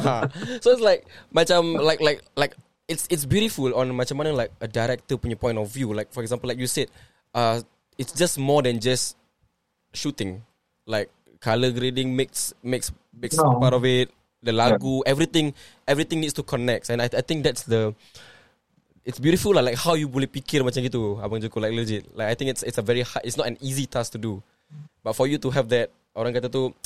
so 0.62 0.68
it's 0.68 0.84
like 0.84 1.08
macam 1.32 1.80
like 1.80 2.00
like 2.04 2.20
like 2.36 2.52
it's 2.88 3.08
it's 3.08 3.24
beautiful 3.24 3.72
on 3.72 3.88
macam 3.96 4.20
mana 4.20 4.36
like 4.36 4.52
a 4.60 4.68
director 4.68 5.16
punya 5.16 5.32
point 5.32 5.56
of 5.56 5.64
view. 5.72 5.92
Like 5.96 6.12
for 6.12 6.20
example, 6.20 6.44
like 6.48 6.60
you 6.60 6.68
said, 6.68 6.92
uh, 7.32 7.64
it's 7.96 8.12
just 8.12 8.36
more 8.36 8.60
than 8.60 8.80
just 8.80 9.16
shooting. 9.96 10.44
Like 10.84 11.08
color 11.40 11.72
grading 11.72 12.12
makes 12.12 12.52
makes 12.60 12.92
makes 13.16 13.36
No. 13.40 13.56
part 13.56 13.72
of 13.72 13.84
it. 13.88 14.12
The 14.44 14.52
lagu, 14.54 15.02
everything 15.02 15.56
everything 15.88 16.20
needs 16.20 16.36
to 16.36 16.44
connect. 16.44 16.92
And 16.92 17.00
I 17.00 17.08
I 17.10 17.24
think 17.24 17.48
that's 17.48 17.64
the 17.64 17.96
it's 19.08 19.16
beautiful 19.18 19.56
lah. 19.56 19.64
Like 19.64 19.80
how 19.80 19.96
you 19.96 20.04
boleh 20.04 20.28
fikir 20.28 20.60
macam 20.60 20.84
gitu, 20.84 21.16
abang 21.24 21.40
Joko. 21.40 21.64
Like 21.64 21.72
legit. 21.72 22.04
Like 22.12 22.28
I 22.28 22.34
think 22.36 22.52
it's 22.52 22.60
it's 22.60 22.76
a 22.76 22.84
very 22.84 23.02
hard. 23.08 23.24
It's 23.24 23.40
not 23.40 23.48
an 23.48 23.56
easy 23.64 23.88
task 23.88 24.12
to 24.14 24.20
do. 24.20 24.44
But 25.00 25.16
for 25.16 25.24
you 25.24 25.40
to 25.40 25.48
have 25.48 25.72
that, 25.72 25.88
orang 26.12 26.36
kata 26.36 26.52
tu, 26.52 26.76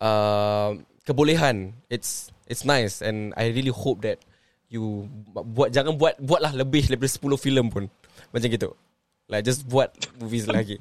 uh, 0.00 0.74
kebolehan. 1.06 1.78
It's 1.90 2.30
it's 2.46 2.64
nice, 2.64 3.02
and 3.02 3.34
I 3.36 3.52
really 3.52 3.72
hope 3.72 4.02
that 4.02 4.22
you 4.68 5.08
buat 5.32 5.72
jangan 5.72 5.96
buat 5.96 6.20
buatlah 6.20 6.52
lebih 6.52 6.92
daripada 6.92 7.08
10 7.08 7.40
filem 7.40 7.66
pun 7.72 7.84
macam 8.32 8.48
gitu. 8.48 8.70
Like 9.28 9.44
just 9.44 9.68
buat 9.68 9.92
movies 10.20 10.48
lagi. 10.56 10.80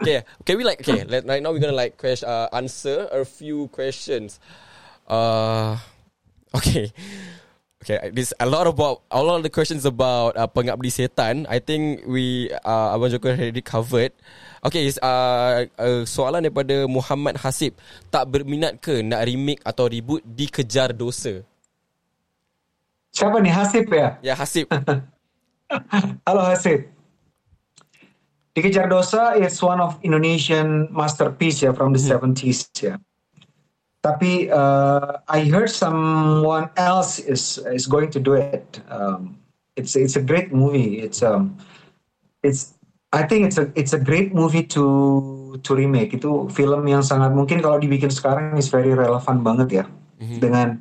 Okay, 0.00 0.24
can 0.44 0.54
we 0.60 0.64
like 0.64 0.84
okay? 0.84 1.04
Let, 1.08 1.24
right 1.24 1.40
now 1.40 1.52
we're 1.52 1.64
gonna 1.64 1.76
like 1.76 1.96
question, 1.96 2.28
uh, 2.28 2.48
answer 2.52 3.08
a 3.08 3.24
few 3.24 3.68
questions. 3.72 4.40
Uh, 5.08 5.80
okay. 6.52 6.92
Okay, 7.86 8.10
this 8.10 8.34
a 8.42 8.50
lot 8.50 8.66
about 8.66 9.06
a 9.14 9.22
lot 9.22 9.38
of 9.38 9.46
the 9.46 9.52
questions 9.54 9.86
about 9.86 10.34
uh, 10.34 10.50
pengabdi 10.50 10.90
setan. 10.90 11.46
I 11.46 11.62
think 11.62 12.02
we 12.02 12.50
uh, 12.66 12.98
Abang 12.98 13.14
Joko 13.14 13.30
already 13.30 13.62
covered. 13.62 14.10
Okay, 14.66 14.90
is 14.90 14.98
uh, 14.98 15.70
uh, 15.78 16.02
soalan 16.02 16.50
daripada 16.50 16.90
Muhammad 16.90 17.38
Hasib. 17.38 17.78
Tak 18.10 18.26
berminat 18.26 18.82
ke 18.82 19.06
nak 19.06 19.22
remake 19.22 19.62
atau 19.62 19.86
reboot 19.86 20.18
dikejar 20.26 20.90
dosa? 20.90 21.46
Siapa 23.14 23.38
nih 23.38 23.54
Hasib 23.54 23.86
ya? 23.86 24.18
Ya 24.18 24.34
Hasib. 24.34 24.66
Halo 26.26 26.42
Hasib. 26.42 26.90
Dikejar 28.56 28.90
Dosa 28.90 29.38
is 29.38 29.62
one 29.62 29.78
of 29.78 29.94
Indonesian 30.02 30.90
masterpiece 30.90 31.62
ya 31.62 31.70
from 31.70 31.94
the 31.94 32.02
70s 32.02 32.66
ya. 32.82 32.98
Tapi 34.06 34.46
uh, 34.54 35.18
I 35.26 35.50
heard 35.50 35.66
someone 35.66 36.70
else 36.78 37.18
is 37.18 37.58
is 37.74 37.90
going 37.90 38.14
to 38.14 38.22
do 38.22 38.38
it. 38.38 38.78
Um, 38.86 39.34
it's 39.74 39.98
it's 39.98 40.14
a 40.14 40.22
great 40.22 40.54
movie. 40.54 41.02
It's 41.02 41.26
um 41.26 41.58
it's 42.46 42.78
I 43.10 43.26
think 43.26 43.50
it's 43.50 43.58
a 43.58 43.66
it's 43.74 43.90
a 43.90 43.98
great 43.98 44.30
movie 44.30 44.62
to 44.78 44.86
to 45.58 45.70
remake. 45.74 46.14
Itu 46.14 46.46
film 46.54 46.86
yang 46.86 47.02
sangat 47.02 47.34
mungkin 47.34 47.58
kalau 47.58 47.82
dibikin 47.82 48.14
sekarang 48.14 48.54
is 48.54 48.70
very 48.70 48.94
relevan 48.94 49.42
banget 49.42 49.82
ya 49.82 49.84
dengan 50.38 50.78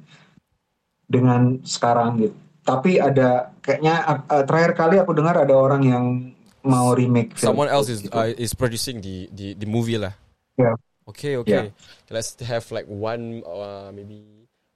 dengan 1.10 1.66
sekarang 1.66 2.22
gitu. 2.22 2.38
Tapi 2.62 3.02
ada 3.02 3.54
kayaknya 3.66 4.06
uh, 4.30 4.46
terakhir 4.46 4.78
kali 4.78 4.96
aku 5.02 5.18
dengar 5.18 5.34
ada 5.34 5.54
orang 5.54 5.82
yang 5.82 6.06
mau 6.66 6.94
remake 6.98 7.38
film 7.38 7.54
Someone 7.54 7.70
else 7.70 7.90
is 7.90 8.02
gitu. 8.02 8.14
uh, 8.14 8.30
is 8.38 8.58
producing 8.58 9.02
the 9.02 9.30
the 9.34 9.54
the 9.54 9.70
movie 9.70 9.98
lah. 9.98 10.14
Ya. 10.58 10.74
Okay, 11.06 11.38
okay. 11.38 11.70
Let's 12.10 12.34
have 12.42 12.66
like 12.74 12.90
one 12.90 13.46
uh, 13.46 13.94
maybe 13.94 14.26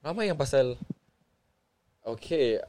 ramai 0.00 0.30
yang 0.30 0.38
pasal 0.38 0.78
Okay. 2.06 2.62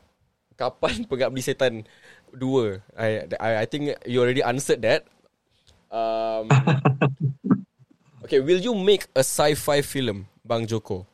Kapan 0.57 1.05
pengabdi 1.09 1.41
setan 1.45 1.85
2? 2.33 2.81
I, 2.97 3.25
I 3.39 3.49
I 3.63 3.65
think 3.69 3.93
you 4.05 4.21
already 4.21 4.41
answered 4.43 4.81
that. 4.83 5.05
Um 5.93 6.49
Okay, 8.25 8.37
will 8.39 8.61
you 8.61 8.77
make 8.77 9.09
a 9.17 9.25
sci-fi 9.25 9.81
film, 9.81 10.29
Bang 10.45 10.69
Joko? 10.69 11.09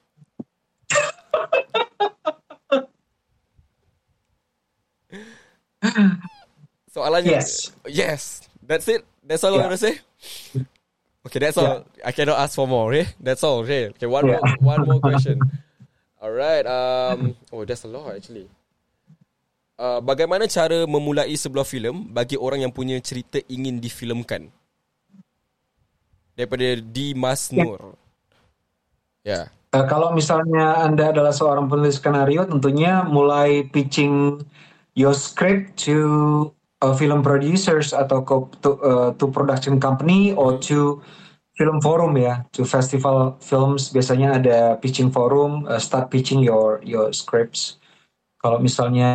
Soalannya 6.91 7.31
Yes. 7.39 7.71
Yes. 7.87 8.23
That's 8.63 8.87
it. 8.91 9.05
That's 9.23 9.43
all 9.43 9.55
Yeah. 9.55 9.63
gonna 9.71 9.79
say. 9.79 9.99
Okay, 11.27 11.39
that's 11.43 11.59
all. 11.59 11.83
I 12.01 12.15
cannot 12.15 12.39
ask 12.39 12.55
for 12.55 12.63
more. 12.65 12.87
Okay, 12.95 13.11
that's 13.19 13.43
all. 13.43 13.61
Okay, 13.67 13.91
okay. 13.91 14.07
One 14.07 14.31
Yeah. 14.31 14.39
more, 14.39 14.79
one 14.79 14.81
more 14.87 14.99
question. 15.03 15.37
All 16.23 16.33
right. 16.33 16.65
Um. 16.65 17.37
Oh, 17.53 17.61
that's 17.61 17.85
a 17.85 17.91
lot 17.91 18.09
actually. 18.15 18.49
Uh, 19.77 20.01
bagaimana 20.01 20.49
cara 20.49 20.89
memulai 20.89 21.29
sebuah 21.37 21.61
filem 21.61 22.09
bagi 22.09 22.33
orang 22.33 22.65
yang 22.65 22.73
punya 22.73 22.97
cerita 22.97 23.37
ingin 23.45 23.77
difilmkan? 23.77 24.49
Daripada 26.33 26.81
Dimas 26.81 27.53
Nur. 27.53 27.93
Ya. 29.21 29.53
Uh, 29.69 29.85
kalau 29.85 30.09
misalnya 30.17 30.81
Anda 30.81 31.13
adalah 31.13 31.29
seorang 31.29 31.69
penulis 31.69 32.01
skenario, 32.01 32.49
tentunya 32.49 33.05
mulai 33.05 33.69
pitching 33.69 34.41
your 34.97 35.13
script 35.13 35.77
to 35.85 36.49
uh, 36.81 36.93
film 36.93 37.25
producers 37.25 37.93
atau 37.93 38.21
to, 38.61 38.69
uh, 38.81 39.09
to 39.17 39.25
production 39.29 39.81
company 39.81 40.33
or 40.33 40.57
to 40.61 41.01
film 41.57 41.81
forum 41.81 42.13
ya, 42.17 42.45
to 42.53 42.61
festival 42.61 43.33
films 43.41 43.89
biasanya 43.89 44.37
ada 44.37 44.57
pitching 44.77 45.09
forum, 45.09 45.65
uh, 45.65 45.81
start 45.81 46.13
pitching 46.13 46.45
your 46.45 46.77
your 46.85 47.09
scripts. 47.09 47.81
Kalau 48.37 48.61
misalnya 48.61 49.09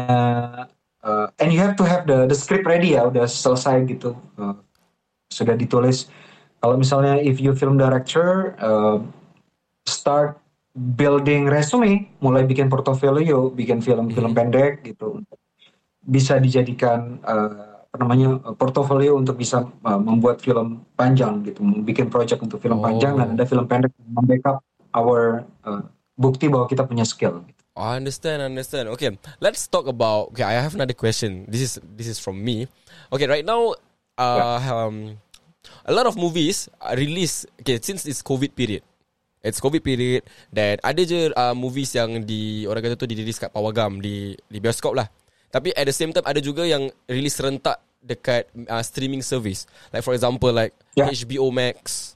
uh, 1.07 1.31
and 1.38 1.55
you 1.55 1.62
have 1.62 1.79
to 1.79 1.87
have 1.87 2.03
the 2.11 2.27
the 2.27 2.35
script 2.35 2.66
ready 2.66 2.98
ya, 2.98 3.07
udah 3.07 3.31
selesai 3.31 3.87
gitu, 3.87 4.18
uh, 4.42 4.59
sudah 5.31 5.55
ditulis. 5.55 6.11
Kalau 6.62 6.79
misalnya 6.79 7.18
if 7.18 7.38
you 7.42 7.55
film 7.55 7.79
director, 7.79 8.59
uh, 8.59 9.03
start 9.87 10.38
building 10.72 11.46
resume, 11.46 12.11
mulai 12.22 12.46
bikin 12.46 12.70
portofolio, 12.70 13.51
bikin 13.51 13.83
film-film 13.85 14.33
pendek 14.33 14.87
gitu, 14.87 15.20
bisa 16.02 16.38
dijadikan 16.42 17.22
uh, 17.22 17.72
apa 17.92 17.96
namanya 18.00 18.40
uh, 18.42 18.56
portofolio 18.56 19.14
untuk 19.20 19.36
bisa 19.36 19.68
uh, 19.84 20.00
membuat 20.00 20.40
film 20.40 20.82
panjang 20.96 21.44
gitu, 21.44 21.61
bikin 21.84 22.09
project 22.09 22.40
untuk 22.42 22.59
film 22.59 22.80
Oh. 22.80 22.88
panjang 22.88 23.14
dan 23.20 23.36
ada 23.36 23.44
film 23.44 23.68
pendek 23.68 23.92
membackup 24.11 24.64
our 24.96 25.44
uh, 25.62 25.84
bukti 26.16 26.48
bahwa 26.48 26.66
kita 26.66 26.88
punya 26.88 27.05
skill. 27.05 27.44
Gitu. 27.44 27.61
I 27.72 27.96
understand, 27.96 28.44
understand. 28.44 28.92
Okay, 28.92 29.16
let's 29.40 29.64
talk 29.64 29.88
about. 29.88 30.36
Okay, 30.36 30.44
I 30.44 30.61
have 30.61 30.76
another 30.76 30.96
question. 30.96 31.48
This 31.48 31.64
is 31.64 31.72
this 31.96 32.05
is 32.05 32.20
from 32.20 32.40
me. 32.40 32.68
Okay, 33.09 33.24
right 33.24 33.44
now, 33.44 33.72
uh, 34.20 34.61
um, 34.61 35.16
a 35.88 35.92
lot 35.92 36.05
of 36.05 36.20
movies 36.20 36.68
are 36.84 36.96
released. 36.96 37.48
Okay, 37.64 37.80
since 37.80 38.05
it's 38.05 38.20
COVID 38.20 38.53
period, 38.53 38.84
it's 39.40 39.57
COVID 39.57 39.80
period. 39.80 40.20
Dan 40.53 40.84
ada 40.84 41.00
je 41.00 41.32
uh, 41.32 41.57
movies 41.57 41.96
yang 41.96 42.28
di 42.28 42.68
orang 42.68 42.84
kata 42.84 43.00
tu 43.00 43.09
dirilis 43.09 43.40
kat 43.40 43.48
Pawagam 43.48 44.05
di 44.05 44.36
di 44.53 44.59
bioskop 44.61 44.92
lah. 44.92 45.09
Tapi 45.53 45.76
at 45.76 45.84
the 45.84 45.92
same 45.92 46.16
time 46.16 46.24
ada 46.24 46.40
juga 46.40 46.64
yang 46.64 46.88
release 47.07 47.36
serentak 47.36 47.76
dekat 48.00 48.48
uh, 48.66 48.80
streaming 48.82 49.20
service. 49.22 49.68
Like 49.92 50.03
for 50.03 50.16
example, 50.16 50.50
like 50.50 50.72
Yeah. 50.96 51.09
HBO 51.09 51.48
Max, 51.53 52.12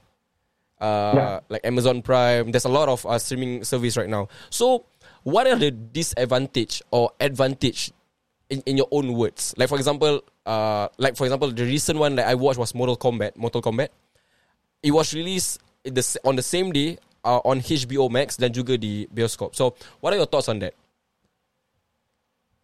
uh, 0.81 1.13
Yeah. 1.15 1.37
like 1.49 1.63
Amazon 1.63 2.01
Prime. 2.01 2.49
There's 2.51 2.65
a 2.67 2.73
lot 2.73 2.89
of 2.89 3.05
uh, 3.05 3.17
streaming 3.17 3.63
service 3.63 3.95
right 3.97 4.09
now. 4.09 4.27
So, 4.49 4.85
what 5.23 5.45
are 5.47 5.55
the 5.57 5.71
disadvantage 5.71 6.81
or 6.91 7.13
advantage 7.17 7.89
in, 8.49 8.61
in 8.69 8.77
your 8.77 8.89
own 8.91 9.13
words? 9.17 9.53
Like 9.57 9.69
for 9.69 9.77
example, 9.77 10.21
uh, 10.45 10.89
like 10.97 11.15
for 11.15 11.25
example, 11.25 11.49
the 11.53 11.63
recent 11.65 11.97
one 11.97 12.17
that 12.17 12.27
I 12.27 12.35
watched 12.35 12.59
was 12.59 12.75
Mortal 12.75 12.97
Kombat. 12.97 13.37
Mortal 13.37 13.61
Kombat. 13.61 13.89
It 14.83 14.91
was 14.93 15.13
released 15.13 15.57
the, 15.87 16.03
on 16.25 16.35
the 16.37 16.45
same 16.45 16.69
day 16.73 16.97
uh, 17.25 17.41
on 17.41 17.61
HBO 17.61 18.11
Max 18.11 18.37
dan 18.37 18.53
juga 18.53 18.77
di 18.77 19.07
bioskop. 19.09 19.55
So, 19.55 19.73
what 20.03 20.13
are 20.13 20.17
your 20.21 20.29
thoughts 20.29 20.49
on 20.49 20.59
that? 20.61 20.73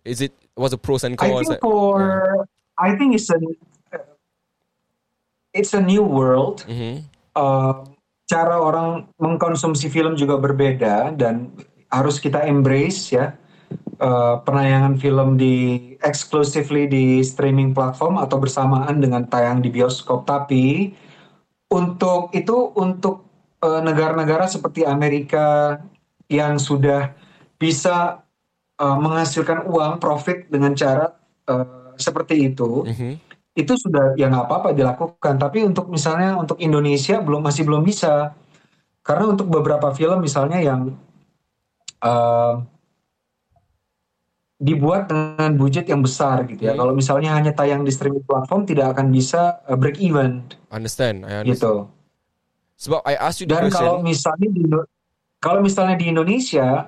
Is 0.04 0.20
it 0.22 0.36
was 0.58 0.74
a 0.74 0.80
pros 0.80 1.04
and 1.04 1.18
I 1.18 1.30
cons? 1.30 1.48
think 1.48 1.62
for 1.62 2.02
I 2.78 2.98
think 2.98 3.16
it's 3.18 3.30
a 3.30 3.38
it's 5.54 5.74
a 5.74 5.82
new 5.82 6.02
world. 6.02 6.66
Mhm. 6.66 7.06
Uh, 7.34 7.86
cara 8.30 8.58
orang 8.58 9.10
mengkonsumsi 9.22 9.90
film 9.90 10.18
juga 10.18 10.38
berbeda 10.42 11.14
dan 11.14 11.54
harus 11.94 12.18
kita 12.18 12.46
embrace 12.50 13.14
ya. 13.14 13.38
Uh, 14.02 14.42
penayangan 14.46 14.98
film 14.98 15.38
di 15.38 15.96
exclusively 16.02 16.90
di 16.90 17.22
streaming 17.22 17.74
platform 17.74 18.22
atau 18.22 18.42
bersamaan 18.42 19.02
dengan 19.02 19.26
tayang 19.30 19.62
di 19.62 19.70
bioskop. 19.70 20.26
Tapi 20.26 20.94
untuk 21.70 22.30
itu 22.34 22.74
untuk 22.78 23.26
uh, 23.62 23.82
negara-negara 23.82 24.46
seperti 24.50 24.86
Amerika 24.86 25.78
yang 26.30 26.58
sudah 26.58 27.14
bisa 27.58 28.23
uh, 28.80 28.98
menghasilkan 28.98 29.68
uang 29.68 29.98
profit 29.98 30.48
dengan 30.48 30.74
cara 30.74 31.14
uh, 31.50 31.94
seperti 31.96 32.50
itu, 32.50 32.86
Mhm. 32.90 33.12
itu 33.54 33.74
sudah 33.78 34.18
ya 34.18 34.30
nggak 34.30 34.46
apa-apa 34.50 34.70
dilakukan. 34.74 35.38
Tapi 35.38 35.62
untuk 35.62 35.90
misalnya 35.90 36.34
untuk 36.34 36.58
Indonesia 36.58 37.22
belum 37.22 37.46
masih 37.46 37.66
belum 37.66 37.86
bisa 37.86 38.34
karena 39.04 39.30
untuk 39.30 39.52
beberapa 39.52 39.92
film 39.94 40.24
misalnya 40.24 40.58
yang 40.58 40.96
uh, 42.02 42.64
dibuat 44.64 45.12
dengan 45.12 45.60
budget 45.60 45.92
yang 45.92 46.00
besar 46.00 46.48
gitu 46.48 46.64
ya. 46.64 46.72
Hmm. 46.74 46.80
Kalau 46.80 46.94
misalnya 46.96 47.36
hanya 47.36 47.52
tayang 47.52 47.84
di 47.84 47.92
streaming 47.92 48.24
platform 48.24 48.64
tidak 48.64 48.96
akan 48.96 49.12
bisa 49.12 49.60
uh, 49.68 49.76
break 49.76 50.00
even 50.00 50.48
Understand? 50.72 51.28
I 51.28 51.44
understand. 51.44 51.52
gitu. 51.52 51.74
Sebab 52.80 53.04
I 53.04 53.16
asked 53.20 53.44
you 53.44 53.48
the 53.48 53.54
Dan 53.60 53.68
question. 53.68 53.76
kalau 53.84 53.96
misalnya 54.02 54.48
di 54.50 54.64
kalau 55.44 55.60
misalnya 55.60 55.96
di 56.00 56.08
Indonesia, 56.08 56.88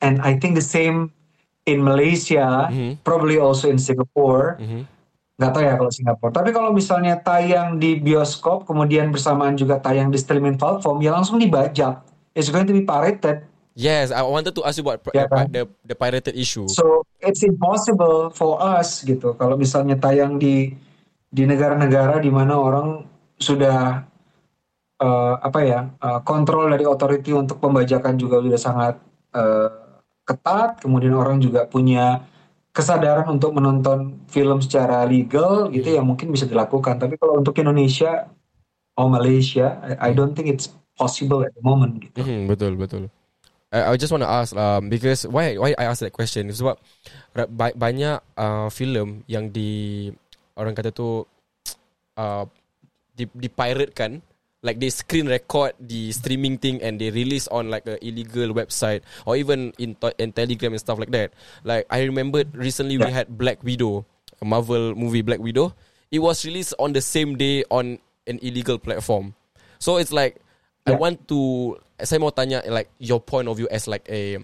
and 0.00 0.20
I 0.22 0.36
think 0.36 0.54
the 0.54 0.64
same 0.64 1.10
in 1.68 1.84
Malaysia, 1.84 2.72
Mhm. 2.72 3.04
probably 3.04 3.36
also 3.36 3.68
in 3.68 3.76
Singapore, 3.76 4.56
Mhm. 4.56 4.88
nggak 5.36 5.50
tahu 5.52 5.62
ya 5.62 5.74
kalau 5.76 5.92
Singapura. 5.92 6.30
Tapi 6.32 6.50
kalau 6.50 6.70
misalnya 6.72 7.20
tayang 7.20 7.76
di 7.76 8.00
bioskop, 8.00 8.64
kemudian 8.64 9.12
bersamaan 9.12 9.54
juga 9.54 9.76
tayang 9.78 10.08
di 10.08 10.16
streaming 10.16 10.56
platform, 10.56 11.04
ya 11.04 11.12
langsung 11.12 11.36
dibajak. 11.36 12.00
It's 12.32 12.48
going 12.48 12.64
to 12.64 12.74
be 12.74 12.82
pirated. 12.82 13.44
Yes, 13.78 14.10
I 14.10 14.26
wanted 14.26 14.58
to 14.58 14.66
ask 14.66 14.74
you 14.74 14.82
about 14.82 15.06
the, 15.06 15.30
kan? 15.30 15.46
the 15.54 15.62
the 15.86 15.94
pirated 15.94 16.34
issue. 16.34 16.66
So 16.66 17.06
it's 17.22 17.46
impossible 17.46 18.34
for 18.34 18.58
us 18.58 19.06
gitu. 19.06 19.38
Kalau 19.38 19.54
misalnya 19.54 19.94
tayang 19.94 20.34
di 20.42 20.74
di 21.30 21.42
negara-negara 21.46 22.18
di 22.18 22.26
mana 22.32 22.58
orang 22.58 23.06
sudah 23.38 24.02
eh, 24.98 25.34
apa 25.38 25.60
ya 25.62 25.80
eh, 25.94 26.20
kontrol 26.26 26.66
dari 26.74 26.82
otoriti 26.82 27.30
untuk 27.30 27.62
pembajakan 27.62 28.18
juga 28.18 28.42
sudah 28.42 28.58
sangat 28.58 28.94
eh, 29.30 29.70
ketat. 30.28 30.84
Kemudian 30.84 31.16
orang 31.16 31.40
juga 31.40 31.64
punya 31.64 32.28
kesadaran 32.76 33.26
untuk 33.32 33.56
menonton 33.56 34.20
film 34.28 34.60
secara 34.60 35.08
legal 35.08 35.72
gitu 35.72 35.96
ya 35.96 36.04
mungkin 36.04 36.28
bisa 36.28 36.44
dilakukan. 36.44 37.00
Tapi 37.00 37.16
kalau 37.16 37.40
untuk 37.40 37.56
Indonesia 37.56 38.28
or 38.94 39.08
Malaysia, 39.08 39.80
I, 39.80 40.12
I 40.12 40.16
don't 40.16 40.36
think 40.36 40.52
it's 40.52 40.68
possible 40.94 41.40
at 41.42 41.54
the 41.56 41.64
moment 41.64 41.98
gitu. 42.02 42.20
Mhm, 42.20 42.46
betul 42.46 42.76
betul. 42.76 43.02
I, 43.72 43.92
I 43.92 44.00
just 44.00 44.12
want 44.12 44.24
to 44.24 44.30
ask 44.30 44.52
um, 44.56 44.88
because 44.92 45.24
why 45.28 45.56
why 45.56 45.72
I 45.76 45.88
ask 45.88 46.00
that 46.00 46.12
question 46.12 46.48
sebab 46.48 46.76
ba- 47.52 47.76
banyak 47.76 48.18
uh, 48.36 48.68
filem 48.72 49.24
yang 49.28 49.52
di 49.52 50.08
orang 50.56 50.72
kata 50.72 50.90
tu 50.90 51.24
uh, 52.16 52.44
di 53.12 53.28
di 53.36 53.48
pirate 53.50 53.92
kan 53.92 54.22
like 54.62 54.80
they 54.82 54.90
screen 54.90 55.30
record 55.30 55.72
the 55.78 56.10
streaming 56.10 56.58
thing 56.58 56.82
and 56.82 56.98
they 56.98 57.10
release 57.14 57.46
on 57.48 57.70
like 57.70 57.86
a 57.86 57.94
illegal 58.02 58.50
website 58.50 59.02
or 59.22 59.36
even 59.38 59.70
in 59.78 59.94
to- 60.02 60.14
in 60.18 60.32
Telegram 60.34 60.74
and 60.74 60.82
stuff 60.82 60.98
like 60.98 61.14
that. 61.14 61.30
Like 61.62 61.86
I 61.90 62.02
remember 62.02 62.42
recently 62.54 62.98
we 62.98 63.06
had 63.10 63.30
Black 63.38 63.62
Widow, 63.62 64.02
a 64.42 64.44
Marvel 64.44 64.94
movie 64.98 65.22
Black 65.22 65.38
Widow. 65.38 65.74
It 66.10 66.18
was 66.18 66.42
released 66.44 66.74
on 66.78 66.90
the 66.92 67.02
same 67.04 67.36
day 67.38 67.62
on 67.70 67.98
an 68.26 68.38
illegal 68.42 68.78
platform. 68.82 69.34
So 69.78 69.96
it's 70.02 70.10
like 70.10 70.42
I 70.88 70.96
Yeah. 70.96 70.98
want 70.98 71.28
to 71.30 71.76
saya 72.02 72.18
mau 72.18 72.30
tanya 72.34 72.62
like 72.66 72.88
your 72.98 73.20
point 73.22 73.46
of 73.46 73.58
view 73.58 73.68
as 73.70 73.86
like 73.86 74.06
a 74.10 74.42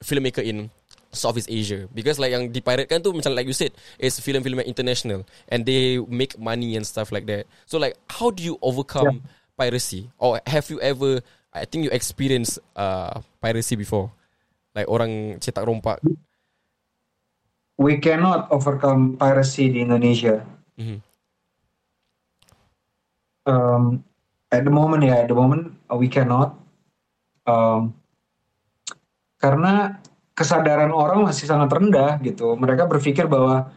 filmmaker 0.00 0.40
in 0.40 0.70
Southeast 1.10 1.50
Asia 1.50 1.90
because 1.90 2.22
like 2.22 2.30
yang 2.30 2.54
dipiratekan 2.54 3.02
tu 3.02 3.10
macam 3.10 3.34
like 3.34 3.42
you 3.44 3.56
said 3.56 3.74
it's 3.98 4.22
film-film 4.22 4.62
international 4.62 5.26
and 5.50 5.66
they 5.66 5.98
make 6.06 6.38
money 6.38 6.78
and 6.78 6.86
stuff 6.86 7.10
like 7.10 7.26
that. 7.26 7.44
So 7.66 7.76
like 7.82 7.98
how 8.08 8.30
do 8.30 8.40
you 8.46 8.56
overcome 8.62 9.26
piracy 9.60 10.08
or 10.16 10.40
have 10.48 10.64
you 10.72 10.80
ever 10.80 11.20
I 11.52 11.68
think 11.68 11.84
you 11.84 11.92
experienced 11.92 12.64
uh, 12.72 13.20
piracy 13.44 13.76
before 13.76 14.08
like 14.72 14.88
orang 14.88 15.36
cetak 15.42 15.66
rompak. 15.68 16.00
We 17.76 18.00
cannot 18.00 18.48
overcome 18.54 19.20
piracy 19.20 19.68
di 19.68 19.84
Indonesia. 19.84 20.40
Mhm. 20.80 21.10
um, 23.50 24.04
at 24.50 24.62
the 24.62 24.72
moment 24.72 25.02
ya, 25.04 25.24
at 25.24 25.28
the 25.30 25.36
moment 25.36 25.74
uh, 25.88 25.96
we 25.96 26.06
cannot, 26.06 26.58
um, 27.46 27.94
karena 29.40 29.98
kesadaran 30.36 30.92
orang 30.92 31.24
masih 31.24 31.48
sangat 31.48 31.72
rendah 31.72 32.20
gitu. 32.20 32.56
Mereka 32.56 32.88
berpikir 32.88 33.28
bahwa 33.28 33.72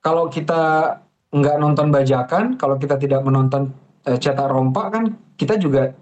kalau 0.00 0.28
kita 0.32 0.96
nggak 1.28 1.56
nonton 1.60 1.92
bajakan, 1.92 2.56
kalau 2.56 2.80
kita 2.80 2.96
tidak 2.96 3.20
menonton 3.24 3.72
eh, 4.08 4.16
cetak 4.16 4.48
rompak 4.48 4.86
kan, 4.90 5.04
kita 5.36 5.60
juga 5.60 5.92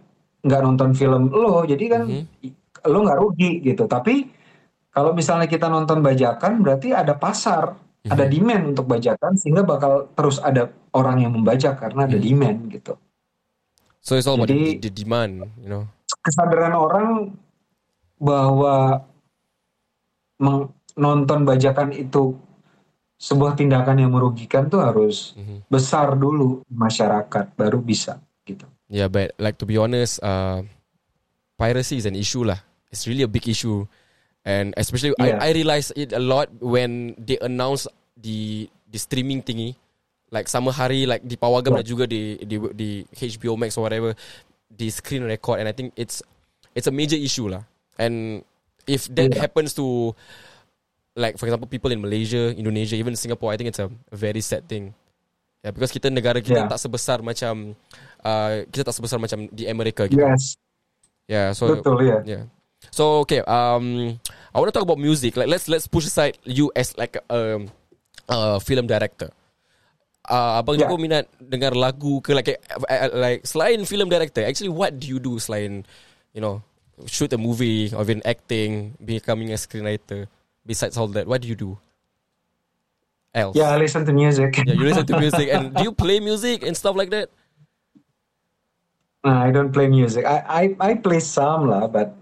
nggak 0.47 0.63
nonton 0.63 0.95
film 0.95 1.27
lo, 1.29 1.67
jadi 1.67 1.85
kan 1.91 2.03
i- 2.07 2.55
lo 2.87 2.99
nggak 3.03 3.19
rugi 3.19 3.53
gitu. 3.67 3.91
Tapi 3.91 4.31
kalau 4.95 5.11
misalnya 5.13 5.51
kita 5.51 5.67
nonton 5.67 6.01
bajakan, 6.01 6.63
berarti 6.63 6.95
ada 6.95 7.19
pasar, 7.19 7.75
ada 8.07 8.25
demand 8.31 8.71
untuk 8.71 8.87
bajakan, 8.87 9.35
sehingga 9.35 9.67
bakal 9.67 10.07
terus 10.15 10.39
ada 10.39 10.71
orang 10.95 11.27
yang 11.27 11.35
membajak 11.35 11.75
karena 11.77 12.07
ada 12.07 12.15
demand 12.17 12.71
gitu. 12.71 12.95
So 13.99 14.15
it's 14.15 14.31
all 14.31 14.39
about 14.39 14.47
the, 14.47 14.79
Jadi- 14.79 14.87
the 14.87 14.93
demand, 14.95 15.51
you 15.59 15.67
know. 15.67 15.91
kesadaran 16.23 16.75
orang 16.75 17.35
bahwa 18.17 19.03
menonton 20.39 21.43
bajakan 21.43 21.91
itu 21.91 22.39
sebuah 23.17 23.57
tindakan 23.57 23.97
yang 23.97 24.13
merugikan 24.13 24.69
tuh 24.69 24.85
harus 24.85 25.33
besar 25.73 26.13
dulu 26.17 26.61
masyarakat 26.69 27.57
baru 27.57 27.81
bisa 27.81 28.21
gitu. 28.45 28.69
Yeah, 28.87 29.09
but 29.09 29.33
like 29.41 29.59
to 29.59 29.67
be 29.67 29.81
honest, 29.81 30.21
uh, 30.23 30.63
piracy 31.59 31.97
is 31.99 32.07
an 32.07 32.15
issue 32.15 32.45
lah. 32.47 32.61
It's 32.93 33.09
really 33.09 33.27
a 33.27 33.31
big 33.31 33.49
issue, 33.49 33.89
and 34.47 34.71
especially 34.79 35.17
Yeah. 35.19 35.41
I 35.43 35.51
I 35.51 35.57
realize 35.57 35.91
it 35.97 36.15
a 36.15 36.23
lot 36.23 36.53
when 36.63 37.17
they 37.19 37.41
announce 37.43 37.89
the 38.15 38.71
the 38.87 39.01
streaming 39.01 39.43
thingy, 39.43 39.75
like 40.31 40.47
sama 40.47 40.71
hari 40.71 41.09
like 41.09 41.25
di 41.27 41.35
Pawagam 41.35 41.75
Yeah. 41.75 41.81
dan 41.83 41.87
juga 41.89 42.05
di 42.07 42.39
di 42.47 42.57
di 42.77 42.91
HBO 43.11 43.59
Max 43.59 43.75
or 43.75 43.89
whatever, 43.89 44.15
the 44.71 44.87
screen 44.93 45.27
record, 45.27 45.59
and 45.59 45.67
I 45.67 45.75
think 45.75 45.91
it's 45.99 46.23
it's 46.79 46.87
a 46.87 46.95
major 46.95 47.19
issue 47.19 47.51
lah. 47.51 47.67
And 47.99 48.45
if 48.87 49.11
that 49.19 49.35
Yeah. 49.35 49.43
happens 49.51 49.75
to 49.81 50.15
like 51.17 51.41
for 51.41 51.49
example 51.49 51.65
people 51.67 51.89
in 51.91 51.99
Malaysia, 51.99 52.53
Indonesia, 52.53 52.95
even 52.95 53.17
Singapore, 53.17 53.51
I 53.51 53.57
think 53.57 53.73
it's 53.73 53.81
a 53.81 53.89
very 54.13 54.45
sad 54.45 54.69
thing. 54.69 54.93
Yeah, 55.65 55.73
because 55.73 55.91
kita 55.91 56.13
negara 56.13 56.39
kita 56.39 56.63
Yeah. 56.63 56.71
tak 56.71 56.79
sebesar 56.79 57.25
macam 57.25 57.75
uh, 58.23 58.63
kita 58.69 58.87
tak 58.87 58.95
sebesar 58.95 59.19
macam 59.19 59.49
di 59.51 59.65
Amerika 59.67 60.05
gitu. 60.07 60.21
Yes, 60.21 60.55
Yeah, 61.27 61.51
so 61.57 61.75
betul 61.75 62.07
ya. 62.07 62.23
yeah. 62.23 62.45
So 62.95 63.27
okay, 63.27 63.43
um, 63.43 64.15
I 64.53 64.57
want 64.61 64.71
to 64.71 64.77
talk 64.77 64.87
about 64.87 65.01
music. 65.01 65.35
Like 65.35 65.51
let's 65.51 65.67
let's 65.67 65.91
push 65.91 66.07
aside 66.07 66.39
you 66.47 66.71
as 66.77 66.95
like 66.95 67.19
a 67.19 67.25
um, 67.27 67.67
a 68.31 68.63
film 68.63 68.87
director. 68.87 69.33
Uh, 70.23 70.59
abang 70.63 70.79
Yeah. 70.79 70.87
juga 70.87 70.95
minat 71.03 71.25
dengar 71.39 71.75
lagu 71.75 72.19
ke 72.23 72.31
like 72.31 72.55
uh, 72.55 72.87
uh, 72.87 73.11
like 73.15 73.43
selain 73.43 73.83
film 73.83 74.07
director. 74.07 74.47
Actually, 74.47 74.71
what 74.71 74.95
do 74.99 75.11
you 75.11 75.19
do 75.19 75.39
selain 75.43 75.83
you 76.31 76.39
know 76.39 76.63
shoot 77.11 77.33
a 77.35 77.41
movie 77.41 77.91
or 77.91 78.07
even 78.07 78.23
acting, 78.23 78.95
becoming 79.03 79.51
a 79.51 79.59
screenwriter? 79.59 80.31
Besides 80.67 80.99
all 80.99 81.07
that, 81.15 81.27
what 81.31 81.41
do 81.43 81.49
you 81.49 81.55
do? 81.55 81.79
Else? 83.33 83.55
Yeah, 83.55 83.71
I 83.71 83.77
listen 83.79 84.05
to 84.05 84.13
music. 84.13 84.59
Yeah, 84.67 84.75
you 84.75 84.83
listen 84.85 85.07
to 85.07 85.19
music 85.25 85.49
and 85.53 85.71
do 85.77 85.83
you 85.85 85.93
play 85.93 86.19
music 86.21 86.65
and 86.67 86.75
stuff 86.77 86.97
like 86.97 87.11
that? 87.11 87.31
I 89.25 89.51
don't 89.51 89.73
play 89.73 89.89
music. 89.89 90.25
I, 90.25 90.75
I, 90.81 90.91
I 90.91 90.95
play 90.95 91.21
some 91.21 91.69
lah, 91.69 91.87
but 91.87 92.15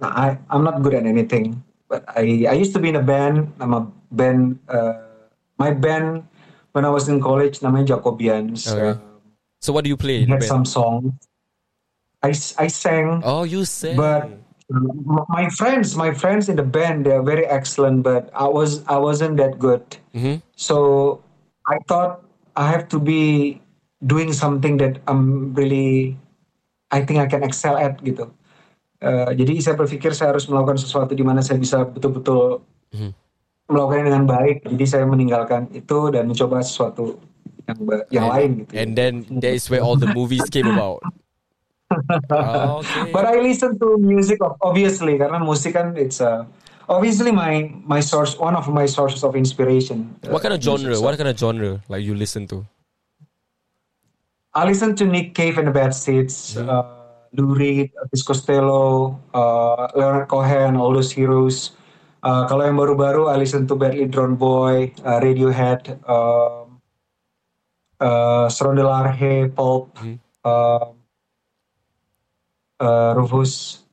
I 0.00 0.38
I'm 0.50 0.62
not 0.64 0.82
good 0.82 0.94
at 0.94 1.04
anything. 1.04 1.62
But 1.88 2.04
I 2.08 2.46
I 2.50 2.54
used 2.54 2.72
to 2.74 2.80
be 2.80 2.88
in 2.88 2.96
a 2.96 3.02
band. 3.02 3.52
I'm 3.60 3.74
a 3.74 3.86
band. 4.10 4.58
Uh, 4.68 4.94
my 5.58 5.72
band 5.74 6.22
when 6.72 6.84
I 6.84 6.90
was 6.90 7.08
in 7.08 7.20
college 7.20 7.60
namanya 7.60 7.96
Jacobians. 7.98 8.66
Okay. 8.70 8.94
Uh, 8.94 9.02
So 9.60 9.72
what 9.72 9.82
do 9.82 9.90
you 9.90 9.96
play? 9.98 10.22
had 10.28 10.40
band? 10.40 10.44
some 10.46 10.64
songs. 10.64 11.12
I 12.22 12.30
I 12.60 12.68
sang, 12.70 13.20
Oh, 13.24 13.42
you 13.42 13.64
sang. 13.66 13.96
but 13.98 14.30
My 14.68 15.46
friends, 15.54 15.94
my 15.94 16.10
friends 16.10 16.50
in 16.50 16.58
the 16.58 16.66
band, 16.66 17.06
they're 17.06 17.22
very 17.22 17.46
excellent, 17.46 18.02
but 18.02 18.34
I 18.34 18.50
was 18.50 18.82
I 18.90 18.98
wasn't 18.98 19.38
that 19.38 19.62
good. 19.62 19.82
Mhm. 20.10 20.42
So 20.58 20.76
I 21.70 21.78
thought 21.86 22.26
I 22.58 22.66
have 22.66 22.90
to 22.90 22.98
be 22.98 23.56
doing 24.02 24.34
something 24.34 24.74
that 24.82 24.98
I'm 25.06 25.54
really, 25.54 26.18
I 26.90 27.06
think 27.06 27.22
I 27.22 27.30
can 27.30 27.46
excel 27.46 27.78
at 27.78 28.02
gitu. 28.02 28.26
Eh, 28.98 29.30
jadi 29.38 29.60
saya 29.62 29.74
berpikir 29.78 30.16
saya 30.18 30.34
harus 30.34 30.50
melakukan 30.50 30.82
sesuatu 30.82 31.14
di 31.14 31.22
mana 31.22 31.44
saya 31.46 31.62
bisa 31.62 31.86
betul-betul 31.86 32.64
Mhm. 32.90 33.10
melakukannya 33.70 34.04
dengan 34.10 34.24
baik. 34.26 34.56
Jadi 34.66 34.84
saya 34.88 35.04
meninggalkan 35.06 35.70
itu 35.70 36.10
dan 36.10 36.26
mencoba 36.26 36.58
sesuatu 36.64 37.22
yang 37.70 37.78
yang 38.10 38.26
lain 38.34 38.50
gitu. 38.64 38.72
And 38.74 38.98
then 38.98 39.30
that 39.42 39.54
is 39.54 39.70
where 39.70 39.84
all 39.84 39.94
the 39.94 40.10
movies 40.10 40.50
came 40.50 40.66
about. 40.66 41.06
Okay. 41.90 43.12
But 43.12 43.24
I 43.26 43.38
listen 43.40 43.78
to 43.78 43.96
music 43.98 44.42
of- 44.42 44.58
obviously 44.60 45.18
karena 45.18 45.38
musik 45.38 45.78
kan 45.78 45.94
it's 45.94 46.18
uh, 46.18 46.42
obviously 46.90 47.30
my 47.30 47.70
my 47.86 48.02
source 48.02 48.34
one 48.34 48.58
of 48.58 48.66
my 48.70 48.86
sources 48.86 49.22
of 49.22 49.38
inspiration. 49.38 50.10
What 50.26 50.42
kind 50.42 50.54
of 50.54 50.60
genre? 50.62 50.98
What 50.98 51.14
kind 51.14 51.30
of 51.30 51.38
genre 51.38 51.78
like 51.86 52.02
you 52.02 52.14
listen 52.18 52.46
to? 52.50 52.66
I 54.56 54.64
listen 54.64 54.96
to 54.96 55.04
Nick 55.04 55.36
Cave 55.36 55.60
and 55.60 55.68
the 55.68 55.74
Bad 55.74 55.92
Seeds, 55.92 56.56
uh, 56.56 57.28
Lou 57.36 57.52
Reed, 57.52 57.92
Elvis 57.92 58.24
Costello, 58.24 59.20
uh, 59.36 59.92
Leonard 59.92 60.32
Cohen, 60.32 60.80
all 60.80 60.96
those 60.96 61.12
heroes. 61.12 61.76
Uh, 62.24 62.48
kalau 62.48 62.64
yang 62.64 62.80
baru-baru, 62.80 63.28
I 63.28 63.36
listen 63.36 63.68
to 63.68 63.76
Badly 63.76 64.08
Drawn 64.08 64.34
Boy, 64.34 64.96
uh, 65.04 65.20
Radiohead, 65.20 66.00
um, 66.08 66.80
uh, 68.00 68.48
Seronde 68.48 68.80
Larhe, 68.80 69.52
Pulp, 69.52 69.92
um, 70.42 70.96
uh, 72.80 73.14
Rufus, 73.16 73.84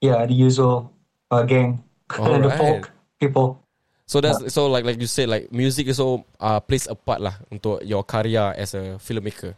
yeah, 0.00 0.24
the 0.26 0.34
usual 0.34 0.92
uh, 1.30 1.42
gang, 1.42 1.82
and 2.18 2.44
the 2.44 2.52
folk 2.52 2.90
people. 3.20 3.62
So 4.08 4.24
that's 4.24 4.40
so 4.56 4.72
like 4.72 4.88
like 4.88 4.96
you 4.96 5.06
said 5.06 5.28
like 5.28 5.52
music 5.52 5.84
also 5.92 6.24
uh, 6.40 6.64
plays 6.64 6.88
a 6.88 6.96
part 6.96 7.20
lah 7.20 7.36
untuk 7.52 7.84
your 7.84 8.00
karya 8.00 8.56
as 8.56 8.72
a 8.72 8.96
filmmaker. 8.96 9.52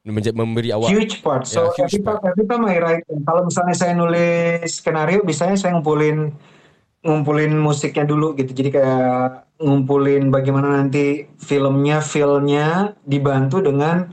Menje- 0.00 0.32
memberi 0.32 0.72
awak 0.72 0.88
huge 0.88 1.20
part. 1.20 1.44
So 1.44 1.68
Yeah, 1.76 1.84
huge 1.84 2.00
every, 2.00 2.08
time, 2.08 2.20
every 2.24 2.46
time 2.48 2.64
I 2.64 2.80
write, 2.80 3.04
kalau 3.04 3.44
misalnya 3.44 3.76
saya 3.76 3.92
nulis 3.92 4.80
skenario, 4.80 5.20
biasanya 5.20 5.60
saya 5.60 5.76
ngumpulin 5.76 6.32
ngumpulin 7.04 7.52
musiknya 7.60 8.08
dulu 8.08 8.32
gitu. 8.32 8.48
Jadi 8.48 8.80
kayak 8.80 9.44
ngumpulin 9.60 10.32
bagaimana 10.32 10.80
nanti 10.80 11.28
filmnya, 11.36 12.00
feelnya 12.00 12.96
dibantu 13.04 13.60
dengan 13.60 14.08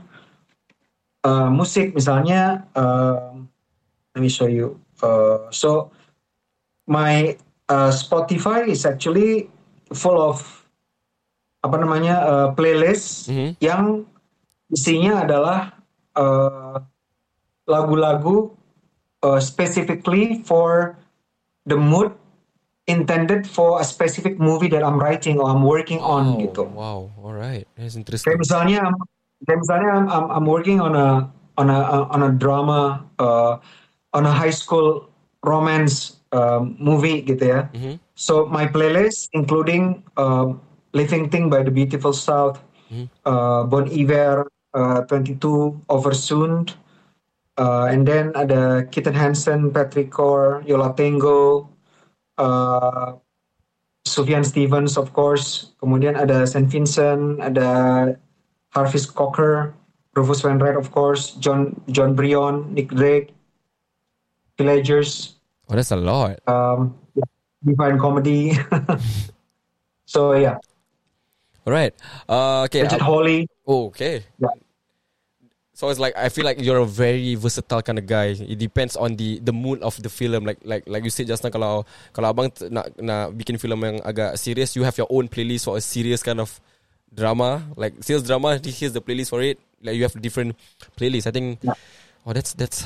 uh, 1.24 1.48
musik. 1.48 1.96
Misalnya, 1.96 2.68
uh, 2.76 3.27
let 4.14 4.22
me 4.22 4.28
show 4.28 4.46
you. 4.46 4.80
Uh, 5.02 5.50
so 5.50 5.90
my 6.86 7.36
uh, 7.68 7.90
Spotify 7.90 8.66
is 8.68 8.86
actually 8.86 9.50
full 9.92 10.20
of 10.20 10.42
apa 11.58 11.76
namanya 11.76 12.16
uh, 12.22 12.46
playlist 12.54 13.28
Mhm. 13.28 13.58
yang 13.58 14.06
isinya 14.70 15.26
adalah 15.26 15.74
uh, 16.14 16.78
lagu-lagu 17.66 18.54
uh, 19.22 19.40
specifically 19.42 20.40
for 20.46 20.96
the 21.66 21.76
mood 21.76 22.14
intended 22.88 23.44
for 23.44 23.82
a 23.82 23.84
specific 23.84 24.40
movie 24.40 24.70
that 24.72 24.80
I'm 24.80 24.96
writing 24.96 25.36
or 25.36 25.50
I'm 25.52 25.60
working 25.60 26.00
on 26.00 26.38
Wow, 26.38 26.40
gitu. 26.40 26.62
Wow, 26.72 26.98
alright, 27.20 27.68
that's 27.76 27.92
Kayak 27.92 28.00
interesting. 28.00 28.38
misalnya, 28.40 28.80
kayak 29.44 29.58
misalnya 29.60 29.88
I'm, 29.92 30.06
I'm, 30.08 30.26
I'm 30.40 30.46
working 30.48 30.80
on 30.80 30.96
a 30.96 31.28
on 31.58 31.68
a 31.68 31.78
on 32.08 32.20
a 32.22 32.30
drama 32.32 33.04
uh, 33.18 33.58
on 34.12 34.26
a 34.26 34.32
high 34.32 34.52
school 34.52 35.08
romance 35.44 36.18
um, 36.32 36.76
movie 36.80 37.22
gitu 37.22 37.44
ya. 37.44 37.60
Mhm. 37.72 38.00
So 38.18 38.46
my 38.48 38.66
playlist 38.66 39.30
including 39.32 40.02
um, 40.18 40.60
Living 40.92 41.28
Thing 41.28 41.52
by 41.52 41.62
the 41.62 41.70
Beautiful 41.70 42.12
South, 42.16 42.58
uh, 43.24 43.62
Bon 43.68 43.84
Iver, 43.86 44.48
uh, 44.74 45.04
22 45.06 45.76
Oversoon, 45.92 46.72
uh, 47.60 47.86
and 47.92 48.08
then 48.08 48.32
ada 48.34 48.88
Kitten 48.88 49.12
Hansen, 49.14 49.70
Patrick 49.70 50.10
Core, 50.10 50.64
Yola 50.64 50.96
Tango, 50.96 51.68
uh, 52.40 53.20
Sufjan 54.08 54.42
Stevens 54.42 54.96
of 54.96 55.12
course, 55.12 55.76
kemudian 55.84 56.16
ada 56.16 56.48
Saint 56.48 56.66
Vincent, 56.66 57.44
ada 57.44 58.16
Harvey 58.72 59.00
Cocker, 59.12 59.76
Rufus 60.16 60.40
Wainwright 60.42 60.80
of 60.80 60.88
course, 60.90 61.36
John 61.36 61.76
John 61.92 62.16
Brion, 62.16 62.72
Nick 62.72 62.88
Drake, 62.88 63.36
Villagers, 64.58 65.38
Oh, 65.70 65.76
that's 65.78 65.92
a 65.94 65.96
lot. 65.96 66.42
um, 66.50 66.98
Divine 67.64 67.98
Comedy. 67.98 68.58
so 70.04 70.32
yeah, 70.34 70.58
Alright. 71.66 71.94
Uh, 72.28 72.64
okay. 72.64 72.82
Richard 72.82 73.02
Hawley. 73.04 73.46
oh, 73.66 73.86
okay. 73.92 74.24
Yeah. 74.40 74.48
So 75.78 75.86
it's 75.90 76.00
like 76.00 76.16
I 76.18 76.26
feel 76.32 76.42
like 76.42 76.58
you're 76.58 76.82
a 76.82 76.86
very 76.88 77.36
versatile 77.36 77.82
kind 77.86 77.98
of 78.02 78.06
guy. 78.08 78.34
It 78.34 78.58
depends 78.58 78.96
on 78.98 79.14
the 79.14 79.38
the 79.38 79.52
mood 79.54 79.78
of 79.86 79.94
the 80.02 80.08
film. 80.10 80.42
Like 80.42 80.58
like 80.66 80.88
like 80.90 81.04
you 81.06 81.10
said 81.12 81.28
just 81.30 81.44
now 81.46 81.54
kalau 81.54 81.86
kalau 82.10 82.34
abang 82.34 82.50
nak 82.72 82.90
nak 82.98 83.30
bikin 83.38 83.60
film 83.62 83.84
yang 83.86 84.02
agak 84.02 84.34
serious, 84.42 84.74
you 84.74 84.82
have 84.82 84.98
your 84.98 85.06
own 85.06 85.30
playlist 85.30 85.70
for 85.70 85.78
a 85.78 85.82
serious 85.84 86.18
kind 86.24 86.42
of 86.42 86.50
drama. 87.14 87.62
Like 87.78 87.94
serious 88.02 88.26
drama, 88.26 88.58
here's 88.58 88.90
the 88.90 89.04
playlist 89.04 89.30
for 89.30 89.38
it. 89.38 89.60
Like 89.78 89.94
you 89.94 90.02
have 90.02 90.16
different 90.18 90.58
playlists. 90.98 91.30
I 91.30 91.36
think. 91.36 91.62
Yeah. 91.62 91.78
Oh, 92.26 92.34
that's 92.34 92.58
that's. 92.58 92.82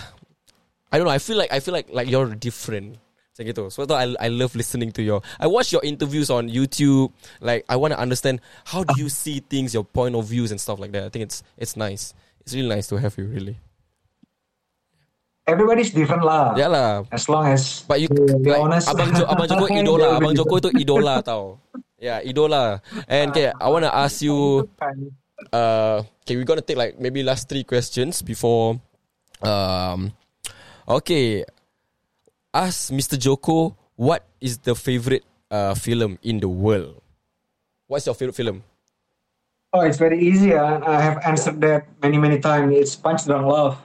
I 0.92 1.00
don't 1.00 1.08
know. 1.08 1.16
I 1.16 1.18
feel 1.18 1.40
like 1.40 1.48
I 1.50 1.58
feel 1.60 1.72
like 1.72 1.88
like 1.88 2.06
you're 2.12 2.28
different. 2.36 3.00
Macam 3.32 3.48
gitu. 3.48 3.64
So 3.72 3.88
I 3.96 4.12
I 4.20 4.28
love 4.28 4.52
listening 4.52 4.92
to 4.92 5.00
your. 5.00 5.24
I 5.40 5.48
watch 5.48 5.72
your 5.72 5.80
interviews 5.80 6.28
on 6.28 6.52
YouTube. 6.52 7.16
Like 7.40 7.64
I 7.64 7.80
want 7.80 7.96
to 7.96 7.98
understand 7.98 8.44
how 8.68 8.84
do 8.84 8.92
you 9.00 9.08
see 9.08 9.40
things, 9.40 9.72
your 9.72 9.88
point 9.88 10.12
of 10.12 10.28
views 10.28 10.52
and 10.52 10.60
stuff 10.60 10.76
like 10.76 10.92
that. 10.92 11.08
I 11.08 11.10
think 11.10 11.24
it's 11.24 11.40
it's 11.56 11.80
nice. 11.80 12.12
It's 12.44 12.52
really 12.52 12.68
nice 12.68 12.92
to 12.92 13.00
have 13.00 13.16
you. 13.16 13.24
Really. 13.24 13.56
Everybody's 15.48 15.90
different 15.90 16.28
lah. 16.28 16.54
Ya 16.60 16.68
lah. 16.68 17.08
As 17.08 17.24
long 17.26 17.48
as 17.48 17.88
But 17.88 18.04
you 18.04 18.12
to 18.12 18.36
be 18.38 18.52
like, 18.52 18.62
honest. 18.62 18.86
Abang 18.86 19.10
jo, 19.16 19.24
Abang 19.24 19.48
Joko 19.48 19.66
idola. 19.80 20.06
Abang 20.20 20.34
Joko 20.36 20.54
itu 20.60 20.70
idola 20.76 21.14
tau. 21.24 21.56
Yeah, 21.96 22.20
idola. 22.20 22.84
And 23.08 23.32
okay, 23.32 23.48
I 23.48 23.66
want 23.72 23.88
to 23.88 23.92
ask 23.96 24.20
you. 24.20 24.68
Uh, 25.50 26.06
okay, 26.22 26.36
we're 26.38 26.46
gonna 26.46 26.62
take 26.62 26.78
like 26.78 27.00
maybe 27.00 27.24
last 27.24 27.48
three 27.48 27.64
questions 27.64 28.22
before. 28.22 28.78
Um, 29.42 30.14
okay, 30.88 31.44
ask 32.54 32.92
Mr. 32.92 33.18
Joko 33.18 33.76
what 33.96 34.26
is 34.40 34.58
the 34.58 34.74
favorite 34.74 35.24
uh 35.50 35.74
film 35.74 36.18
in 36.22 36.40
the 36.40 36.48
world? 36.48 37.00
What's 37.86 38.06
your 38.06 38.14
favorite 38.14 38.36
film? 38.36 38.62
Oh, 39.72 39.80
it's 39.80 39.96
very 39.96 40.20
easy. 40.20 40.52
uh, 40.52 40.80
I 40.84 41.00
have 41.00 41.18
answered 41.24 41.60
that 41.62 41.88
many, 42.02 42.18
many 42.18 42.38
times. 42.40 42.76
It's 42.76 42.96
Punch 42.96 43.24
Drunk 43.24 43.46
Love. 43.46 43.80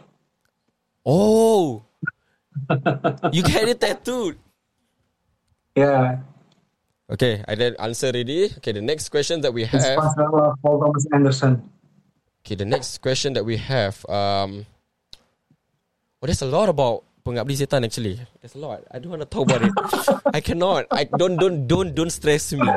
Oh, 1.05 1.83
you 3.31 3.43
get 3.43 3.67
it 3.69 3.79
tattooed. 3.79 4.35
Yeah, 5.75 6.19
Okay, 7.09 7.39
I 7.47 7.55
did 7.55 7.75
answer 7.79 8.07
already. 8.07 8.51
Okay, 8.57 8.73
the 8.73 8.81
next 8.81 9.07
question 9.09 9.39
that 9.41 9.53
we 9.53 9.63
it's 9.63 9.71
have. 9.71 9.97
Punch 9.97 10.15
Drunk 10.15 10.33
Love, 10.33 10.55
Paul 10.61 10.79
Thomas 10.79 11.05
Anderson. 11.13 11.63
Okay, 12.43 12.55
the 12.55 12.65
next 12.65 13.01
question 13.01 13.31
that 13.33 13.45
we 13.45 13.55
have. 13.55 14.03
Um, 14.09 14.65
oh, 16.27 16.35
there's 16.35 16.41
a 16.43 16.45
lot 16.45 16.67
about 16.67 17.03
pengabdi 17.23 17.55
setan 17.55 17.87
actually. 17.87 18.19
There's 18.43 18.55
a 18.55 18.59
lot. 18.59 18.83
I 18.91 18.99
don't 18.99 19.11
want 19.15 19.23
to 19.23 19.31
talk 19.31 19.47
about 19.47 19.63
it. 19.63 19.71
I 20.35 20.41
cannot. 20.43 20.91
I 20.91 21.05
don't 21.07 21.39
don't 21.39 21.67
don't 21.67 21.95
don't 21.95 22.11
stress 22.11 22.51
me. 22.51 22.67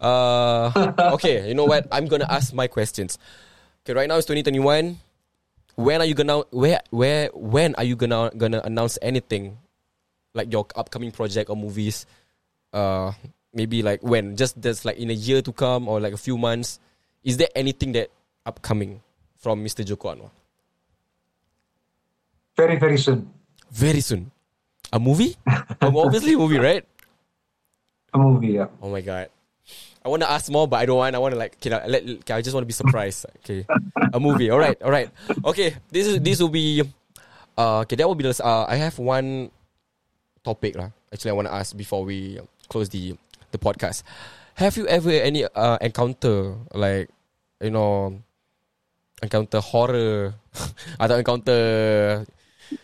Uh, 0.00 0.70
okay, 1.14 1.46
you 1.48 1.54
know 1.54 1.64
what? 1.64 1.86
I'm 1.90 2.06
gonna 2.06 2.26
ask 2.28 2.50
my 2.54 2.66
questions. 2.66 3.18
Okay, 3.86 3.94
right 3.94 4.08
now 4.10 4.18
it's 4.18 4.26
2021. 4.26 4.98
When 5.78 6.00
are 6.02 6.04
you 6.04 6.14
gonna 6.14 6.42
where 6.50 6.82
where 6.90 7.30
when 7.34 7.74
are 7.78 7.86
you 7.86 7.94
gonna 7.94 8.34
gonna 8.34 8.62
announce 8.66 8.98
anything 9.02 9.58
like 10.34 10.50
your 10.52 10.66
upcoming 10.74 11.14
project 11.14 11.50
or 11.50 11.56
movies? 11.56 12.06
Uh, 12.74 13.14
maybe 13.54 13.82
like 13.82 14.02
when 14.02 14.34
just 14.34 14.58
just 14.58 14.84
like 14.84 14.98
in 14.98 15.10
a 15.10 15.16
year 15.16 15.42
to 15.42 15.52
come 15.54 15.86
or 15.86 16.02
like 16.02 16.12
a 16.14 16.20
few 16.20 16.38
months. 16.38 16.82
Is 17.26 17.36
there 17.36 17.50
anything 17.54 17.92
that 17.92 18.10
upcoming 18.46 19.02
from 19.36 19.62
Mr. 19.66 19.84
Joko 19.84 20.14
Anwar? 20.14 20.30
Very, 22.58 22.74
very 22.74 22.98
soon. 22.98 23.30
Very 23.70 24.02
soon. 24.02 24.34
A 24.90 24.98
movie? 24.98 25.38
um, 25.80 25.94
obviously 25.94 26.34
a 26.34 26.38
movie, 26.38 26.58
right? 26.58 26.82
A 28.10 28.18
movie, 28.18 28.58
yeah. 28.58 28.66
Oh 28.82 28.90
my 28.90 29.00
god. 29.00 29.30
I 30.02 30.08
want 30.08 30.22
to 30.22 30.30
ask 30.30 30.50
more, 30.50 30.66
but 30.66 30.82
I 30.82 30.86
don't 30.86 30.98
want. 30.98 31.14
I 31.14 31.18
want 31.22 31.34
to 31.34 31.38
like. 31.38 31.54
I, 31.66 31.86
let, 31.86 32.02
okay, 32.02 32.34
I 32.34 32.42
just 32.42 32.54
want 32.54 32.62
to 32.64 32.70
be 32.70 32.74
surprised. 32.74 33.26
Okay, 33.44 33.66
a 34.12 34.18
movie. 34.18 34.50
All 34.50 34.58
right, 34.58 34.80
all 34.82 34.90
right. 34.90 35.10
Okay, 35.44 35.76
this 35.92 36.06
is 36.06 36.18
this 36.18 36.40
will 36.40 36.48
be. 36.50 36.82
Uh, 37.54 37.84
okay, 37.86 37.94
that 37.94 38.08
will 38.08 38.16
be 38.16 38.24
the. 38.24 38.34
Uh, 38.42 38.64
I 38.66 38.76
have 38.76 38.98
one 38.98 39.50
topic 40.42 40.74
lah. 40.74 40.90
Actually, 41.12 41.30
I 41.30 41.34
want 41.34 41.48
to 41.48 41.54
ask 41.54 41.76
before 41.76 42.02
we 42.02 42.40
close 42.72 42.88
the 42.88 43.14
the 43.52 43.58
podcast. 43.60 44.02
Have 44.56 44.74
you 44.80 44.88
ever 44.88 45.12
any 45.12 45.44
uh, 45.44 45.78
encounter 45.84 46.56
like, 46.72 47.10
you 47.60 47.70
know, 47.70 48.18
encounter 49.22 49.60
horror 49.60 50.34
atau 51.02 51.14
encounter 51.20 51.60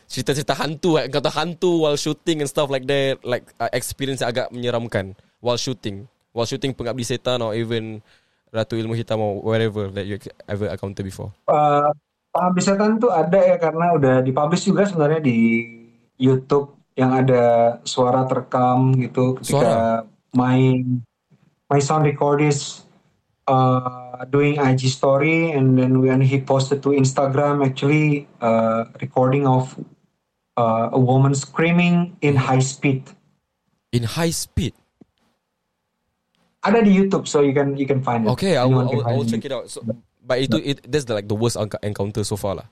cerita-cerita 0.09 0.55
hantu 0.57 0.97
eh. 1.01 1.11
kata 1.11 1.31
hantu 1.33 1.85
while 1.85 1.99
shooting 1.99 2.41
and 2.41 2.49
stuff 2.49 2.73
like 2.73 2.89
that 2.89 3.21
like 3.25 3.45
uh, 3.61 3.69
experience 3.75 4.25
agak 4.25 4.49
menyeramkan 4.55 5.13
while 5.45 5.59
shooting. 5.61 6.09
While 6.35 6.51
shooting 6.51 6.75
pengabdi 6.75 7.07
setan 7.07 7.45
or 7.45 7.55
even 7.55 8.03
Ratu 8.51 8.79
Ilmu 8.79 8.95
Hitam 8.95 9.19
or 9.19 9.43
wherever 9.43 9.91
that 9.91 10.07
you 10.07 10.19
ever 10.47 10.71
encounter 10.71 11.03
before. 11.03 11.35
Uh, 11.47 11.91
Pengabdi 12.35 12.63
Setan 12.67 12.99
tuh 12.99 13.15
ada 13.15 13.39
ya 13.39 13.57
karena 13.63 13.95
udah 13.95 14.19
dipublish 14.27 14.67
juga 14.67 14.83
sebenarnya 14.83 15.23
di 15.23 15.39
YouTube 16.19 16.75
yang 16.99 17.15
ada 17.15 17.79
suara 17.87 18.27
terekam 18.27 18.95
gitu 18.99 19.39
ketika 19.39 20.03
my 20.35 20.83
my 21.71 21.79
sound 21.79 22.07
recordist 22.07 22.87
uh, 23.47 24.25
doing 24.31 24.57
IG 24.57 24.89
story 24.89 25.53
and 25.53 25.79
then 25.79 26.01
when 26.01 26.21
he 26.21 26.41
posted 26.41 26.83
to 26.83 26.91
Instagram 26.91 27.65
actually 27.65 28.29
uh, 28.41 28.85
recording 29.01 29.47
of 29.47 29.77
uh, 30.57 30.91
a 30.93 31.01
woman 31.01 31.35
screaming 31.35 32.17
in 32.23 32.37
high 32.37 32.63
speed. 32.63 33.05
in 33.95 34.03
high 34.03 34.35
speed 34.35 34.75
Ada 36.65 36.81
di 36.81 36.91
YouTube 36.97 37.29
so 37.29 37.45
you 37.45 37.53
can 37.55 37.77
you 37.79 37.87
can 37.87 38.03
find 38.03 38.27
it. 38.27 38.33
okay 38.35 38.57
I 38.59 38.65
will, 38.67 38.89
I 38.89 38.91
will, 38.91 39.05
I 39.07 39.13
will 39.15 39.29
check 39.29 39.45
it 39.45 39.53
out 39.53 39.69
so, 39.71 39.85
but 40.25 40.41
itu 40.41 40.59
it, 40.65 40.83
that's 40.89 41.05
the, 41.05 41.15
like 41.15 41.29
the 41.29 41.37
worst 41.37 41.61
encounter 41.61 42.25
so 42.25 42.35
far 42.35 42.59
lah 42.59 42.67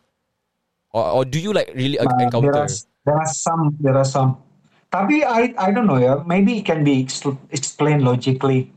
or, 0.92 1.04
or 1.20 1.22
do 1.24 1.40
you 1.40 1.52
like 1.52 1.72
really 1.76 2.00
Uh, 2.00 2.08
there 2.08 2.26
encounter 2.26 2.56
are 2.56 2.68
there 3.04 3.18
are 3.18 3.32
some 3.32 3.76
there 3.80 3.96
are 3.96 4.06
some. 4.06 4.38
Tapi 4.92 5.24
I 5.24 5.56
I 5.56 5.72
don't 5.72 5.88
know 5.88 5.96
ya. 5.96 6.20
Maybe 6.28 6.60
it 6.60 6.68
can 6.68 6.84
be 6.84 7.00
ex- 7.00 7.24
explained 7.48 8.04
logically, 8.04 8.68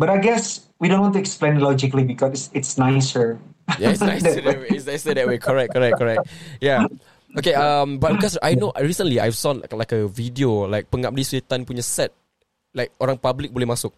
but 0.00 0.08
I 0.08 0.16
guess 0.16 0.67
we 0.78 0.88
don't 0.88 1.02
want 1.02 1.14
to 1.14 1.20
explain 1.20 1.58
logically 1.58 2.02
because 2.02 2.30
it's, 2.30 2.50
it's 2.54 2.72
nicer. 2.78 3.38
Yeah, 3.78 3.92
it's 3.92 4.00
nicer 4.00 4.40
that 4.40 4.58
way. 4.58 4.70
It's 4.70 4.86
nicer 4.86 5.14
that 5.14 5.26
way. 5.28 5.38
Correct, 5.38 5.74
correct, 5.74 5.98
correct. 5.98 6.24
Yeah. 6.62 6.86
Okay, 7.36 7.52
um, 7.52 8.00
but 8.00 8.16
because 8.16 8.40
I 8.40 8.56
know 8.56 8.72
recently 8.80 9.20
I've 9.20 9.36
saw 9.36 9.52
like, 9.52 9.72
like 9.76 9.92
a 9.92 10.08
video 10.08 10.64
like 10.64 10.88
pengabdi 10.88 11.20
setan 11.20 11.68
punya 11.68 11.84
set, 11.84 12.16
like 12.72 12.96
orang 12.96 13.20
public 13.20 13.52
boleh 13.52 13.68
masuk. 13.68 13.92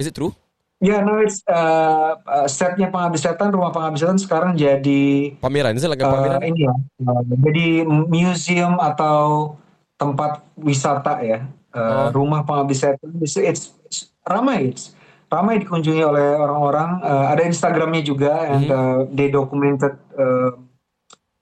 Is 0.00 0.08
it 0.08 0.16
true? 0.16 0.32
Yeah, 0.80 1.04
no, 1.04 1.20
it's 1.20 1.44
uh, 1.48 2.16
uh, 2.24 2.48
setnya 2.48 2.88
pengabdi 2.88 3.20
setan, 3.20 3.52
rumah 3.52 3.72
pengabdi 3.72 4.00
setan 4.00 4.16
sekarang 4.16 4.56
jadi 4.56 5.36
Pameran, 5.36 5.76
like 5.76 6.00
uh, 6.00 6.08
pameran? 6.08 6.40
ini 6.48 6.64
ya, 6.64 6.74
uh, 7.04 7.20
jadi 7.44 7.84
museum 8.08 8.80
atau 8.80 9.56
tempat 10.00 10.40
wisata 10.56 11.20
ya. 11.20 11.44
Uh, 11.76 12.08
Oh. 12.08 12.24
Rumah 12.24 12.40
pengabdi 12.48 12.72
setan, 12.72 13.20
it's, 13.20 13.36
it's, 13.36 13.76
it's 13.84 14.08
ramai, 14.24 14.72
it's 14.72 14.95
ramai 15.26 15.58
dikunjungi 15.58 16.02
oleh 16.02 16.38
orang-orang. 16.38 17.02
Uh, 17.02 17.24
ada 17.30 17.42
Instagramnya 17.42 18.02
juga, 18.02 18.46
and 18.46 18.66
Mhm. 18.66 18.72
uh, 18.72 18.98
they 19.10 19.28
documented 19.28 19.94
uh, 20.14 20.54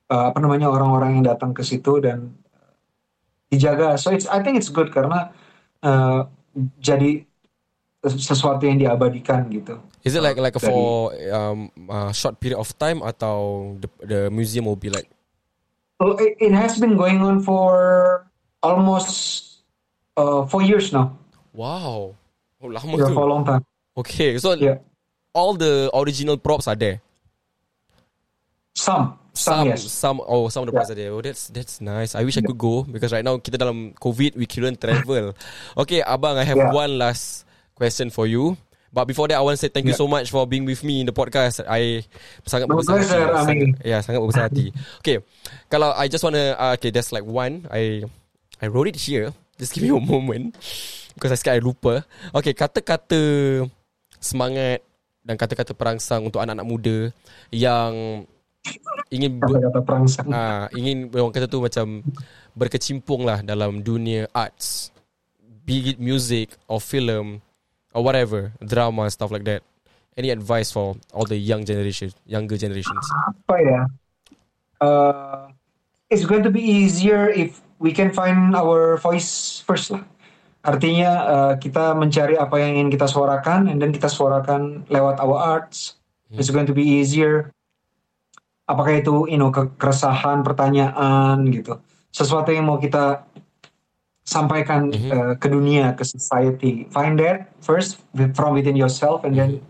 uh, 0.08 0.24
apa 0.32 0.38
namanya 0.40 0.68
orang-orang 0.68 1.20
yang 1.20 1.24
datang 1.26 1.52
ke 1.52 1.60
situ 1.60 2.00
dan 2.00 2.32
dijaga. 3.48 3.94
So 4.00 4.10
it's, 4.10 4.26
I 4.26 4.42
think 4.42 4.56
it's 4.56 4.68
good 4.68 4.90
karena 4.90 5.30
uh, 5.84 6.26
jadi 6.80 7.24
sesuatu 8.04 8.64
yang 8.66 8.76
diabadikan 8.76 9.48
gitu. 9.48 9.80
Is 10.04 10.12
it 10.12 10.20
like 10.20 10.36
like 10.36 10.52
Dari- 10.52 10.68
for 10.68 11.12
um 11.32 11.72
uh, 11.88 12.12
short 12.12 12.36
period 12.36 12.60
of 12.60 12.68
time 12.76 13.00
atau 13.00 13.72
the 13.80 13.88
the 14.04 14.20
museum 14.28 14.68
will 14.68 14.76
be 14.76 14.92
like 14.92 15.08
Well, 15.96 16.18
it, 16.18 16.34
it 16.42 16.52
has 16.52 16.76
been 16.82 16.98
going 16.98 17.22
on 17.22 17.38
for 17.40 17.70
almost 18.60 19.62
uh, 20.18 20.42
four 20.44 20.60
years 20.60 20.90
now. 20.90 21.14
wow, 21.54 22.12
oh 22.58 22.66
lama 22.66 22.98
Yeah, 22.98 23.14
for 23.14 23.24
a 23.24 23.30
long 23.30 23.46
time. 23.46 23.62
Okay, 23.96 24.38
so 24.38 24.54
Yeah, 24.58 24.78
all 25.32 25.54
the 25.54 25.90
original 25.94 26.36
props 26.36 26.66
are 26.66 26.74
there. 26.74 26.98
some, 28.74 29.18
some, 29.32 29.54
Some, 29.54 29.66
yes. 29.68 29.86
some, 29.86 30.18
oh, 30.26 30.48
some 30.50 30.66
of 30.66 30.74
the 30.74 30.74
Yeah. 30.74 30.90
are 30.90 30.94
there. 30.98 31.10
Oh, 31.14 31.22
that's 31.22 31.46
that's 31.54 31.78
nice. 31.80 32.14
I 32.18 32.26
wish 32.26 32.34
I 32.36 32.42
could 32.42 32.58
go 32.58 32.82
because 32.82 33.14
right 33.14 33.22
now 33.22 33.38
kita 33.38 33.54
dalam 33.54 33.94
COVID, 34.02 34.34
we 34.34 34.46
couldn't 34.50 34.82
travel. 34.82 35.30
okay, 35.86 36.02
abang, 36.02 36.34
I 36.34 36.42
have 36.42 36.58
Yeah. 36.58 36.74
one 36.74 36.98
last 36.98 37.46
question 37.78 38.10
for 38.10 38.26
you. 38.26 38.58
But 38.94 39.06
before 39.10 39.26
that, 39.30 39.38
I 39.38 39.42
want 39.42 39.58
to 39.58 39.62
say 39.62 39.70
thank 39.70 39.86
you 39.86 39.94
Yeah. 39.94 40.02
so 40.02 40.10
much 40.10 40.30
for 40.30 40.46
being 40.46 40.66
with 40.66 40.82
me 40.86 41.02
in 41.02 41.06
the 41.06 41.14
podcast. 41.14 41.62
I 41.66 42.02
sangat 42.46 42.66
My 42.70 42.78
berbesar 42.78 42.98
hati. 42.98 43.46
Sangat, 43.46 43.70
yeah, 43.86 43.98
sangat 44.02 44.18
berbesar 44.22 44.42
hati. 44.50 44.70
Okay, 45.02 45.18
kalau 45.70 45.94
I 45.94 46.06
just 46.10 46.22
wanna, 46.22 46.54
uh, 46.58 46.74
okay, 46.78 46.90
there's 46.94 47.10
like 47.14 47.26
one. 47.26 47.66
I 47.70 48.02
I 48.58 48.66
wrote 48.70 48.90
it 48.90 48.98
here. 48.98 49.30
Just 49.58 49.70
give 49.74 49.82
me 49.86 49.90
a 49.94 49.98
moment 50.14 50.54
because 51.14 51.30
I 51.30 51.38
scared 51.38 51.58
I 51.58 51.66
lupa. 51.66 52.02
Okay, 52.34 52.54
kata-kata 52.54 53.22
semangat 54.24 54.80
dan 55.24 55.36
kata-kata 55.36 55.76
perangsang 55.76 56.24
untuk 56.24 56.40
anak-anak 56.40 56.68
muda 56.68 56.96
yang 57.52 58.24
ingin 59.12 59.40
Kata-kata 59.40 59.80
perangsang. 59.84 60.26
Ah, 60.32 60.66
ingin 60.72 61.12
orang 61.12 61.32
kata 61.36 61.46
tu 61.48 61.60
macam 61.60 62.00
berkecimpung 62.56 63.24
lah 63.28 63.44
dalam 63.44 63.84
dunia 63.84 64.24
arts, 64.32 64.88
be 65.68 65.92
it 65.92 65.98
music 66.00 66.56
or 66.68 66.80
film 66.80 67.44
or 67.92 68.00
whatever, 68.00 68.52
drama 68.64 69.08
stuff 69.12 69.28
like 69.28 69.44
that. 69.44 69.60
Any 70.14 70.30
advice 70.30 70.70
for 70.70 70.94
all 71.10 71.26
the 71.26 71.36
young 71.36 71.66
generation, 71.66 72.14
younger 72.24 72.54
generations? 72.54 73.02
Apa 73.26 73.56
ya? 73.58 73.80
Uh, 74.78 75.50
it's 76.06 76.22
going 76.22 76.46
to 76.46 76.54
be 76.54 76.62
easier 76.62 77.26
if 77.34 77.58
we 77.82 77.90
can 77.90 78.14
find 78.14 78.54
our 78.54 78.94
voice 79.02 79.58
first 79.66 79.90
lah. 79.90 80.06
Artinya 80.64 81.10
uh, 81.22 81.54
kita 81.60 81.92
mencari 81.92 82.40
apa 82.40 82.56
yang 82.56 82.80
ingin 82.80 82.88
kita 82.88 83.04
suarakan, 83.04 83.68
and 83.68 83.76
then 83.76 83.92
kita 83.92 84.08
suarakan 84.08 84.88
lewat 84.88 85.20
our 85.20 85.36
arts. 85.36 86.00
It's 86.32 86.48
going 86.50 86.66
to 86.66 86.74
be 86.74 86.82
easier. 86.82 87.52
Apakah 88.64 88.98
itu, 88.98 89.28
you 89.28 89.36
know, 89.36 89.52
ke- 89.52 89.70
keresahan, 89.76 90.40
pertanyaan 90.40 91.44
gitu, 91.52 91.78
sesuatu 92.10 92.48
yang 92.48 92.64
mau 92.64 92.80
kita 92.80 93.22
sampaikan 94.24 94.88
Mhm. 94.88 95.10
uh, 95.12 95.32
ke 95.36 95.46
dunia, 95.46 95.92
ke 95.92 96.00
society. 96.02 96.88
Find 96.88 97.20
that 97.20 97.52
first 97.60 98.00
from 98.32 98.56
within 98.56 98.72
yourself, 98.74 99.20
and 99.22 99.36
then 99.36 99.60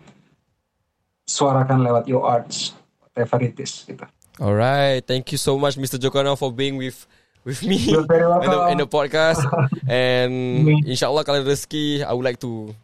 suarakan 1.26 1.82
lewat 1.82 2.06
your 2.06 2.22
arts, 2.22 2.70
whatever 3.02 3.42
it 3.42 3.58
is. 3.58 3.82
Gitu. 3.82 4.06
All 4.38 4.54
right, 4.54 5.02
thank 5.02 5.34
you 5.34 5.38
so 5.38 5.58
much, 5.58 5.74
Mr. 5.74 5.98
Jokano, 5.98 6.38
for 6.38 6.54
being 6.54 6.78
with 6.78 7.06
with 7.44 7.62
me 7.62 7.76
in, 7.94 8.02
the, 8.08 8.68
in 8.72 8.78
the 8.78 8.86
podcast. 8.88 9.44
and 9.88 10.68
inshallah, 10.88 11.24
kalau 11.24 11.44
rezeki, 11.44 12.02
I 12.04 12.12
would 12.12 12.24
like 12.24 12.40
to, 12.40 12.74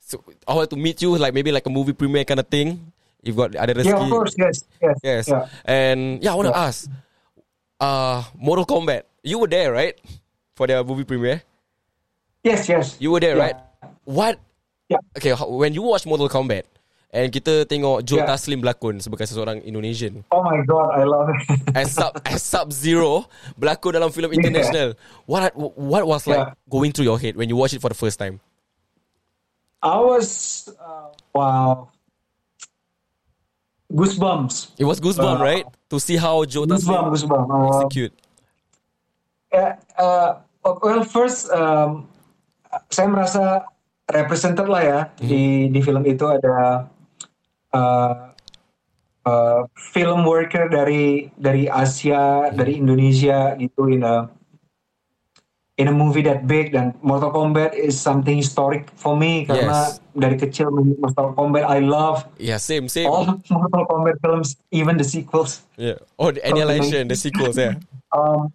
so, 0.00 0.22
I 0.46 0.54
would 0.54 0.70
like 0.70 0.74
to 0.74 0.80
meet 0.80 1.02
you, 1.02 1.18
like 1.18 1.34
maybe 1.34 1.50
like 1.50 1.66
a 1.66 1.70
movie 1.70 1.92
premiere 1.92 2.24
kind 2.24 2.40
of 2.40 2.46
thing. 2.48 2.80
You've 3.22 3.36
got 3.36 3.54
ada 3.58 3.74
rezeki. 3.74 3.90
Yeah, 3.90 4.06
of 4.06 4.10
course, 4.10 4.34
yes, 4.38 4.56
yes, 4.78 4.96
Yes. 5.02 5.22
yeah. 5.26 5.50
And 5.66 6.22
yeah, 6.22 6.32
I 6.32 6.36
want 6.38 6.46
to 6.46 6.54
Yeah. 6.54 6.66
ask, 6.70 6.86
uh, 7.82 8.22
Mortal 8.38 8.66
Kombat. 8.66 9.02
You 9.26 9.42
were 9.42 9.50
there, 9.50 9.74
right? 9.74 9.98
For 10.54 10.70
the 10.70 10.80
movie 10.86 11.02
premiere. 11.04 11.42
yes, 12.46 12.70
yes. 12.70 12.94
You 13.02 13.10
were 13.10 13.18
there, 13.20 13.34
Yeah. 13.34 13.42
right? 13.50 13.58
What? 14.06 14.38
Yeah. 14.86 15.02
Okay, 15.18 15.34
when 15.34 15.74
you 15.74 15.82
watch 15.82 16.06
Mortal 16.06 16.30
Kombat 16.30 16.62
and 17.16 17.32
kita 17.32 17.64
tengok 17.64 18.04
Joe 18.04 18.20
Yeah. 18.20 18.28
Taslim 18.28 18.60
berlakon 18.60 19.00
sebagai 19.00 19.24
seseorang 19.24 19.64
Indonesian. 19.64 20.20
Oh 20.28 20.44
my 20.44 20.60
god, 20.68 20.92
I 20.92 21.08
love 21.08 21.32
it. 21.32 21.40
As 21.72 21.96
sub 21.96 22.12
as 22.28 22.44
Sub 22.44 22.68
Zero 22.68 23.24
berlakon 23.56 23.96
dalam 23.96 24.12
filem 24.12 24.36
Yeah. 24.36 24.38
international. 24.44 24.88
What 25.24 25.56
what 25.56 26.04
was 26.04 26.28
like 26.28 26.44
Yeah. 26.44 26.52
going 26.68 26.92
through 26.92 27.08
your 27.08 27.16
head 27.16 27.40
when 27.40 27.48
you 27.48 27.56
watch 27.56 27.72
it 27.72 27.80
for 27.80 27.88
the 27.88 27.96
first 27.96 28.20
time? 28.20 28.44
I 29.80 29.96
was 29.96 30.28
uh, 30.76 31.08
wow, 31.32 31.88
goosebumps, 33.88 34.76
It 34.76 34.84
was 34.84 34.98
goosebump, 34.98 35.38
Uh, 35.38 35.44
right? 35.44 35.64
To 35.88 35.96
see 35.96 36.16
how 36.20 36.42
Joe 36.44 36.66
goosebumps, 36.66 36.84
Taslim 36.84 37.06
goosebumps. 37.12 37.48
Uh, 37.48 37.66
execute. 37.80 38.12
uh, 39.54 40.42
well, 40.82 41.04
first, 41.06 41.48
um, 41.54 42.08
saya 42.90 43.08
merasa 43.08 43.42
represented 44.10 44.66
lah 44.66 44.82
ya 44.82 45.00
di 45.18 45.66
di 45.70 45.80
film 45.82 46.02
itu 46.06 46.26
ada 46.26 46.86
uh, 47.72 48.30
uh, 49.26 49.60
film 49.94 50.22
worker 50.22 50.70
dari 50.70 51.30
dari 51.34 51.66
Asia, 51.66 52.50
dari 52.54 52.78
Indonesia 52.78 53.54
gitu 53.58 53.90
in 53.90 54.06
a 54.06 54.30
in 55.76 55.88
a 55.88 55.92
movie 55.92 56.24
that 56.24 56.48
big 56.48 56.72
dan 56.72 56.96
Mortal 57.04 57.28
Kombat 57.28 57.76
is 57.76 58.00
something 58.00 58.40
historic 58.40 58.88
for 58.96 59.12
me 59.12 59.44
karena 59.44 59.92
Yes. 59.92 60.00
dari 60.16 60.36
kecil 60.40 60.72
Mortal 60.72 61.36
Kombat 61.36 61.68
I 61.68 61.84
love 61.84 62.24
Yeah, 62.40 62.56
same, 62.56 62.88
same. 62.88 63.04
all 63.08 63.28
Mortal 63.52 63.84
Kombat 63.84 64.16
films, 64.24 64.56
even 64.72 64.96
the 64.96 65.04
sequels. 65.04 65.60
Yeah. 65.76 66.00
Oh, 66.16 66.32
the 66.32 66.40
Annihilation, 66.40 67.08
the 67.08 67.16
sequels, 67.18 67.56
yeah. 67.60 67.76
Um, 68.16 68.48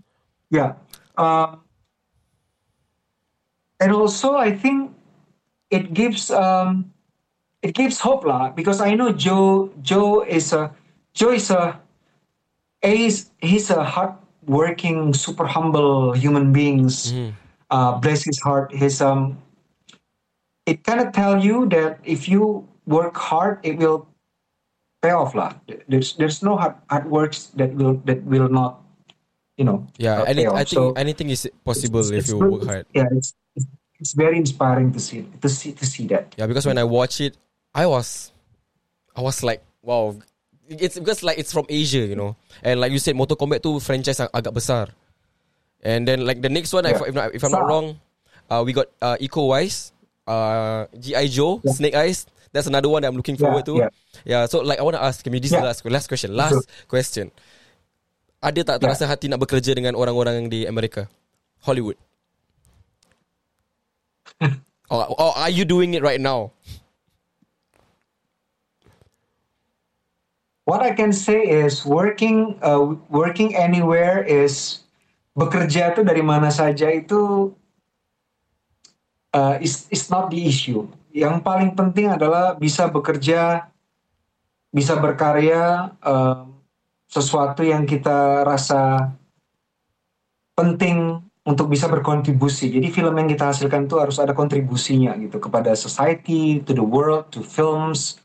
yeah. 0.50 0.74
Um, 1.14 1.62
and 3.78 3.92
also, 3.94 4.34
I 4.34 4.50
think 4.50 4.90
it 5.70 5.94
gives 5.94 6.32
um, 6.34 6.90
it 7.62 7.74
gives 7.74 8.00
hope 8.00 8.26
lah 8.26 8.50
because 8.50 8.82
I 8.82 8.94
know 8.96 9.12
Joe 9.14 9.70
Joe 9.82 10.22
is 10.26 10.54
a 10.54 10.74
Joe 11.14 11.32
is 11.32 11.50
a 11.52 11.80
he's 12.82 13.30
he's 13.40 13.70
a 13.70 13.84
hardworking, 13.84 15.14
super 15.14 15.46
humble 15.46 16.14
human 16.14 16.52
beings. 16.54 17.14
Mhm. 17.14 17.34
Uh, 17.72 17.92
bless 18.04 18.24
his 18.26 18.40
heart. 18.42 18.74
His 18.74 19.00
um, 19.02 19.38
it 20.66 20.84
kind 20.84 21.00
of 21.00 21.14
tell 21.14 21.40
you 21.40 21.70
that 21.72 22.00
if 22.04 22.28
you 22.28 22.68
work 22.86 23.16
hard, 23.16 23.60
it 23.64 23.78
will 23.78 24.08
pay 25.02 25.12
off 25.12 25.34
lah. 25.34 25.54
There's 25.88 26.18
there's 26.20 26.44
no 26.44 26.58
hard 26.58 26.76
hard 26.90 27.08
works 27.10 27.48
that 27.56 27.72
will 27.78 28.02
that 28.10 28.24
will 28.28 28.50
not 28.50 28.82
you 29.56 29.64
know. 29.64 29.88
Yeah, 30.02 30.26
any, 30.28 30.48
I 30.48 30.66
think 30.66 30.82
So 30.82 30.92
anything 30.98 31.30
is 31.30 31.48
possible 31.64 32.02
it's- 32.02 32.12
if 32.12 32.20
it's 32.26 32.30
you 32.34 32.38
work 32.42 32.66
hard. 32.66 32.86
Yeah, 32.98 33.08
it's 33.14 33.32
it's- 33.56 33.70
it's 34.02 34.14
very 34.18 34.36
inspiring 34.36 34.90
to 34.92 35.00
see 35.00 35.30
to 35.40 35.48
see 35.48 35.72
to 35.78 35.86
see 35.86 36.10
that. 36.12 36.34
Yeah, 36.36 36.50
because 36.50 36.66
when 36.66 36.82
I 36.82 36.84
watch 36.84 37.22
it, 37.22 37.38
I 37.74 37.86
was, 37.88 38.32
I 39.16 39.22
was 39.22 39.44
like, 39.44 39.64
wow. 39.82 40.16
It's 40.68 40.96
because 41.00 41.24
like 41.24 41.38
it's 41.40 41.52
from 41.52 41.66
Asia, 41.68 42.00
you 42.00 42.16
know, 42.16 42.36
and 42.64 42.80
like 42.80 42.92
you 42.92 43.00
said, 43.00 43.16
Mortal 43.16 43.36
Kombat 43.36 43.60
tu 43.64 43.80
franchise 43.84 44.20
yang 44.24 44.32
agak 44.32 44.56
besar. 44.56 44.88
And 45.84 46.08
then 46.08 46.24
like 46.24 46.40
the 46.40 46.48
next 46.52 46.72
one, 46.72 46.86
if, 46.86 46.96
Yeah. 46.96 47.08
if, 47.12 47.16
not, 47.16 47.28
if 47.36 47.42
I'm 47.44 47.52
not 47.52 47.68
wrong, 47.68 48.00
uh, 48.48 48.64
we 48.64 48.72
got 48.72 48.88
uh, 49.02 49.18
Eco 49.20 49.52
Wise, 49.52 49.92
uh, 50.28 50.88
GI 50.96 51.28
Joe, 51.28 51.60
Yeah. 51.64 51.76
Snake 51.76 51.96
Eyes. 51.96 52.24
That's 52.52 52.68
another 52.68 52.88
one 52.88 53.02
that 53.04 53.08
I'm 53.12 53.16
looking 53.20 53.36
Yeah, 53.36 53.48
forward 53.48 53.66
to. 53.68 53.76
yeah. 53.84 53.90
Yeah, 54.24 54.42
so 54.48 54.60
like 54.64 54.80
I 54.80 54.84
want 54.84 54.96
to 54.96 55.04
ask, 55.04 55.24
maybe 55.26 55.40
this 55.40 55.52
is 55.52 55.60
the 55.60 55.64
last 55.64 55.84
last 55.88 56.08
question, 56.08 56.36
last 56.36 56.68
question. 56.88 57.32
Ada 58.44 58.64
tak 58.64 58.78
terasa 58.84 59.08
hati 59.08 59.28
nak 59.32 59.40
bekerja 59.40 59.72
dengan 59.76 59.96
orang-orang 59.96 60.48
di 60.52 60.68
Amerika, 60.68 61.08
Hollywood? 61.64 61.96
or, 64.92 65.04
or 65.16 65.32
are 65.38 65.50
you 65.52 65.64
doing 65.64 65.94
it 65.96 66.04
right 66.04 66.20
now? 66.20 66.52
What 70.72 70.88
I 70.88 70.96
can 70.96 71.12
say 71.12 71.44
is 71.44 71.84
working 71.84 72.56
uh, 72.64 72.96
working 73.12 73.60
anywhere 73.60 74.24
is 74.24 74.88
bekerja 75.36 75.92
itu 75.92 76.08
dari 76.08 76.24
mana 76.24 76.48
saja 76.48 76.88
itu 76.88 77.52
uh, 79.36 79.60
is 79.60 79.92
is 79.92 80.08
not 80.08 80.32
the 80.32 80.40
issue. 80.40 80.88
Yang 81.12 81.44
paling 81.44 81.76
penting 81.76 82.08
adalah 82.08 82.56
bisa 82.56 82.88
bekerja, 82.88 83.68
bisa 84.72 84.96
berkarya 84.96 85.92
um, 86.00 86.56
sesuatu 87.12 87.68
yang 87.68 87.84
kita 87.84 88.48
rasa 88.48 89.12
penting 90.56 91.20
untuk 91.44 91.68
bisa 91.68 91.92
berkontribusi. 91.92 92.72
Jadi 92.72 92.88
film 92.96 93.12
yang 93.20 93.28
kita 93.28 93.52
hasilkan 93.52 93.92
itu 93.92 94.00
harus 94.00 94.24
ada 94.24 94.32
kontribusinya 94.32 95.20
gitu 95.20 95.36
kepada 95.36 95.76
society, 95.76 96.64
to 96.64 96.72
the 96.72 96.86
world, 96.86 97.28
to 97.28 97.44
films. 97.44 98.24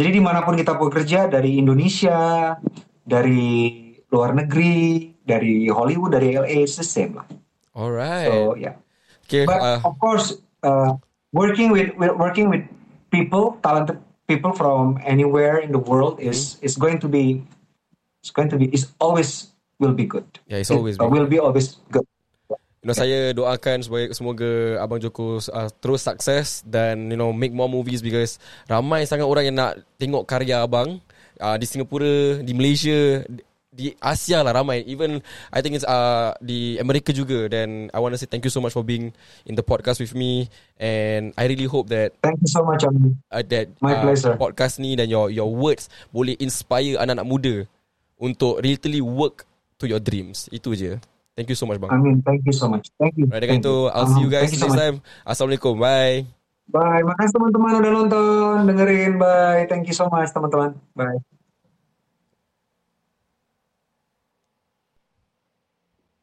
Jadi 0.00 0.16
di 0.16 0.22
mana 0.24 0.40
pun 0.40 0.56
kita 0.56 0.80
bekerja 0.80 1.28
dari 1.28 1.60
Indonesia, 1.60 2.56
dari 3.04 3.92
luar 4.08 4.32
negeri, 4.32 5.12
dari 5.20 5.68
Hollywood, 5.68 6.16
dari 6.16 6.40
LA, 6.40 6.64
it's 6.64 6.80
the 6.80 6.88
same 6.88 7.20
lah. 7.20 7.28
Alright. 7.76 8.32
So 8.32 8.56
yeah. 8.56 8.80
okay. 9.28 9.44
But 9.44 9.60
uh, 9.60 9.84
of 9.84 10.00
course, 10.00 10.40
uh, 10.64 10.96
working 11.36 11.68
with, 11.68 11.92
with 12.00 12.16
working 12.16 12.48
with 12.48 12.64
people, 13.12 13.60
talented 13.60 14.00
people 14.24 14.56
from 14.56 14.96
anywhere 15.04 15.60
in 15.60 15.68
the 15.68 15.82
world 15.84 16.16
is 16.16 16.56
is 16.64 16.80
going 16.80 16.96
to 17.04 17.08
be 17.10 17.44
it's 18.24 18.32
going 18.32 18.48
to 18.48 18.56
be 18.56 18.72
is 18.72 18.88
always 19.04 19.52
will 19.76 19.92
be 19.92 20.08
good. 20.08 20.24
Yeah, 20.48 20.64
it's 20.64 20.72
always 20.72 20.96
It, 20.96 21.12
will 21.12 21.28
be 21.28 21.36
always 21.36 21.76
good. 21.92 22.08
You 22.80 22.88
know, 22.88 22.96
saya 22.96 23.36
doakan 23.36 23.84
supaya 23.84 24.08
semoga 24.16 24.80
Abang 24.80 24.96
Joko 24.96 25.36
uh, 25.36 25.68
terus 25.84 26.00
sukses 26.00 26.64
dan 26.64 27.12
you 27.12 27.18
know 27.20 27.28
make 27.28 27.52
more 27.52 27.68
movies 27.68 28.00
because 28.00 28.40
ramai 28.64 29.04
sangat 29.04 29.28
orang 29.28 29.52
yang 29.52 29.56
nak 29.60 29.84
tengok 30.00 30.24
karya 30.24 30.64
abang 30.64 30.96
uh, 31.36 31.56
di 31.60 31.68
Singapura, 31.68 32.40
di 32.40 32.56
Malaysia, 32.56 33.20
di- 33.68 33.92
Asia 34.00 34.40
lah 34.40 34.56
ramai. 34.56 34.80
Even 34.88 35.20
I 35.52 35.60
think 35.60 35.76
it's 35.76 35.84
uh, 35.84 36.32
di 36.40 36.80
Amerika 36.80 37.12
juga. 37.12 37.52
Then 37.52 37.92
I 37.92 38.00
want 38.00 38.16
to 38.16 38.18
say 38.18 38.24
thank 38.24 38.48
you 38.48 38.52
so 38.52 38.64
much 38.64 38.72
for 38.72 38.80
being 38.80 39.12
in 39.44 39.60
the 39.60 39.64
podcast 39.64 40.00
with 40.00 40.16
me 40.16 40.48
and 40.80 41.36
I 41.36 41.52
really 41.52 41.68
hope 41.68 41.92
that 41.92 42.16
Thank 42.24 42.40
you 42.40 42.48
so 42.48 42.64
much. 42.64 42.80
Um, 42.88 43.20
uh, 43.28 43.44
that 43.44 43.76
My 43.84 43.92
uh, 43.92 44.08
pleasure. 44.08 44.40
podcast 44.40 44.80
ni 44.80 44.96
dan 44.96 45.12
your 45.12 45.28
your 45.28 45.52
words 45.52 45.92
boleh 46.16 46.32
inspire 46.40 46.96
anak-anak 46.96 47.28
muda 47.28 47.54
untuk 48.16 48.64
literally 48.64 49.04
work 49.04 49.44
to 49.76 49.84
your 49.84 50.00
dreams. 50.00 50.48
Itu 50.48 50.72
je. 50.72 50.96
Thank 51.40 51.48
you 51.48 51.56
so 51.56 51.64
much 51.64 51.80
bang. 51.80 51.88
I 51.88 51.96
mean, 51.96 52.20
thank 52.20 52.44
you 52.44 52.52
so 52.52 52.68
much. 52.68 52.92
Thank 53.00 53.16
you. 53.16 53.24
Right, 53.24 53.40
dengan 53.40 53.64
Thank 53.64 53.64
itu 53.64 53.76
you. 53.80 53.94
I'll 53.96 54.12
see 54.12 54.20
you 54.20 54.28
guys 54.28 54.52
so 54.52 54.60
next 54.60 54.76
much. 54.76 54.76
time. 54.76 54.96
Assalamualaikum. 55.24 55.80
Bye. 55.80 56.28
Bye. 56.68 57.00
Makasih 57.00 57.32
teman-teman 57.32 57.80
udah 57.80 57.92
nonton, 57.96 58.56
dengerin. 58.68 59.16
Bye. 59.16 59.64
Thank 59.64 59.88
you 59.88 59.96
so 59.96 60.04
much 60.12 60.28
teman-teman. 60.36 60.76
Bye. 60.92 61.39